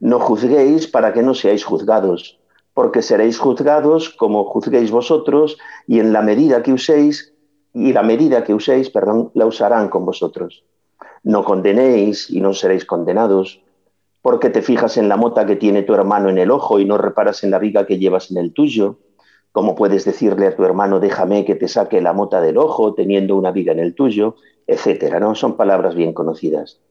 no 0.00 0.18
juzguéis 0.18 0.88
para 0.88 1.12
que 1.12 1.22
no 1.22 1.32
seáis 1.32 1.64
juzgados, 1.64 2.40
porque 2.74 3.02
seréis 3.02 3.38
juzgados 3.38 4.10
como 4.10 4.42
juzguéis 4.46 4.90
vosotros, 4.90 5.58
y 5.86 6.00
en 6.00 6.12
la 6.12 6.22
medida 6.22 6.64
que 6.64 6.72
uséis, 6.72 7.32
y 7.72 7.92
la 7.92 8.02
medida 8.02 8.42
que 8.42 8.52
uséis, 8.52 8.90
perdón, 8.90 9.30
la 9.34 9.46
usarán 9.46 9.90
con 9.90 10.04
vosotros. 10.04 10.64
No 11.22 11.44
condenéis 11.44 12.28
y 12.30 12.40
no 12.40 12.52
seréis 12.52 12.84
condenados, 12.84 13.62
porque 14.22 14.50
te 14.50 14.60
fijas 14.60 14.96
en 14.96 15.08
la 15.08 15.16
mota 15.16 15.46
que 15.46 15.54
tiene 15.54 15.84
tu 15.84 15.94
hermano 15.94 16.30
en 16.30 16.38
el 16.38 16.50
ojo 16.50 16.80
y 16.80 16.84
no 16.84 16.98
reparas 16.98 17.44
en 17.44 17.52
la 17.52 17.60
viga 17.60 17.86
que 17.86 18.00
llevas 18.00 18.32
en 18.32 18.38
el 18.38 18.52
tuyo 18.52 18.98
¿Cómo 19.56 19.74
puedes 19.74 20.04
decirle 20.04 20.48
a 20.48 20.54
tu 20.54 20.64
hermano, 20.64 21.00
déjame 21.00 21.46
que 21.46 21.54
te 21.54 21.66
saque 21.66 22.02
la 22.02 22.12
mota 22.12 22.42
del 22.42 22.58
ojo 22.58 22.92
teniendo 22.92 23.36
una 23.36 23.52
viga 23.52 23.72
en 23.72 23.78
el 23.78 23.94
tuyo? 23.94 24.36
Etcétera, 24.66 25.18
¿no? 25.18 25.34
Son 25.34 25.56
palabras 25.56 25.94
bien 25.94 26.12
conocidas. 26.12 26.82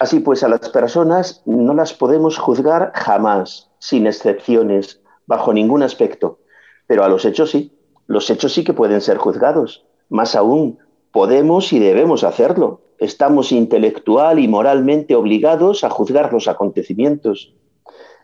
Así 0.00 0.18
pues, 0.18 0.42
a 0.42 0.48
las 0.48 0.70
personas 0.70 1.40
no 1.46 1.72
las 1.72 1.94
podemos 1.94 2.36
juzgar 2.36 2.90
jamás, 2.96 3.70
sin 3.78 4.08
excepciones, 4.08 5.00
bajo 5.26 5.52
ningún 5.52 5.84
aspecto. 5.84 6.40
Pero 6.88 7.04
a 7.04 7.08
los 7.08 7.24
hechos 7.24 7.52
sí. 7.52 7.78
Los 8.08 8.28
hechos 8.28 8.54
sí 8.54 8.64
que 8.64 8.72
pueden 8.74 9.02
ser 9.02 9.16
juzgados. 9.16 9.86
Más 10.08 10.34
aún, 10.34 10.80
podemos 11.12 11.72
y 11.72 11.78
debemos 11.78 12.24
hacerlo. 12.24 12.80
Estamos 12.98 13.52
intelectual 13.52 14.40
y 14.40 14.48
moralmente 14.48 15.14
obligados 15.14 15.84
a 15.84 15.90
juzgar 15.90 16.32
los 16.32 16.48
acontecimientos. 16.48 17.54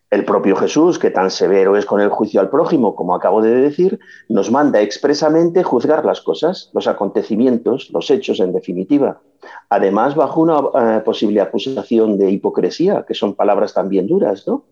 El 0.08 0.24
propio 0.24 0.54
Jesús, 0.54 1.00
que 1.00 1.10
tan 1.10 1.32
severo 1.32 1.76
es 1.76 1.84
con 1.84 2.00
el 2.00 2.10
juicio 2.10 2.40
al 2.40 2.48
prójimo, 2.48 2.94
como 2.94 3.14
acabo 3.14 3.42
de 3.42 3.54
decir, 3.56 3.98
nos 4.28 4.52
manda 4.52 4.80
expresamente 4.80 5.64
juzgar 5.64 6.04
las 6.04 6.20
cosas, 6.20 6.70
los 6.74 6.86
acontecimientos, 6.86 7.90
los 7.90 8.08
hechos 8.10 8.38
en 8.38 8.52
definitiva. 8.52 9.20
Además, 9.68 10.14
bajo 10.14 10.40
una 10.40 10.58
eh, 10.58 11.00
posible 11.00 11.40
acusación 11.40 12.18
de 12.18 12.30
hipocresía, 12.30 13.04
que 13.06 13.14
son 13.14 13.34
palabras 13.34 13.74
también 13.74 14.06
duras, 14.06 14.46
¿no? 14.46 14.64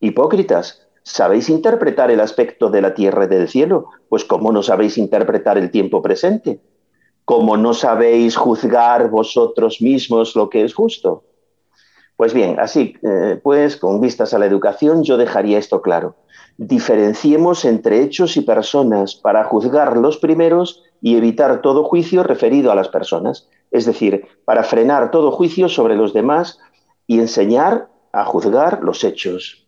Hipócritas, 0.00 0.86
¿sabéis 1.02 1.48
interpretar 1.48 2.10
el 2.10 2.20
aspecto 2.20 2.68
de 2.68 2.82
la 2.82 2.92
tierra 2.92 3.24
y 3.24 3.28
del 3.28 3.48
cielo? 3.48 3.86
Pues 4.10 4.26
¿cómo 4.26 4.52
no 4.52 4.62
sabéis 4.62 4.98
interpretar 4.98 5.56
el 5.56 5.70
tiempo 5.70 6.02
presente? 6.02 6.60
¿Cómo 7.24 7.56
no 7.56 7.72
sabéis 7.72 8.36
juzgar 8.36 9.08
vosotros 9.08 9.80
mismos 9.80 10.36
lo 10.36 10.50
que 10.50 10.64
es 10.64 10.74
justo? 10.74 11.24
Pues 12.18 12.34
bien, 12.34 12.58
así 12.58 12.94
eh, 13.02 13.38
pues, 13.40 13.76
con 13.76 14.00
vistas 14.00 14.34
a 14.34 14.40
la 14.40 14.46
educación, 14.46 15.04
yo 15.04 15.16
dejaría 15.16 15.56
esto 15.56 15.82
claro. 15.82 16.16
Diferenciemos 16.56 17.64
entre 17.64 18.02
hechos 18.02 18.36
y 18.36 18.40
personas 18.40 19.14
para 19.14 19.44
juzgar 19.44 19.96
los 19.96 20.16
primeros 20.16 20.82
y 21.00 21.16
evitar 21.16 21.62
todo 21.62 21.84
juicio 21.84 22.24
referido 22.24 22.72
a 22.72 22.74
las 22.74 22.88
personas. 22.88 23.48
Es 23.70 23.86
decir, 23.86 24.26
para 24.44 24.64
frenar 24.64 25.12
todo 25.12 25.30
juicio 25.30 25.68
sobre 25.68 25.94
los 25.94 26.12
demás 26.12 26.58
y 27.06 27.20
enseñar 27.20 27.86
a 28.12 28.24
juzgar 28.24 28.82
los 28.82 29.04
hechos. 29.04 29.64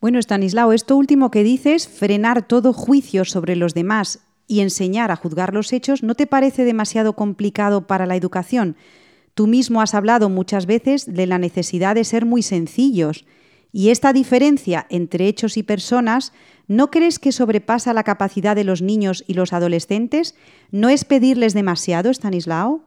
Bueno, 0.00 0.20
Stanislao, 0.20 0.72
esto 0.72 0.96
último 0.96 1.32
que 1.32 1.42
dices, 1.42 1.88
frenar 1.88 2.46
todo 2.46 2.72
juicio 2.72 3.24
sobre 3.24 3.56
los 3.56 3.74
demás 3.74 4.20
y 4.46 4.60
enseñar 4.60 5.10
a 5.10 5.16
juzgar 5.16 5.52
los 5.52 5.72
hechos, 5.72 6.04
¿no 6.04 6.14
te 6.14 6.28
parece 6.28 6.64
demasiado 6.64 7.14
complicado 7.14 7.88
para 7.88 8.06
la 8.06 8.14
educación? 8.14 8.76
Tú 9.36 9.46
mismo 9.46 9.82
has 9.82 9.94
hablado 9.94 10.30
muchas 10.30 10.64
veces 10.64 11.12
de 11.12 11.26
la 11.26 11.38
necesidad 11.38 11.94
de 11.94 12.04
ser 12.04 12.24
muy 12.24 12.40
sencillos. 12.40 13.26
Y 13.70 13.90
esta 13.90 14.14
diferencia 14.14 14.86
entre 14.88 15.28
hechos 15.28 15.58
y 15.58 15.62
personas, 15.62 16.32
¿no 16.68 16.90
crees 16.90 17.18
que 17.18 17.32
sobrepasa 17.32 17.92
la 17.92 18.02
capacidad 18.02 18.56
de 18.56 18.64
los 18.64 18.80
niños 18.80 19.24
y 19.26 19.34
los 19.34 19.52
adolescentes? 19.52 20.34
¿No 20.70 20.88
es 20.88 21.04
pedirles 21.04 21.52
demasiado, 21.52 22.08
Stanislao? 22.08 22.80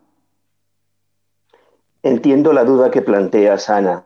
Entiendo 2.02 2.52
la 2.52 2.64
duda 2.64 2.90
que 2.90 3.04
planteas, 3.04 3.70
Ana, 3.70 4.06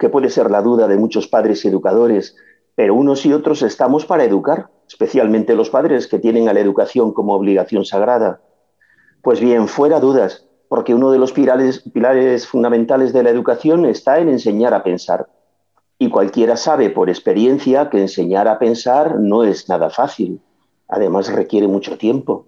que 0.00 0.08
puede 0.08 0.30
ser 0.30 0.50
la 0.50 0.62
duda 0.62 0.88
de 0.88 0.96
muchos 0.96 1.28
padres 1.28 1.64
y 1.64 1.68
educadores, 1.68 2.34
pero 2.74 2.96
unos 2.96 3.24
y 3.24 3.32
otros 3.32 3.62
estamos 3.62 4.04
para 4.04 4.24
educar. 4.24 4.68
especialmente 4.88 5.54
los 5.54 5.70
padres 5.70 6.08
que 6.08 6.18
tienen 6.18 6.48
a 6.48 6.52
la 6.52 6.60
educación 6.60 7.12
como 7.12 7.34
obligación 7.34 7.84
sagrada. 7.84 8.40
Pues 9.22 9.38
bien, 9.38 9.68
fuera 9.68 10.00
dudas, 10.00 10.44
porque 10.68 10.94
uno 10.94 11.10
de 11.10 11.18
los 11.18 11.32
pilares, 11.32 12.46
fundamentales 12.46 13.12
de 13.12 13.22
la 13.22 13.30
educación 13.30 13.86
está 13.86 14.18
en 14.18 14.28
enseñar 14.28 14.74
a 14.74 14.82
pensar. 14.82 15.28
Y 15.98 16.10
cualquiera 16.10 16.56
sabe 16.56 16.90
por 16.90 17.08
experiencia 17.08 17.90
que 17.90 18.00
enseñar 18.00 18.48
a 18.48 18.58
pensar 18.58 19.20
no 19.20 19.44
es 19.44 19.68
nada 19.68 19.90
fácil. 19.90 20.40
Además 20.88 21.32
requiere 21.32 21.68
mucho 21.68 21.96
tiempo. 21.96 22.46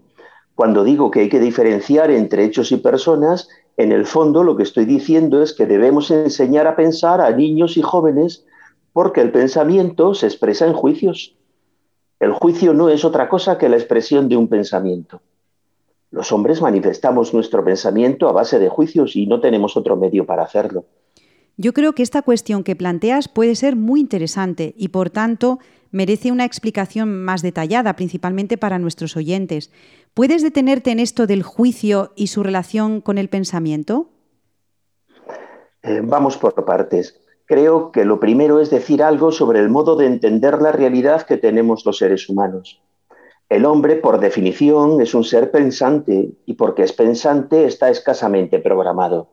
Cuando 0.54 0.84
digo 0.84 1.10
que 1.10 1.20
hay 1.20 1.28
que 1.28 1.40
diferenciar 1.40 2.10
entre 2.10 2.44
hechos 2.44 2.72
y 2.72 2.78
personas, 2.78 3.48
en 3.76 3.92
el 3.92 4.06
fondo 4.06 4.42
lo 4.42 4.56
que 4.56 4.62
estoy 4.62 4.86
diciendo 4.86 5.42
es 5.42 5.52
que 5.52 5.66
debemos 5.66 6.10
enseñar 6.10 6.66
a 6.66 6.76
pensar 6.76 7.20
a 7.20 7.30
niños 7.30 7.76
y 7.76 7.82
jóvenes 7.82 8.44
porque 8.92 9.20
el 9.20 9.30
pensamiento 9.30 10.14
se 10.14 10.26
expresa 10.26 10.66
en 10.66 10.72
juicios. 10.72 11.36
El 12.18 12.32
juicio 12.32 12.72
no 12.72 12.88
es 12.88 13.04
otra 13.04 13.28
cosa 13.28 13.58
que 13.58 13.68
la 13.68 13.76
expresión 13.76 14.28
de 14.28 14.38
un 14.38 14.48
pensamiento. 14.48 15.20
Los 16.10 16.32
hombres 16.32 16.62
manifestamos 16.62 17.34
nuestro 17.34 17.64
pensamiento 17.64 18.28
a 18.28 18.32
base 18.32 18.58
de 18.58 18.68
juicios 18.68 19.16
y 19.16 19.26
no 19.26 19.40
tenemos 19.40 19.76
otro 19.76 19.96
medio 19.96 20.24
para 20.24 20.44
hacerlo. 20.44 20.84
Yo 21.56 21.72
creo 21.72 21.94
que 21.94 22.02
esta 22.02 22.22
cuestión 22.22 22.64
que 22.64 22.76
planteas 22.76 23.28
puede 23.28 23.54
ser 23.54 23.76
muy 23.76 24.00
interesante 24.00 24.74
y, 24.76 24.88
por 24.88 25.10
tanto, 25.10 25.58
merece 25.90 26.30
una 26.30 26.44
explicación 26.44 27.24
más 27.24 27.42
detallada, 27.42 27.96
principalmente 27.96 28.58
para 28.58 28.78
nuestros 28.78 29.16
oyentes. 29.16 29.70
¿Puedes 30.12 30.42
detenerte 30.42 30.90
en 30.90 31.00
esto 31.00 31.26
del 31.26 31.42
juicio 31.42 32.12
y 32.14 32.26
su 32.26 32.42
relación 32.42 33.00
con 33.00 33.16
el 33.16 33.28
pensamiento? 33.28 34.10
Eh, 35.82 36.00
vamos 36.02 36.36
por 36.36 36.54
partes. 36.64 37.20
Creo 37.46 37.92
que 37.92 38.04
lo 38.04 38.20
primero 38.20 38.60
es 38.60 38.70
decir 38.70 39.02
algo 39.02 39.32
sobre 39.32 39.60
el 39.60 39.68
modo 39.68 39.96
de 39.96 40.06
entender 40.06 40.60
la 40.60 40.72
realidad 40.72 41.22
que 41.22 41.36
tenemos 41.36 41.86
los 41.86 41.98
seres 41.98 42.28
humanos. 42.28 42.82
El 43.48 43.64
hombre, 43.64 43.96
por 43.96 44.18
definición, 44.18 45.00
es 45.00 45.14
un 45.14 45.22
ser 45.22 45.52
pensante 45.52 46.30
y 46.46 46.54
porque 46.54 46.82
es 46.82 46.92
pensante 46.92 47.64
está 47.64 47.90
escasamente 47.90 48.58
programado. 48.58 49.28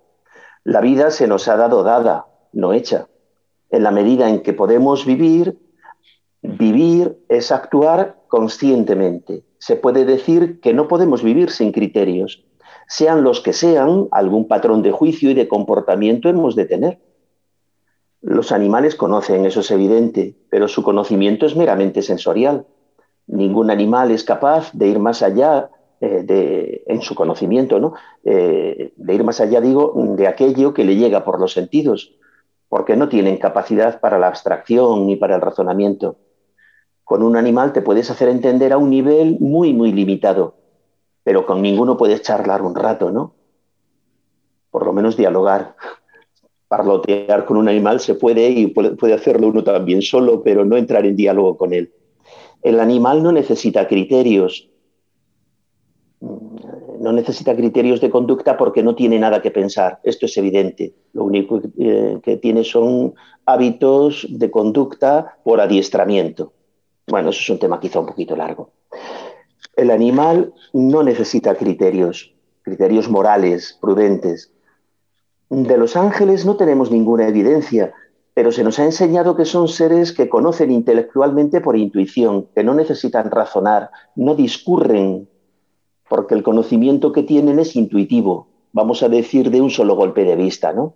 La 0.64 0.82
vida 0.82 1.10
se 1.10 1.28
nos 1.28 1.48
ha 1.48 1.58
dado 1.58 1.84
dada, 1.84 2.28
no 2.52 2.74
hecha. 2.74 3.08
En 3.72 3.82
la 3.84 3.92
medida 3.92 4.30
en 4.30 4.44
que 4.44 4.54
podemos 4.54 5.06
vivir, 5.06 5.58
vivir 6.44 7.18
es 7.28 7.52
actuar 7.52 8.22
conscientemente. 8.28 9.46
Se 9.58 9.76
puede 9.76 10.06
decir 10.06 10.60
que 10.62 10.74
no 10.74 10.88
podemos 10.88 11.24
vivir 11.24 11.50
sin 11.50 11.72
criterios. 11.72 12.46
Sean 12.88 13.24
los 13.24 13.42
que 13.42 13.54
sean, 13.54 14.10
algún 14.12 14.48
patrón 14.48 14.84
de 14.84 14.92
juicio 14.92 15.32
y 15.32 15.34
de 15.34 15.48
comportamiento 15.48 16.30
hemos 16.30 16.56
de 16.56 16.66
tener. 16.66 17.00
Los 18.22 18.52
animales 18.52 18.96
conocen, 18.96 19.46
eso 19.46 19.62
es 19.62 19.72
evidente, 19.72 20.36
pero 20.50 20.68
su 20.68 20.84
conocimiento 20.84 21.46
es 21.46 21.56
meramente 21.56 22.02
sensorial. 22.02 22.68
Ningún 23.28 23.72
animal 23.72 24.12
es 24.12 24.24
capaz 24.24 24.72
de 24.74 24.88
ir 24.88 25.00
más 25.00 25.22
allá 25.22 25.70
eh, 26.02 26.24
de, 26.24 26.84
en 26.88 27.02
su 27.02 27.16
conocimiento, 27.16 27.80
¿no? 27.80 27.94
Eh, 28.26 28.92
de 28.96 29.14
ir 29.16 29.24
más 29.24 29.40
allá, 29.40 29.62
digo, 29.62 29.94
de 29.96 30.28
aquello 30.28 30.74
que 30.74 30.84
le 30.84 30.98
llega 30.98 31.24
por 31.24 31.40
los 31.40 31.54
sentidos, 31.54 32.14
porque 32.68 32.98
no 32.98 33.08
tienen 33.08 33.38
capacidad 33.38 34.02
para 34.02 34.20
la 34.20 34.28
abstracción 34.28 35.08
ni 35.08 35.16
para 35.16 35.36
el 35.36 35.42
razonamiento. 35.42 36.18
Con 37.06 37.24
un 37.24 37.38
animal 37.38 37.72
te 37.72 37.82
puedes 37.82 38.12
hacer 38.12 38.28
entender 38.28 38.74
a 38.74 38.78
un 38.78 38.90
nivel 38.90 39.38
muy, 39.40 39.74
muy 39.74 39.94
limitado, 39.94 40.56
pero 41.24 41.46
con 41.46 41.62
ninguno 41.62 41.96
puedes 41.96 42.22
charlar 42.22 42.62
un 42.64 42.76
rato, 42.76 43.10
¿no? 43.10 43.36
Por 44.72 44.86
lo 44.86 44.92
menos 44.92 45.16
dialogar. 45.16 45.76
Parlotear 46.68 47.46
con 47.46 47.56
un 47.56 47.70
animal 47.70 48.02
se 48.02 48.16
puede 48.16 48.50
y 48.50 48.68
puede 48.68 49.14
hacerlo 49.14 49.48
uno 49.48 49.64
también 49.64 50.02
solo, 50.02 50.42
pero 50.44 50.66
no 50.66 50.76
entrar 50.76 51.06
en 51.06 51.16
diálogo 51.16 51.56
con 51.56 51.74
él. 51.74 51.94
El 52.64 52.80
animal 52.80 53.22
no 53.22 53.32
necesita 53.32 53.88
criterios, 53.88 54.70
no 56.22 57.12
necesita 57.12 57.56
criterios 57.56 58.00
de 58.00 58.10
conducta 58.10 58.56
porque 58.56 58.82
no 58.82 58.96
tiene 58.96 59.20
nada 59.20 59.42
que 59.42 59.52
pensar. 59.52 60.00
Esto 60.04 60.26
es 60.26 60.38
evidente. 60.38 60.94
Lo 61.12 61.26
único 61.26 61.62
que 61.62 62.22
eh, 62.26 62.38
tiene 62.38 62.64
son 62.64 63.14
hábitos 63.46 64.26
de 64.30 64.50
conducta 64.50 65.38
por 65.44 65.60
adiestramiento. 65.60 66.54
Bueno, 67.08 67.32
eso 67.32 67.42
es 67.42 67.50
un 67.50 67.60
tema 67.60 67.80
quizá 67.82 68.00
un 68.00 68.06
poquito 68.06 68.36
largo. 68.36 68.72
El 69.76 69.92
animal 69.92 70.54
no 70.72 71.04
necesita 71.04 71.56
criterios, 71.56 72.34
criterios 72.62 73.10
morales, 73.10 73.78
prudentes. 73.82 74.54
De 75.50 75.78
los 75.78 75.98
ángeles 75.98 76.46
no 76.46 76.56
tenemos 76.56 76.90
ninguna 76.90 77.28
evidencia, 77.28 77.94
pero 78.34 78.52
se 78.52 78.64
nos 78.64 78.80
ha 78.80 78.86
enseñado 78.86 79.36
que 79.36 79.46
son 79.46 79.68
seres 79.68 80.12
que 80.12 80.30
conocen 80.30 80.72
intelectualmente 80.72 81.62
por 81.62 81.78
intuición, 81.78 82.48
que 82.56 82.64
no 82.64 82.74
necesitan 82.74 83.30
razonar, 83.30 83.92
no 84.16 84.36
discurren, 84.36 85.30
porque 86.10 86.36
el 86.36 86.44
conocimiento 86.44 87.12
que 87.12 87.24
tienen 87.24 87.60
es 87.60 87.76
intuitivo, 87.76 88.48
vamos 88.72 89.04
a 89.04 89.10
decir 89.10 89.52
de 89.52 89.62
un 89.62 89.70
solo 89.70 89.96
golpe 89.96 90.24
de 90.24 90.36
vista, 90.36 90.74
¿no? 90.74 90.94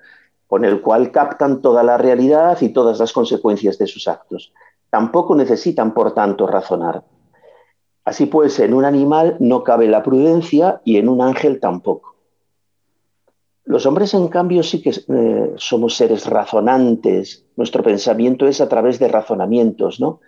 con 0.47 0.63
el 0.63 0.81
cual 0.81 1.11
captan 1.11 1.61
toda 1.61 1.83
la 1.83 1.97
realidad 1.97 2.57
y 2.61 2.69
todas 2.69 2.99
las 2.99 3.11
consecuencias 3.13 3.77
de 3.77 3.88
sus 3.88 4.07
actos. 4.07 4.53
Tampoco 4.89 5.35
necesitan, 5.35 5.93
por 5.93 6.13
tanto, 6.13 6.47
razonar. 6.47 7.03
Así 8.05 8.25
pues, 8.25 8.57
en 8.59 8.73
un 8.73 8.85
animal 8.85 9.35
no 9.39 9.63
cabe 9.63 9.88
la 9.88 10.01
prudencia 10.03 10.81
y 10.85 10.97
en 10.97 11.09
un 11.09 11.21
ángel 11.21 11.59
tampoco. 11.59 12.15
Los 13.68 13.86
hombres, 13.86 14.13
en 14.13 14.30
cambio, 14.30 14.63
sí 14.63 14.82
que 14.82 14.91
eh, 14.91 15.53
somos 15.57 15.95
seres 15.95 16.26
razonantes. 16.26 17.45
Nuestro 17.57 17.84
pensamiento 17.84 18.47
es 18.47 18.61
a 18.61 18.70
través 18.70 18.97
de 18.97 19.09
razonamientos, 19.09 19.99
¿no? 19.99 20.22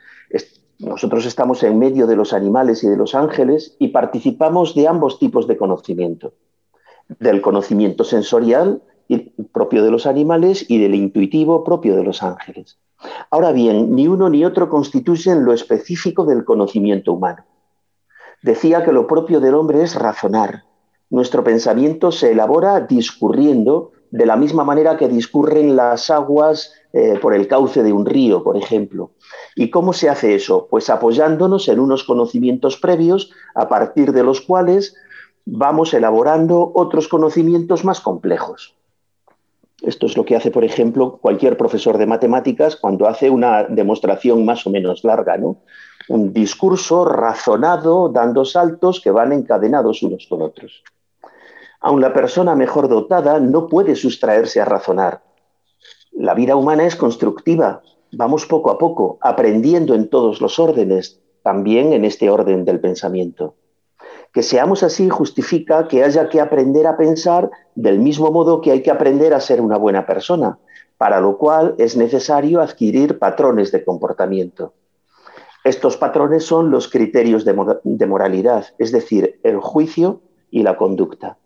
nosotros 0.79 1.25
estamos 1.25 1.61
en 1.63 1.77
medio 1.77 2.07
de 2.07 2.15
los 2.15 2.31
animales 2.31 2.85
y 2.85 2.87
de 2.87 2.95
los 2.95 3.13
ángeles 3.13 3.75
y 3.79 3.89
participamos 3.89 4.75
de 4.75 4.87
ambos 4.87 5.19
tipos 5.19 5.45
de 5.45 5.57
conocimiento. 5.57 6.31
Del 7.19 7.41
conocimiento 7.41 8.05
sensorial 8.05 8.81
propio 9.51 9.83
de 9.83 9.91
los 9.91 10.05
animales 10.05 10.65
y 10.69 10.79
del 10.79 10.95
intuitivo 10.95 11.63
propio 11.63 11.95
de 11.95 12.03
los 12.03 12.23
ángeles. 12.23 12.77
Ahora 13.29 13.51
bien, 13.51 13.95
ni 13.95 14.07
uno 14.07 14.29
ni 14.29 14.45
otro 14.45 14.69
constituyen 14.69 15.43
lo 15.43 15.53
específico 15.53 16.25
del 16.25 16.45
conocimiento 16.45 17.13
humano. 17.13 17.45
Decía 18.41 18.83
que 18.85 18.91
lo 18.91 19.07
propio 19.07 19.39
del 19.39 19.55
hombre 19.55 19.83
es 19.83 19.95
razonar, 19.95 20.63
nuestro 21.09 21.43
pensamiento 21.43 22.11
se 22.11 22.31
elabora 22.31 22.81
discurriendo 22.81 23.91
de 24.11 24.25
la 24.25 24.35
misma 24.35 24.63
manera 24.63 24.97
que 24.97 25.07
discurren 25.07 25.75
las 25.75 26.09
aguas 26.09 26.73
eh, 26.93 27.19
por 27.21 27.33
el 27.33 27.47
cauce 27.47 27.83
de 27.83 27.93
un 27.93 28.05
río, 28.05 28.43
por 28.43 28.57
ejemplo. 28.57 29.11
¿Y 29.55 29.69
cómo 29.69 29.93
se 29.93 30.09
hace 30.09 30.35
eso? 30.35 30.67
Pues 30.69 30.89
apoyándonos 30.89 31.67
en 31.67 31.79
unos 31.79 32.03
conocimientos 32.03 32.77
previos 32.77 33.31
a 33.55 33.69
partir 33.69 34.11
de 34.13 34.23
los 34.23 34.41
cuales 34.41 34.95
vamos 35.45 35.93
elaborando 35.93 36.71
otros 36.73 37.07
conocimientos 37.07 37.85
más 37.85 37.99
complejos. 37.99 38.75
Esto 39.81 40.07
es 40.07 40.17
lo 40.17 40.25
que 40.25 40.35
hace, 40.35 40.51
por 40.51 40.65
ejemplo, 40.65 41.19
cualquier 41.21 41.55
profesor 41.55 41.97
de 41.97 42.05
matemáticas 42.05 42.75
cuando 42.75 43.07
hace 43.07 43.29
una 43.29 43.63
demostración 43.63 44.43
más 44.43 44.67
o 44.67 44.69
menos 44.69 45.03
larga, 45.03 45.37
¿no? 45.37 45.57
Un 46.09 46.33
discurso 46.33 47.05
razonado, 47.05 48.09
dando 48.09 48.43
saltos 48.43 48.99
que 48.99 49.11
van 49.11 49.31
encadenados 49.31 50.03
unos 50.03 50.27
con 50.27 50.41
otros. 50.41 50.83
Aun 51.81 52.01
la 52.01 52.13
persona 52.13 52.55
mejor 52.55 52.89
dotada 52.89 53.39
no 53.39 53.67
puede 53.67 53.95
sustraerse 53.95 54.59
a 54.59 54.65
razonar. 54.65 55.23
La 56.11 56.33
vida 56.33 56.55
humana 56.55 56.85
es 56.85 56.95
constructiva. 56.95 57.81
Vamos 58.11 58.45
poco 58.45 58.71
a 58.71 58.77
poco, 58.77 59.17
aprendiendo 59.21 59.93
en 59.93 60.09
todos 60.09 60.41
los 60.41 60.59
órdenes, 60.59 61.21
también 61.43 61.93
en 61.93 62.03
este 62.03 62.29
orden 62.29 62.65
del 62.65 62.79
pensamiento. 62.79 63.55
Que 64.33 64.43
seamos 64.43 64.83
así 64.83 65.09
justifica 65.09 65.87
que 65.87 66.03
haya 66.03 66.29
que 66.29 66.41
aprender 66.41 66.85
a 66.85 66.97
pensar 66.97 67.49
del 67.75 67.99
mismo 67.99 68.31
modo 68.31 68.61
que 68.61 68.71
hay 68.71 68.83
que 68.83 68.91
aprender 68.91 69.33
a 69.33 69.39
ser 69.39 69.61
una 69.61 69.77
buena 69.77 70.05
persona, 70.05 70.59
para 70.97 71.21
lo 71.21 71.37
cual 71.37 71.75
es 71.77 71.95
necesario 71.95 72.59
adquirir 72.59 73.19
patrones 73.19 73.71
de 73.71 73.85
comportamiento. 73.85 74.73
Estos 75.63 75.97
patrones 75.97 76.43
son 76.43 76.71
los 76.71 76.89
criterios 76.89 77.45
de, 77.45 78.05
moralidad, 78.05 78.65
es 78.77 78.91
decir, 78.91 79.39
el 79.43 79.59
juicio 79.59 80.21
y 80.51 80.63
la 80.63 80.77
conducta. 80.77 81.37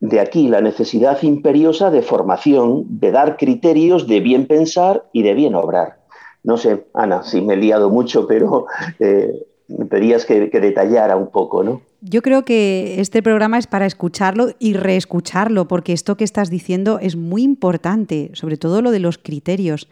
De 0.00 0.20
aquí 0.20 0.48
la 0.48 0.60
necesidad 0.60 1.22
imperiosa 1.22 1.90
de 1.90 2.02
formación, 2.02 2.84
de 3.00 3.10
dar 3.10 3.36
criterios 3.36 4.06
de 4.06 4.20
bien 4.20 4.46
pensar 4.46 5.04
y 5.12 5.22
de 5.22 5.34
bien 5.34 5.54
obrar. 5.54 5.98
No 6.42 6.58
sé, 6.58 6.86
Ana, 6.94 7.22
si 7.22 7.40
me 7.40 7.54
he 7.54 7.56
liado 7.56 7.90
mucho, 7.90 8.26
pero 8.26 8.66
eh, 9.00 9.32
me 9.68 9.86
pedías 9.86 10.24
que, 10.24 10.50
que, 10.50 10.60
detallara 10.60 11.16
un 11.16 11.30
poco, 11.30 11.64
¿no? 11.64 11.80
Yo 12.02 12.22
creo 12.22 12.44
que 12.44 13.00
este 13.00 13.22
programa 13.22 13.58
es 13.58 13.66
para 13.66 13.86
escucharlo 13.86 14.50
y 14.58 14.74
reescucharlo, 14.74 15.66
porque 15.66 15.92
esto 15.92 16.16
que 16.16 16.24
estás 16.24 16.50
diciendo 16.50 16.98
es 17.00 17.16
muy 17.16 17.42
importante, 17.42 18.30
sobre 18.34 18.58
todo 18.58 18.82
lo 18.82 18.92
de 18.92 19.00
los 19.00 19.18
criterios, 19.18 19.88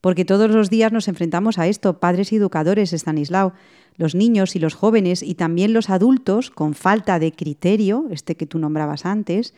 porque 0.00 0.24
todos 0.24 0.50
los 0.50 0.70
días 0.70 0.92
nos 0.92 1.08
enfrentamos 1.08 1.58
a 1.58 1.66
esto, 1.66 2.00
padres 2.00 2.32
y 2.32 2.36
educadores, 2.36 2.92
Stanislao 2.92 3.52
los 3.98 4.14
niños 4.14 4.56
y 4.56 4.60
los 4.60 4.74
jóvenes 4.74 5.22
y 5.22 5.34
también 5.34 5.74
los 5.74 5.90
adultos, 5.90 6.50
con 6.50 6.74
falta 6.74 7.18
de 7.18 7.32
criterio, 7.32 8.06
este 8.10 8.36
que 8.36 8.46
tú 8.46 8.58
nombrabas 8.58 9.04
antes, 9.04 9.54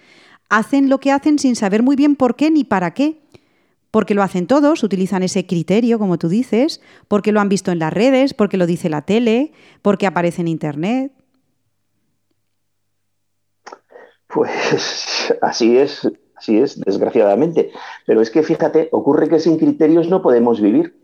hacen 0.49 0.88
lo 0.88 0.99
que 0.99 1.12
hacen 1.12 1.38
sin 1.38 1.55
saber 1.55 1.82
muy 1.82 1.95
bien 1.95 2.16
por 2.16 2.34
qué 2.34 2.51
ni 2.51 2.64
para 2.64 2.93
qué. 2.93 3.20
porque 3.93 4.14
lo 4.14 4.22
hacen 4.22 4.47
todos, 4.47 4.84
utilizan 4.84 5.24
ese 5.24 5.47
criterio, 5.47 5.99
como 5.99 6.16
tú 6.16 6.28
dices, 6.28 6.80
porque 7.09 7.32
lo 7.32 7.41
han 7.41 7.49
visto 7.49 7.72
en 7.72 7.80
las 7.80 7.93
redes, 7.93 8.34
porque 8.34 8.57
lo 8.57 8.66
dice 8.66 8.88
la 8.88 9.03
tele, 9.03 9.53
porque 9.82 10.07
aparece 10.07 10.43
en 10.43 10.49
Internet. 10.49 11.12
Pues 14.28 15.34
así 15.43 15.76
es, 15.76 16.09
así 16.41 16.59
es, 16.59 16.80
desgraciadamente. 16.80 17.70
Pero 18.07 18.20
es 18.20 18.30
que 18.30 18.43
fíjate, 18.43 18.88
ocurre 18.93 19.28
que 19.28 19.38
sin 19.38 19.59
criterios 19.59 20.09
no 20.09 20.22
podemos 20.22 20.61
vivir. 20.61 20.95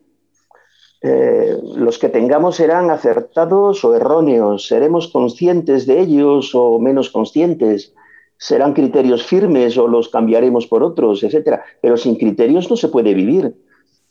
Eh, 1.02 1.56
los 1.76 1.98
que 1.98 2.08
tengamos 2.08 2.56
serán 2.56 2.90
acertados 2.90 3.84
o 3.84 3.94
erróneos, 3.94 4.66
seremos 4.66 5.08
conscientes 5.08 5.86
de 5.86 6.00
ellos 6.00 6.54
o 6.54 6.78
menos 6.78 7.10
conscientes, 7.10 7.92
serán 8.38 8.72
criterios 8.72 9.24
firmes 9.24 9.76
o 9.76 9.86
los 9.86 10.08
cambiaremos 10.08 10.66
por 10.66 10.82
otros, 10.82 11.22
etcétera. 11.22 11.62
Pero 11.82 11.96
sin 11.96 12.16
criterios 12.16 12.70
no 12.70 12.76
se 12.76 12.88
puede 12.88 13.12
vivir, 13.14 13.54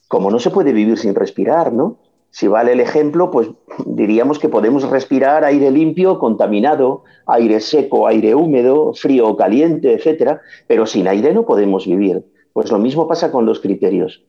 como 0.08 0.30
no 0.30 0.40
se 0.40 0.52
puede 0.52 0.74
vivir 0.74 0.98
sin 0.98 1.16
respirar, 1.16 1.74
¿no? 1.74 1.98
Si 2.36 2.50
vale 2.50 2.74
el 2.74 2.82
ejemplo, 2.82 3.32
pues 3.32 3.48
diríamos 3.86 4.40
que 4.40 4.50
podemos 4.50 4.84
respirar 4.90 5.46
aire 5.46 5.72
limpio, 5.72 6.20
contaminado, 6.20 7.06
aire 7.28 7.62
seco, 7.62 8.08
aire 8.08 8.36
húmedo, 8.36 8.94
frío 8.94 9.30
o 9.30 9.38
caliente, 9.38 9.94
etcétera, 9.94 10.42
pero 10.68 10.86
sin 10.86 11.08
aire 11.08 11.34
no 11.34 11.46
podemos 11.46 11.88
vivir. 11.88 12.26
Pues 12.52 12.70
lo 12.74 12.78
mismo 12.78 13.08
pasa 13.08 13.32
con 13.32 13.46
los 13.46 13.62
criterios. 13.62 14.22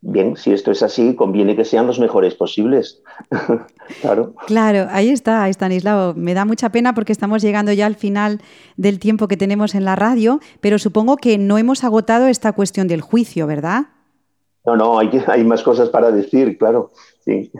Bien, 0.00 0.38
si 0.38 0.54
esto 0.54 0.70
es 0.70 0.82
así, 0.82 1.14
conviene 1.14 1.54
que 1.54 1.66
sean 1.66 1.86
los 1.86 2.00
mejores 2.00 2.34
posibles. 2.34 3.02
claro. 4.00 4.32
Claro, 4.46 4.86
ahí 4.90 5.10
está, 5.10 5.46
Estanislao. 5.46 6.14
Me 6.14 6.32
da 6.32 6.46
mucha 6.46 6.70
pena 6.70 6.94
porque 6.94 7.12
estamos 7.12 7.42
llegando 7.42 7.74
ya 7.74 7.84
al 7.84 7.96
final 7.96 8.40
del 8.78 8.98
tiempo 8.98 9.28
que 9.28 9.36
tenemos 9.36 9.74
en 9.74 9.84
la 9.84 9.96
radio, 9.96 10.40
pero 10.62 10.78
supongo 10.78 11.18
que 11.18 11.36
no 11.36 11.58
hemos 11.58 11.84
agotado 11.84 12.26
esta 12.26 12.52
cuestión 12.52 12.88
del 12.88 13.02
juicio, 13.02 13.46
¿verdad? 13.46 13.88
No, 14.64 14.76
no, 14.76 14.98
hay, 14.98 15.10
hay 15.26 15.44
más 15.44 15.62
cosas 15.62 15.90
para 15.90 16.10
decir, 16.10 16.56
claro. 16.56 16.90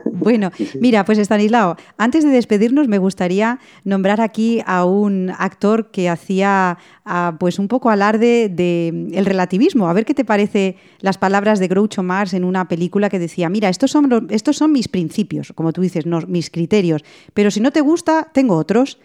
Bueno, 0.04 0.50
mira, 0.80 1.04
pues 1.04 1.18
Estanislao, 1.18 1.76
antes 1.96 2.24
de 2.24 2.30
despedirnos 2.30 2.88
me 2.88 2.98
gustaría 2.98 3.58
nombrar 3.84 4.20
aquí 4.20 4.60
a 4.66 4.84
un 4.84 5.32
actor 5.38 5.90
que 5.90 6.08
hacía 6.08 6.78
ah, 7.04 7.36
pues 7.38 7.58
un 7.58 7.68
poco 7.68 7.90
alarde 7.90 8.48
del 8.48 9.10
el 9.14 9.24
relativismo. 9.26 9.88
A 9.88 9.92
ver 9.92 10.04
qué 10.04 10.14
te 10.14 10.24
parece 10.24 10.76
las 11.00 11.18
palabras 11.18 11.58
de 11.58 11.68
Groucho 11.68 12.02
Marx 12.02 12.34
en 12.34 12.44
una 12.44 12.68
película 12.68 13.08
que 13.08 13.18
decía, 13.18 13.48
mira, 13.48 13.68
estos 13.68 13.90
son, 13.90 14.28
estos 14.30 14.56
son 14.56 14.72
mis 14.72 14.88
principios, 14.88 15.52
como 15.54 15.72
tú 15.72 15.80
dices, 15.80 16.06
no, 16.06 16.20
mis 16.26 16.50
criterios, 16.50 17.04
pero 17.34 17.50
si 17.50 17.60
no 17.60 17.70
te 17.70 17.80
gusta, 17.80 18.28
tengo 18.32 18.56
otros. 18.56 18.98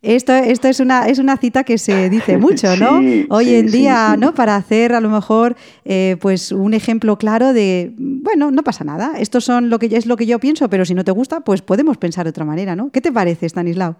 Esto, 0.00 0.32
esto 0.32 0.68
es, 0.68 0.78
una, 0.78 1.08
es 1.08 1.18
una 1.18 1.36
cita 1.36 1.64
que 1.64 1.76
se 1.76 2.08
dice 2.08 2.38
mucho, 2.38 2.76
¿no? 2.76 3.00
Hoy 3.30 3.54
en 3.54 3.66
día, 3.66 4.16
¿no? 4.16 4.32
Para 4.32 4.54
hacer 4.54 4.92
a 4.92 5.00
lo 5.00 5.08
mejor 5.08 5.56
eh, 5.84 6.16
pues 6.20 6.52
un 6.52 6.72
ejemplo 6.72 7.18
claro 7.18 7.52
de, 7.52 7.92
bueno, 7.96 8.52
no 8.52 8.62
pasa 8.62 8.84
nada, 8.84 9.18
esto 9.18 9.40
son 9.40 9.70
lo 9.70 9.78
que, 9.80 9.86
es 9.86 10.06
lo 10.06 10.16
que 10.16 10.26
yo 10.26 10.38
pienso, 10.38 10.68
pero 10.70 10.84
si 10.84 10.94
no 10.94 11.02
te 11.02 11.10
gusta, 11.10 11.40
pues 11.40 11.62
podemos 11.62 11.96
pensar 11.96 12.24
de 12.24 12.30
otra 12.30 12.44
manera, 12.44 12.76
¿no? 12.76 12.90
¿Qué 12.90 13.00
te 13.00 13.10
parece, 13.10 13.46
Stanislao? 13.46 13.96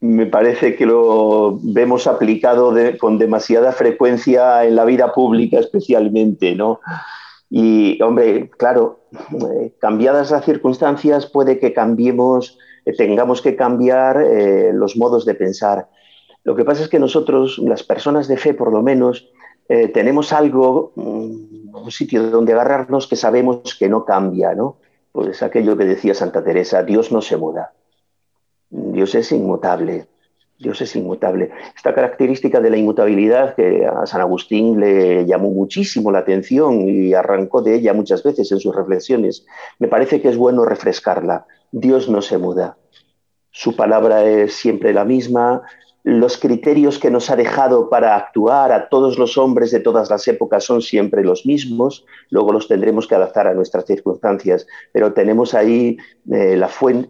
Me 0.00 0.26
parece 0.26 0.74
que 0.74 0.84
lo 0.84 1.58
vemos 1.62 2.06
aplicado 2.06 2.74
con 2.98 3.18
demasiada 3.18 3.72
frecuencia 3.72 4.64
en 4.64 4.74
la 4.76 4.84
vida 4.84 5.12
pública 5.12 5.58
especialmente, 5.60 6.54
¿no? 6.54 6.80
Y, 7.48 8.02
hombre, 8.02 8.50
claro, 8.58 9.04
eh, 9.12 9.72
cambiadas 9.78 10.30
las 10.30 10.44
circunstancias 10.44 11.26
puede 11.26 11.58
que 11.58 11.72
cambiemos 11.72 12.58
tengamos 12.96 13.42
que 13.42 13.56
cambiar 13.56 14.22
eh, 14.22 14.72
los 14.72 14.96
modos 14.96 15.24
de 15.24 15.34
pensar. 15.34 15.88
Lo 16.44 16.56
que 16.56 16.64
pasa 16.64 16.82
es 16.82 16.88
que 16.88 16.98
nosotros, 16.98 17.58
las 17.58 17.82
personas 17.82 18.28
de 18.28 18.36
fe 18.36 18.54
por 18.54 18.72
lo 18.72 18.82
menos, 18.82 19.28
eh, 19.68 19.88
tenemos 19.88 20.32
algo, 20.32 20.92
mm, 20.96 21.74
un 21.74 21.90
sitio 21.90 22.30
donde 22.30 22.52
agarrarnos 22.52 23.06
que 23.06 23.16
sabemos 23.16 23.76
que 23.78 23.88
no 23.88 24.04
cambia, 24.04 24.54
¿no? 24.54 24.76
Pues 25.12 25.42
aquello 25.42 25.76
que 25.76 25.84
decía 25.84 26.14
Santa 26.14 26.42
Teresa, 26.42 26.82
Dios 26.82 27.12
no 27.12 27.22
se 27.22 27.36
muda, 27.36 27.72
Dios 28.70 29.14
es 29.14 29.30
inmutable, 29.30 30.06
Dios 30.58 30.80
es 30.80 30.96
inmutable. 30.96 31.50
Esta 31.76 31.94
característica 31.94 32.60
de 32.60 32.70
la 32.70 32.76
inmutabilidad 32.76 33.54
que 33.54 33.84
a 33.84 34.06
San 34.06 34.20
Agustín 34.20 34.80
le 34.80 35.26
llamó 35.26 35.50
muchísimo 35.50 36.10
la 36.10 36.20
atención 36.20 36.88
y 36.88 37.14
arrancó 37.14 37.62
de 37.62 37.74
ella 37.74 37.92
muchas 37.92 38.22
veces 38.22 38.50
en 38.52 38.60
sus 38.60 38.74
reflexiones, 38.74 39.44
me 39.78 39.88
parece 39.88 40.20
que 40.20 40.28
es 40.28 40.36
bueno 40.36 40.64
refrescarla. 40.64 41.46
Dios 41.72 42.08
no 42.08 42.20
se 42.20 42.36
muda. 42.36 42.76
Su 43.50 43.74
palabra 43.74 44.24
es 44.24 44.54
siempre 44.54 44.92
la 44.92 45.04
misma. 45.04 45.62
Los 46.04 46.36
criterios 46.36 46.98
que 46.98 47.10
nos 47.10 47.30
ha 47.30 47.36
dejado 47.36 47.88
para 47.88 48.14
actuar 48.14 48.72
a 48.72 48.88
todos 48.88 49.18
los 49.18 49.38
hombres 49.38 49.70
de 49.70 49.80
todas 49.80 50.10
las 50.10 50.28
épocas 50.28 50.64
son 50.64 50.82
siempre 50.82 51.24
los 51.24 51.46
mismos. 51.46 52.04
Luego 52.28 52.52
los 52.52 52.68
tendremos 52.68 53.06
que 53.06 53.14
adaptar 53.14 53.46
a 53.46 53.54
nuestras 53.54 53.86
circunstancias. 53.86 54.66
Pero 54.92 55.14
tenemos 55.14 55.54
ahí 55.54 55.96
eh, 56.30 56.60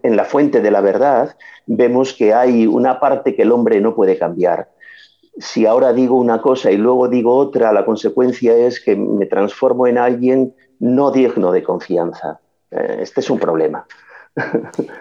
en 0.02 0.16
la 0.16 0.24
fuente 0.24 0.60
de 0.60 0.70
la 0.70 0.80
verdad, 0.80 1.36
vemos 1.66 2.12
que 2.12 2.32
hay 2.32 2.66
una 2.66 3.00
parte 3.00 3.34
que 3.34 3.42
el 3.42 3.52
hombre 3.52 3.80
no 3.80 3.96
puede 3.96 4.16
cambiar. 4.16 4.70
Si 5.38 5.66
ahora 5.66 5.92
digo 5.92 6.16
una 6.16 6.40
cosa 6.40 6.70
y 6.70 6.76
luego 6.76 7.08
digo 7.08 7.34
otra, 7.34 7.72
la 7.72 7.84
consecuencia 7.84 8.54
es 8.54 8.78
que 8.78 8.94
me 8.94 9.26
transformo 9.26 9.86
en 9.86 9.98
alguien 9.98 10.54
no 10.78 11.10
digno 11.10 11.50
de 11.50 11.62
confianza. 11.64 12.40
Eh, 12.70 12.98
este 13.00 13.20
es 13.20 13.30
un 13.30 13.38
problema. 13.38 13.86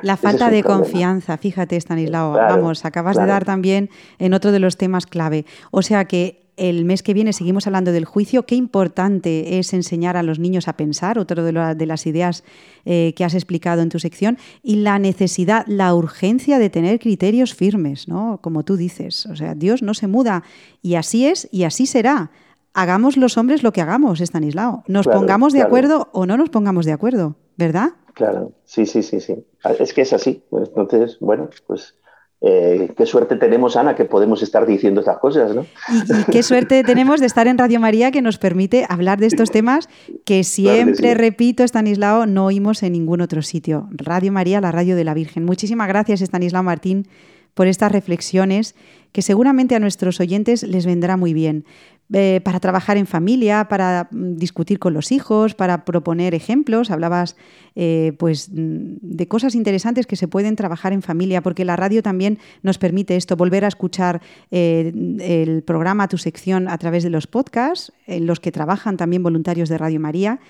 La 0.02 0.18
falta 0.18 0.50
de 0.50 0.64
confianza, 0.64 1.38
fíjate, 1.38 1.78
Stanislao, 1.78 2.34
vamos, 2.34 2.86
acabas 2.86 3.18
de 3.18 3.26
dar 3.26 3.46
también 3.46 3.90
en 4.20 4.34
otro 4.34 4.52
de 4.52 4.60
los 4.60 4.78
temas 4.78 5.06
clave. 5.06 5.46
O 5.72 5.82
sea 5.82 6.06
que 6.06 6.42
el 6.58 6.86
mes 6.86 7.02
que 7.02 7.14
viene 7.14 7.34
seguimos 7.34 7.66
hablando 7.66 7.92
del 7.92 8.06
juicio. 8.06 8.46
Qué 8.46 8.56
importante 8.56 9.58
es 9.58 9.74
enseñar 9.74 10.18
a 10.18 10.24
los 10.24 10.38
niños 10.38 10.68
a 10.68 10.74
pensar, 10.74 11.18
otro 11.18 11.44
de, 11.44 11.86
las 11.86 12.06
ideas 12.06 12.44
eh, 12.86 13.14
que 13.16 13.24
has 13.24 13.34
explicado 13.34 13.82
en 13.82 13.90
tu 13.90 14.00
sección, 14.00 14.38
y 14.62 14.76
la 14.76 15.00
necesidad, 15.00 15.66
la 15.68 15.94
urgencia 15.96 16.60
de 16.60 16.70
tener 16.70 17.00
criterios 17.00 17.56
firmes, 17.56 18.08
¿no? 18.08 18.40
Como 18.42 18.64
tú 18.64 18.78
dices. 18.78 19.26
O 19.26 19.36
sea, 19.36 19.56
Dios 19.56 19.82
no 19.82 19.94
se 19.94 20.08
muda 20.08 20.44
y 20.82 20.96
así 20.96 21.26
es 21.26 21.48
y 21.52 21.64
así 21.64 21.86
será. 21.86 22.32
Hagamos 22.74 23.18
los 23.18 23.38
hombres 23.38 23.64
lo 23.64 23.74
que 23.74 23.82
hagamos, 23.82 24.22
Stanislao. 24.22 24.84
Nos 24.88 25.08
pongamos 25.08 25.54
de 25.54 25.62
acuerdo 25.62 26.10
o 26.14 26.26
no 26.26 26.38
nos 26.38 26.50
pongamos 26.50 26.86
de 26.86 26.94
acuerdo, 26.94 27.36
¿verdad? 27.58 27.94
Claro, 28.22 28.52
sí, 28.66 28.86
sí, 28.86 29.02
sí, 29.02 29.20
sí. 29.20 29.44
Es 29.80 29.96
que 29.96 30.02
es 30.02 30.14
así. 30.14 30.44
Pues 30.52 30.70
entonces, 30.76 31.18
bueno, 31.20 31.50
pues 31.66 31.96
eh, 32.40 32.94
qué 32.96 33.08
suerte 33.08 33.36
tenemos, 33.36 33.76
Ana, 33.76 33.96
que 33.96 34.06
podemos 34.06 34.44
estar 34.44 34.68
diciendo 34.68 35.00
estas 35.00 35.18
cosas, 35.18 35.56
¿no? 35.56 35.66
Y, 35.92 36.32
qué 36.32 36.44
suerte 36.44 36.84
tenemos 36.84 37.20
de 37.20 37.26
estar 37.26 37.48
en 37.48 37.58
Radio 37.58 37.80
María 37.80 38.12
que 38.12 38.22
nos 38.22 38.38
permite 38.38 38.86
hablar 38.88 39.18
de 39.18 39.26
estos 39.26 39.50
temas 39.50 39.90
que 40.24 40.44
siempre, 40.44 41.16
repito, 41.16 41.64
Estanislao, 41.64 42.28
no 42.28 42.46
oímos 42.46 42.84
en 42.84 42.94
ningún 42.94 43.22
otro 43.22 43.42
sitio. 43.42 43.88
Radio 43.90 44.32
María, 44.32 44.62
la 44.62 44.72
radio 44.72 44.96
de 44.96 45.04
la 45.04 45.16
Virgen. 45.16 45.44
Muchísimas 45.44 45.88
gracias, 45.88 46.22
Estanislao 46.22 46.62
Martín, 46.62 47.08
por 47.56 47.66
estas 47.66 47.92
reflexiones 47.92 48.76
que 49.14 49.24
seguramente 49.24 49.74
a 49.74 49.80
nuestros 49.80 50.20
oyentes 50.20 50.62
les 50.62 50.86
vendrá 50.86 51.18
muy 51.18 51.34
bien. 51.34 51.66
Eh, 52.14 52.42
para 52.44 52.60
trabajar 52.60 52.98
en 52.98 53.08
familia, 53.08 53.70
para 53.70 54.10
mm, 54.12 54.36
discutir 54.36 54.80
con 54.80 54.94
los 54.94 55.14
hijos, 55.14 55.56
para 55.56 55.86
proponer 55.86 56.36
ejemplos. 56.36 56.92
Hablabas 56.92 57.38
eh, 57.76 58.14
pues, 58.20 58.50
mm, 58.50 58.98
de 59.02 59.28
cosas 59.30 59.56
interesantes 59.56 60.08
que 60.08 60.18
se 60.18 60.28
pueden 60.28 60.58
trabajar 60.58 60.92
en 60.92 61.04
familia, 61.04 61.42
porque 61.42 61.64
la 61.64 61.78
radio 61.78 62.04
también 62.04 62.38
nos 62.64 62.78
permite 62.78 63.16
esto, 63.16 63.38
volver 63.38 63.64
a 63.64 63.70
escuchar 63.70 64.22
eh, 64.52 64.92
el 65.22 65.64
programa, 65.64 66.10
tu 66.10 66.18
sección 66.18 66.68
a 66.68 66.78
través 66.78 67.04
de 67.04 67.12
los 67.12 67.28
podcasts, 67.28 67.94
en 68.08 68.26
los 68.26 68.42
que 68.42 68.52
trabajan 68.52 68.98
también 68.98 69.24
voluntarios 69.24 69.70
de 69.70 69.78
Radio 69.78 70.02
María 70.02 70.42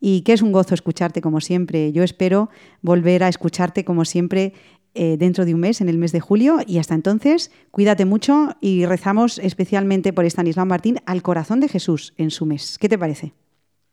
y 0.00 0.20
que 0.20 0.32
es 0.32 0.42
un 0.42 0.52
gozo 0.52 0.74
escucharte 0.74 1.20
como 1.20 1.40
siempre. 1.40 1.92
Yo 1.92 2.04
espero 2.04 2.50
volver 2.82 3.24
a 3.24 3.28
escucharte 3.28 3.84
como 3.84 4.04
siempre 4.04 4.52
eh, 4.94 5.16
dentro 5.18 5.44
de 5.44 5.54
un 5.54 5.60
mes, 5.60 5.80
en 5.80 5.88
el 5.88 5.98
mes 5.98 6.12
de 6.12 6.20
julio. 6.20 6.58
Y 6.66 6.78
hasta 6.78 6.94
entonces, 6.94 7.50
cuídate 7.70 8.04
mucho 8.04 8.50
y 8.60 8.86
rezamos 8.86 9.38
especialmente 9.38 10.12
por 10.12 10.24
Estanislao 10.24 10.66
Martín 10.66 10.98
al 11.06 11.22
corazón 11.22 11.60
de 11.60 11.68
Jesús 11.68 12.14
en 12.16 12.30
su 12.30 12.46
mes. 12.46 12.78
¿Qué 12.78 12.88
te 12.88 12.98
parece? 12.98 13.32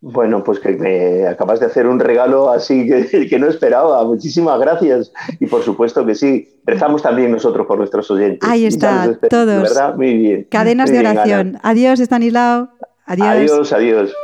Bueno, 0.01 0.43
pues 0.43 0.59
que 0.59 0.69
me 0.73 1.25
acabas 1.25 1.59
de 1.59 1.65
hacer 1.65 1.87
un 1.87 1.99
regalo 1.99 2.51
así 2.51 2.87
que, 2.87 3.27
que, 3.29 3.39
no 3.39 3.47
esperaba. 3.47 4.03
Muchísimas 4.05 4.59
gracias. 4.59 5.11
Y 5.39 5.47
por 5.47 5.63
supuesto 5.63 6.05
que 6.05 6.13
sí, 6.13 6.59
rezamos 6.65 7.01
también 7.01 7.31
nosotros 7.31 7.65
por 7.65 7.77
nuestros 7.77 8.09
oyentes. 8.11 8.47
Ahí 8.47 8.65
está, 8.65 9.17
todos. 9.29 9.63
¿Verdad? 9.63 9.95
Muy 9.95 10.13
bien. 10.13 10.47
Cadenas 10.49 10.91
de 10.91 10.99
oración. 10.99 11.57
adiós, 11.63 11.99
Estanislao. 11.99 12.69
Adiós. 13.05 13.27
Adiós, 13.27 13.73
adiós. 13.73 14.15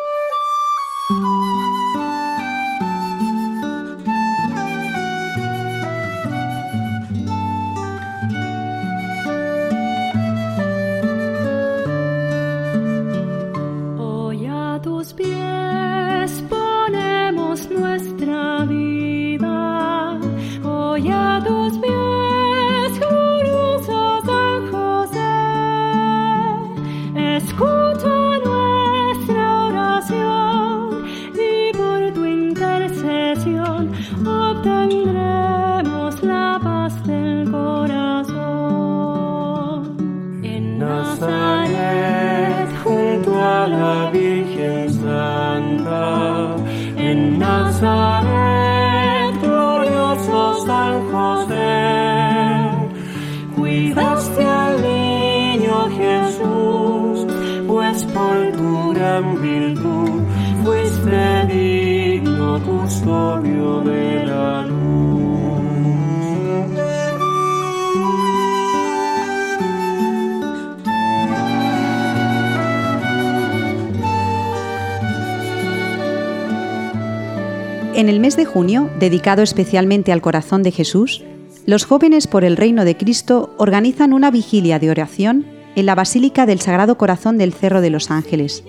Junio, 78.51 78.89
dedicado 78.99 79.41
especialmente 79.41 80.11
al 80.11 80.21
corazón 80.21 80.63
de 80.63 80.71
Jesús, 80.71 81.23
los 81.65 81.85
jóvenes 81.85 82.27
por 82.27 82.43
el 82.43 82.57
reino 82.57 82.85
de 82.85 82.97
Cristo 82.97 83.53
organizan 83.57 84.13
una 84.13 84.31
vigilia 84.31 84.79
de 84.79 84.89
oración 84.89 85.45
en 85.75 85.85
la 85.85 85.95
Basílica 85.95 86.45
del 86.45 86.59
Sagrado 86.59 86.97
Corazón 86.97 87.37
del 87.37 87.53
Cerro 87.53 87.81
de 87.81 87.89
los 87.89 88.11
Ángeles. 88.11 88.63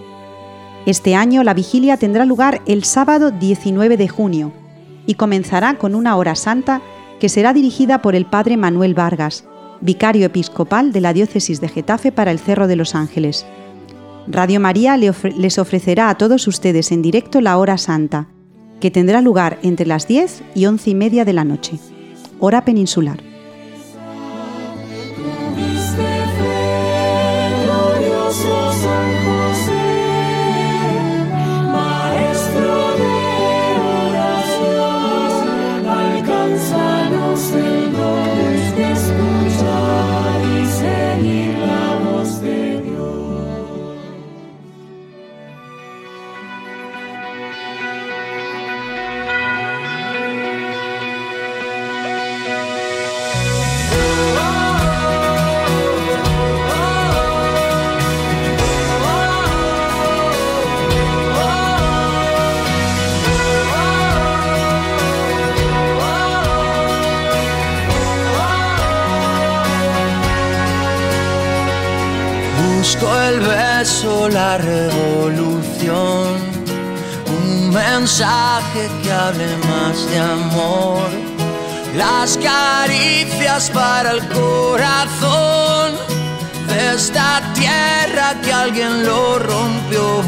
Este 0.87 1.14
año 1.14 1.43
la 1.43 1.55
vigilia 1.55 1.97
tendrá 1.97 2.24
lugar 2.24 2.62
el 2.66 2.85
sábado 2.85 3.30
19 3.30 3.97
de 3.97 4.09
junio 4.09 4.53
y 5.07 5.14
comenzará 5.14 5.78
con 5.78 5.95
una 5.95 6.16
hora 6.16 6.35
santa 6.35 6.80
que 7.18 7.28
será 7.28 7.53
dirigida 7.53 8.03
por 8.03 8.14
el 8.14 8.26
Padre 8.26 8.57
Manuel 8.57 8.95
Vargas, 8.95 9.45
vicario 9.80 10.26
episcopal 10.26 10.93
de 10.93 11.01
la 11.01 11.12
Diócesis 11.12 11.61
de 11.61 11.68
Getafe 11.68 12.12
para 12.12 12.30
el 12.30 12.39
Cerro 12.39 12.66
de 12.66 12.76
los 12.76 12.95
Ángeles. 12.95 13.47
Radio 14.28 14.61
María 14.61 14.97
les 14.97 15.59
ofrecerá 15.59 16.09
a 16.09 16.16
todos 16.16 16.47
ustedes 16.47 16.93
en 16.93 17.03
directo 17.03 17.41
la 17.41 17.57
hora 17.59 17.78
santa 17.78 18.28
que 18.83 18.91
tendrá 18.91 19.20
lugar 19.20 19.61
entre 19.62 19.87
las 19.87 20.09
10 20.09 20.43
y 20.57 20.66
11 20.66 20.91
y 20.91 20.95
media 20.97 21.24
de 21.24 21.33
la 21.33 21.45
noche, 21.45 21.78
hora 22.41 22.64
peninsular. 22.64 23.22
la 29.22 29.41
hable 79.28 79.46
más 79.68 80.10
de 80.10 80.18
amor, 80.18 81.08
las 81.96 82.38
caricias 82.38 83.70
para 83.70 84.12
el 84.12 84.20
corazón 84.28 85.92
de 86.68 86.94
esta 86.94 87.40
tierra 87.54 88.40
que 88.42 88.52
alguien 88.52 89.04
lo 89.04 89.38
rompió. 89.38 90.22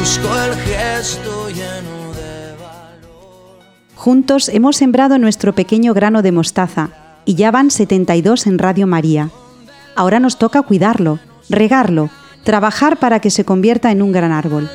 Busco 0.00 0.28
el 0.46 0.54
gesto 0.56 1.48
lleno 1.48 2.12
de 2.14 2.54
valor. 2.56 3.60
Juntos 3.94 4.48
hemos 4.48 4.76
sembrado 4.76 5.18
nuestro 5.18 5.54
pequeño 5.54 5.94
grano 5.94 6.22
de 6.22 6.32
mostaza 6.32 6.90
y 7.24 7.34
ya 7.36 7.50
van 7.50 7.70
72 7.70 8.46
en 8.46 8.58
Radio 8.58 8.86
María. 8.86 9.30
Ahora 9.94 10.18
nos 10.18 10.38
toca 10.38 10.62
cuidarlo, 10.62 11.20
regarlo 11.48 12.10
trabajar 12.44 12.98
para 12.98 13.20
que 13.20 13.30
se 13.30 13.44
convierta 13.44 13.90
en 13.92 14.02
un 14.02 14.12
gran 14.12 14.32
árbol. 14.32 14.68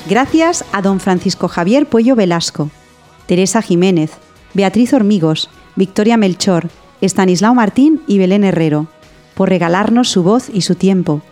Gracias 0.08 0.66
a 0.72 0.82
don 0.82 1.00
Francisco 1.00 1.48
Javier 1.48 1.86
Puello 1.86 2.14
Velasco, 2.14 2.68
Teresa 3.24 3.62
Jiménez, 3.62 4.10
Beatriz 4.52 4.92
Hormigos, 4.92 5.48
Victoria 5.76 6.18
Melchor, 6.18 6.68
Estanislao 7.00 7.54
Martín 7.54 8.02
y 8.06 8.18
Belén 8.18 8.44
Herrero, 8.44 8.86
por 9.34 9.48
regalarnos 9.48 10.10
su 10.10 10.22
voz 10.22 10.50
y 10.52 10.60
su 10.60 10.74
tiempo. 10.74 11.22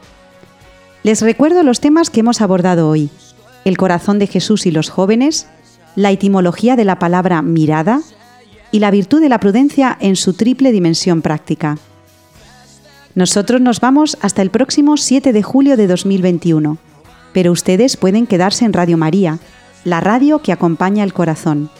Les 1.02 1.20
recuerdo 1.20 1.62
los 1.62 1.80
temas 1.80 2.08
que 2.08 2.20
hemos 2.20 2.40
abordado 2.40 2.88
hoy. 2.88 3.10
El 3.66 3.76
corazón 3.76 4.18
de 4.18 4.26
Jesús 4.26 4.64
y 4.64 4.70
los 4.70 4.88
jóvenes, 4.88 5.48
la 5.94 6.10
etimología 6.10 6.74
de 6.74 6.86
la 6.86 6.98
palabra 6.98 7.42
mirada 7.42 8.00
y 8.70 8.78
la 8.78 8.90
virtud 8.90 9.20
de 9.20 9.28
la 9.28 9.38
prudencia 9.38 9.98
en 10.00 10.16
su 10.16 10.32
triple 10.32 10.72
dimensión 10.72 11.20
práctica. 11.20 11.76
Nosotros 13.14 13.60
nos 13.60 13.80
vamos 13.80 14.16
hasta 14.22 14.40
el 14.40 14.48
próximo 14.48 14.96
7 14.96 15.34
de 15.34 15.42
julio 15.42 15.76
de 15.76 15.86
2021 15.86 16.78
pero 17.32 17.52
ustedes 17.52 17.96
pueden 17.96 18.26
quedarse 18.26 18.64
en 18.64 18.72
Radio 18.72 18.96
María, 18.96 19.38
la 19.84 20.00
radio 20.00 20.40
que 20.40 20.50
acompaña 20.52 21.04
el 21.04 21.12
corazón. 21.12 21.70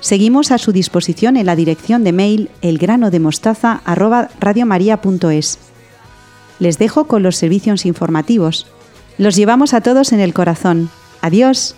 Seguimos 0.00 0.52
a 0.52 0.58
su 0.58 0.70
disposición 0.72 1.36
en 1.36 1.46
la 1.46 1.56
dirección 1.56 2.04
de 2.04 2.12
mail 2.12 2.50
elgranodemostaza@radiomaria.es. 2.62 5.58
Les 6.60 6.78
dejo 6.78 7.06
con 7.06 7.22
los 7.22 7.36
servicios 7.36 7.86
informativos. 7.86 8.66
Los 9.16 9.36
llevamos 9.36 9.72
a 9.74 9.80
todos 9.80 10.12
en 10.12 10.18
el 10.20 10.34
corazón. 10.34 10.90
Adiós. 11.20 11.76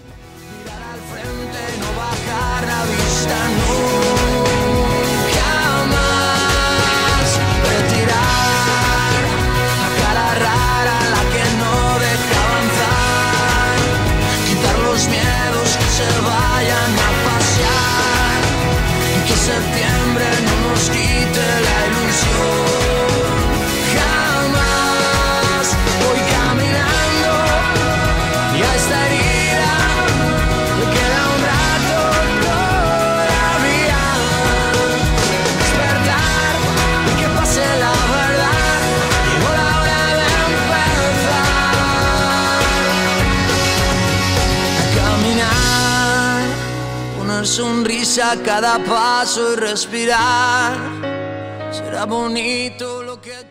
Sonrisa 47.51 48.37
cada 48.45 48.79
paso 48.79 49.55
y 49.55 49.57
respirar. 49.57 50.79
Será 51.73 52.05
bonito 52.07 53.03
lo 53.03 53.21
que. 53.21 53.50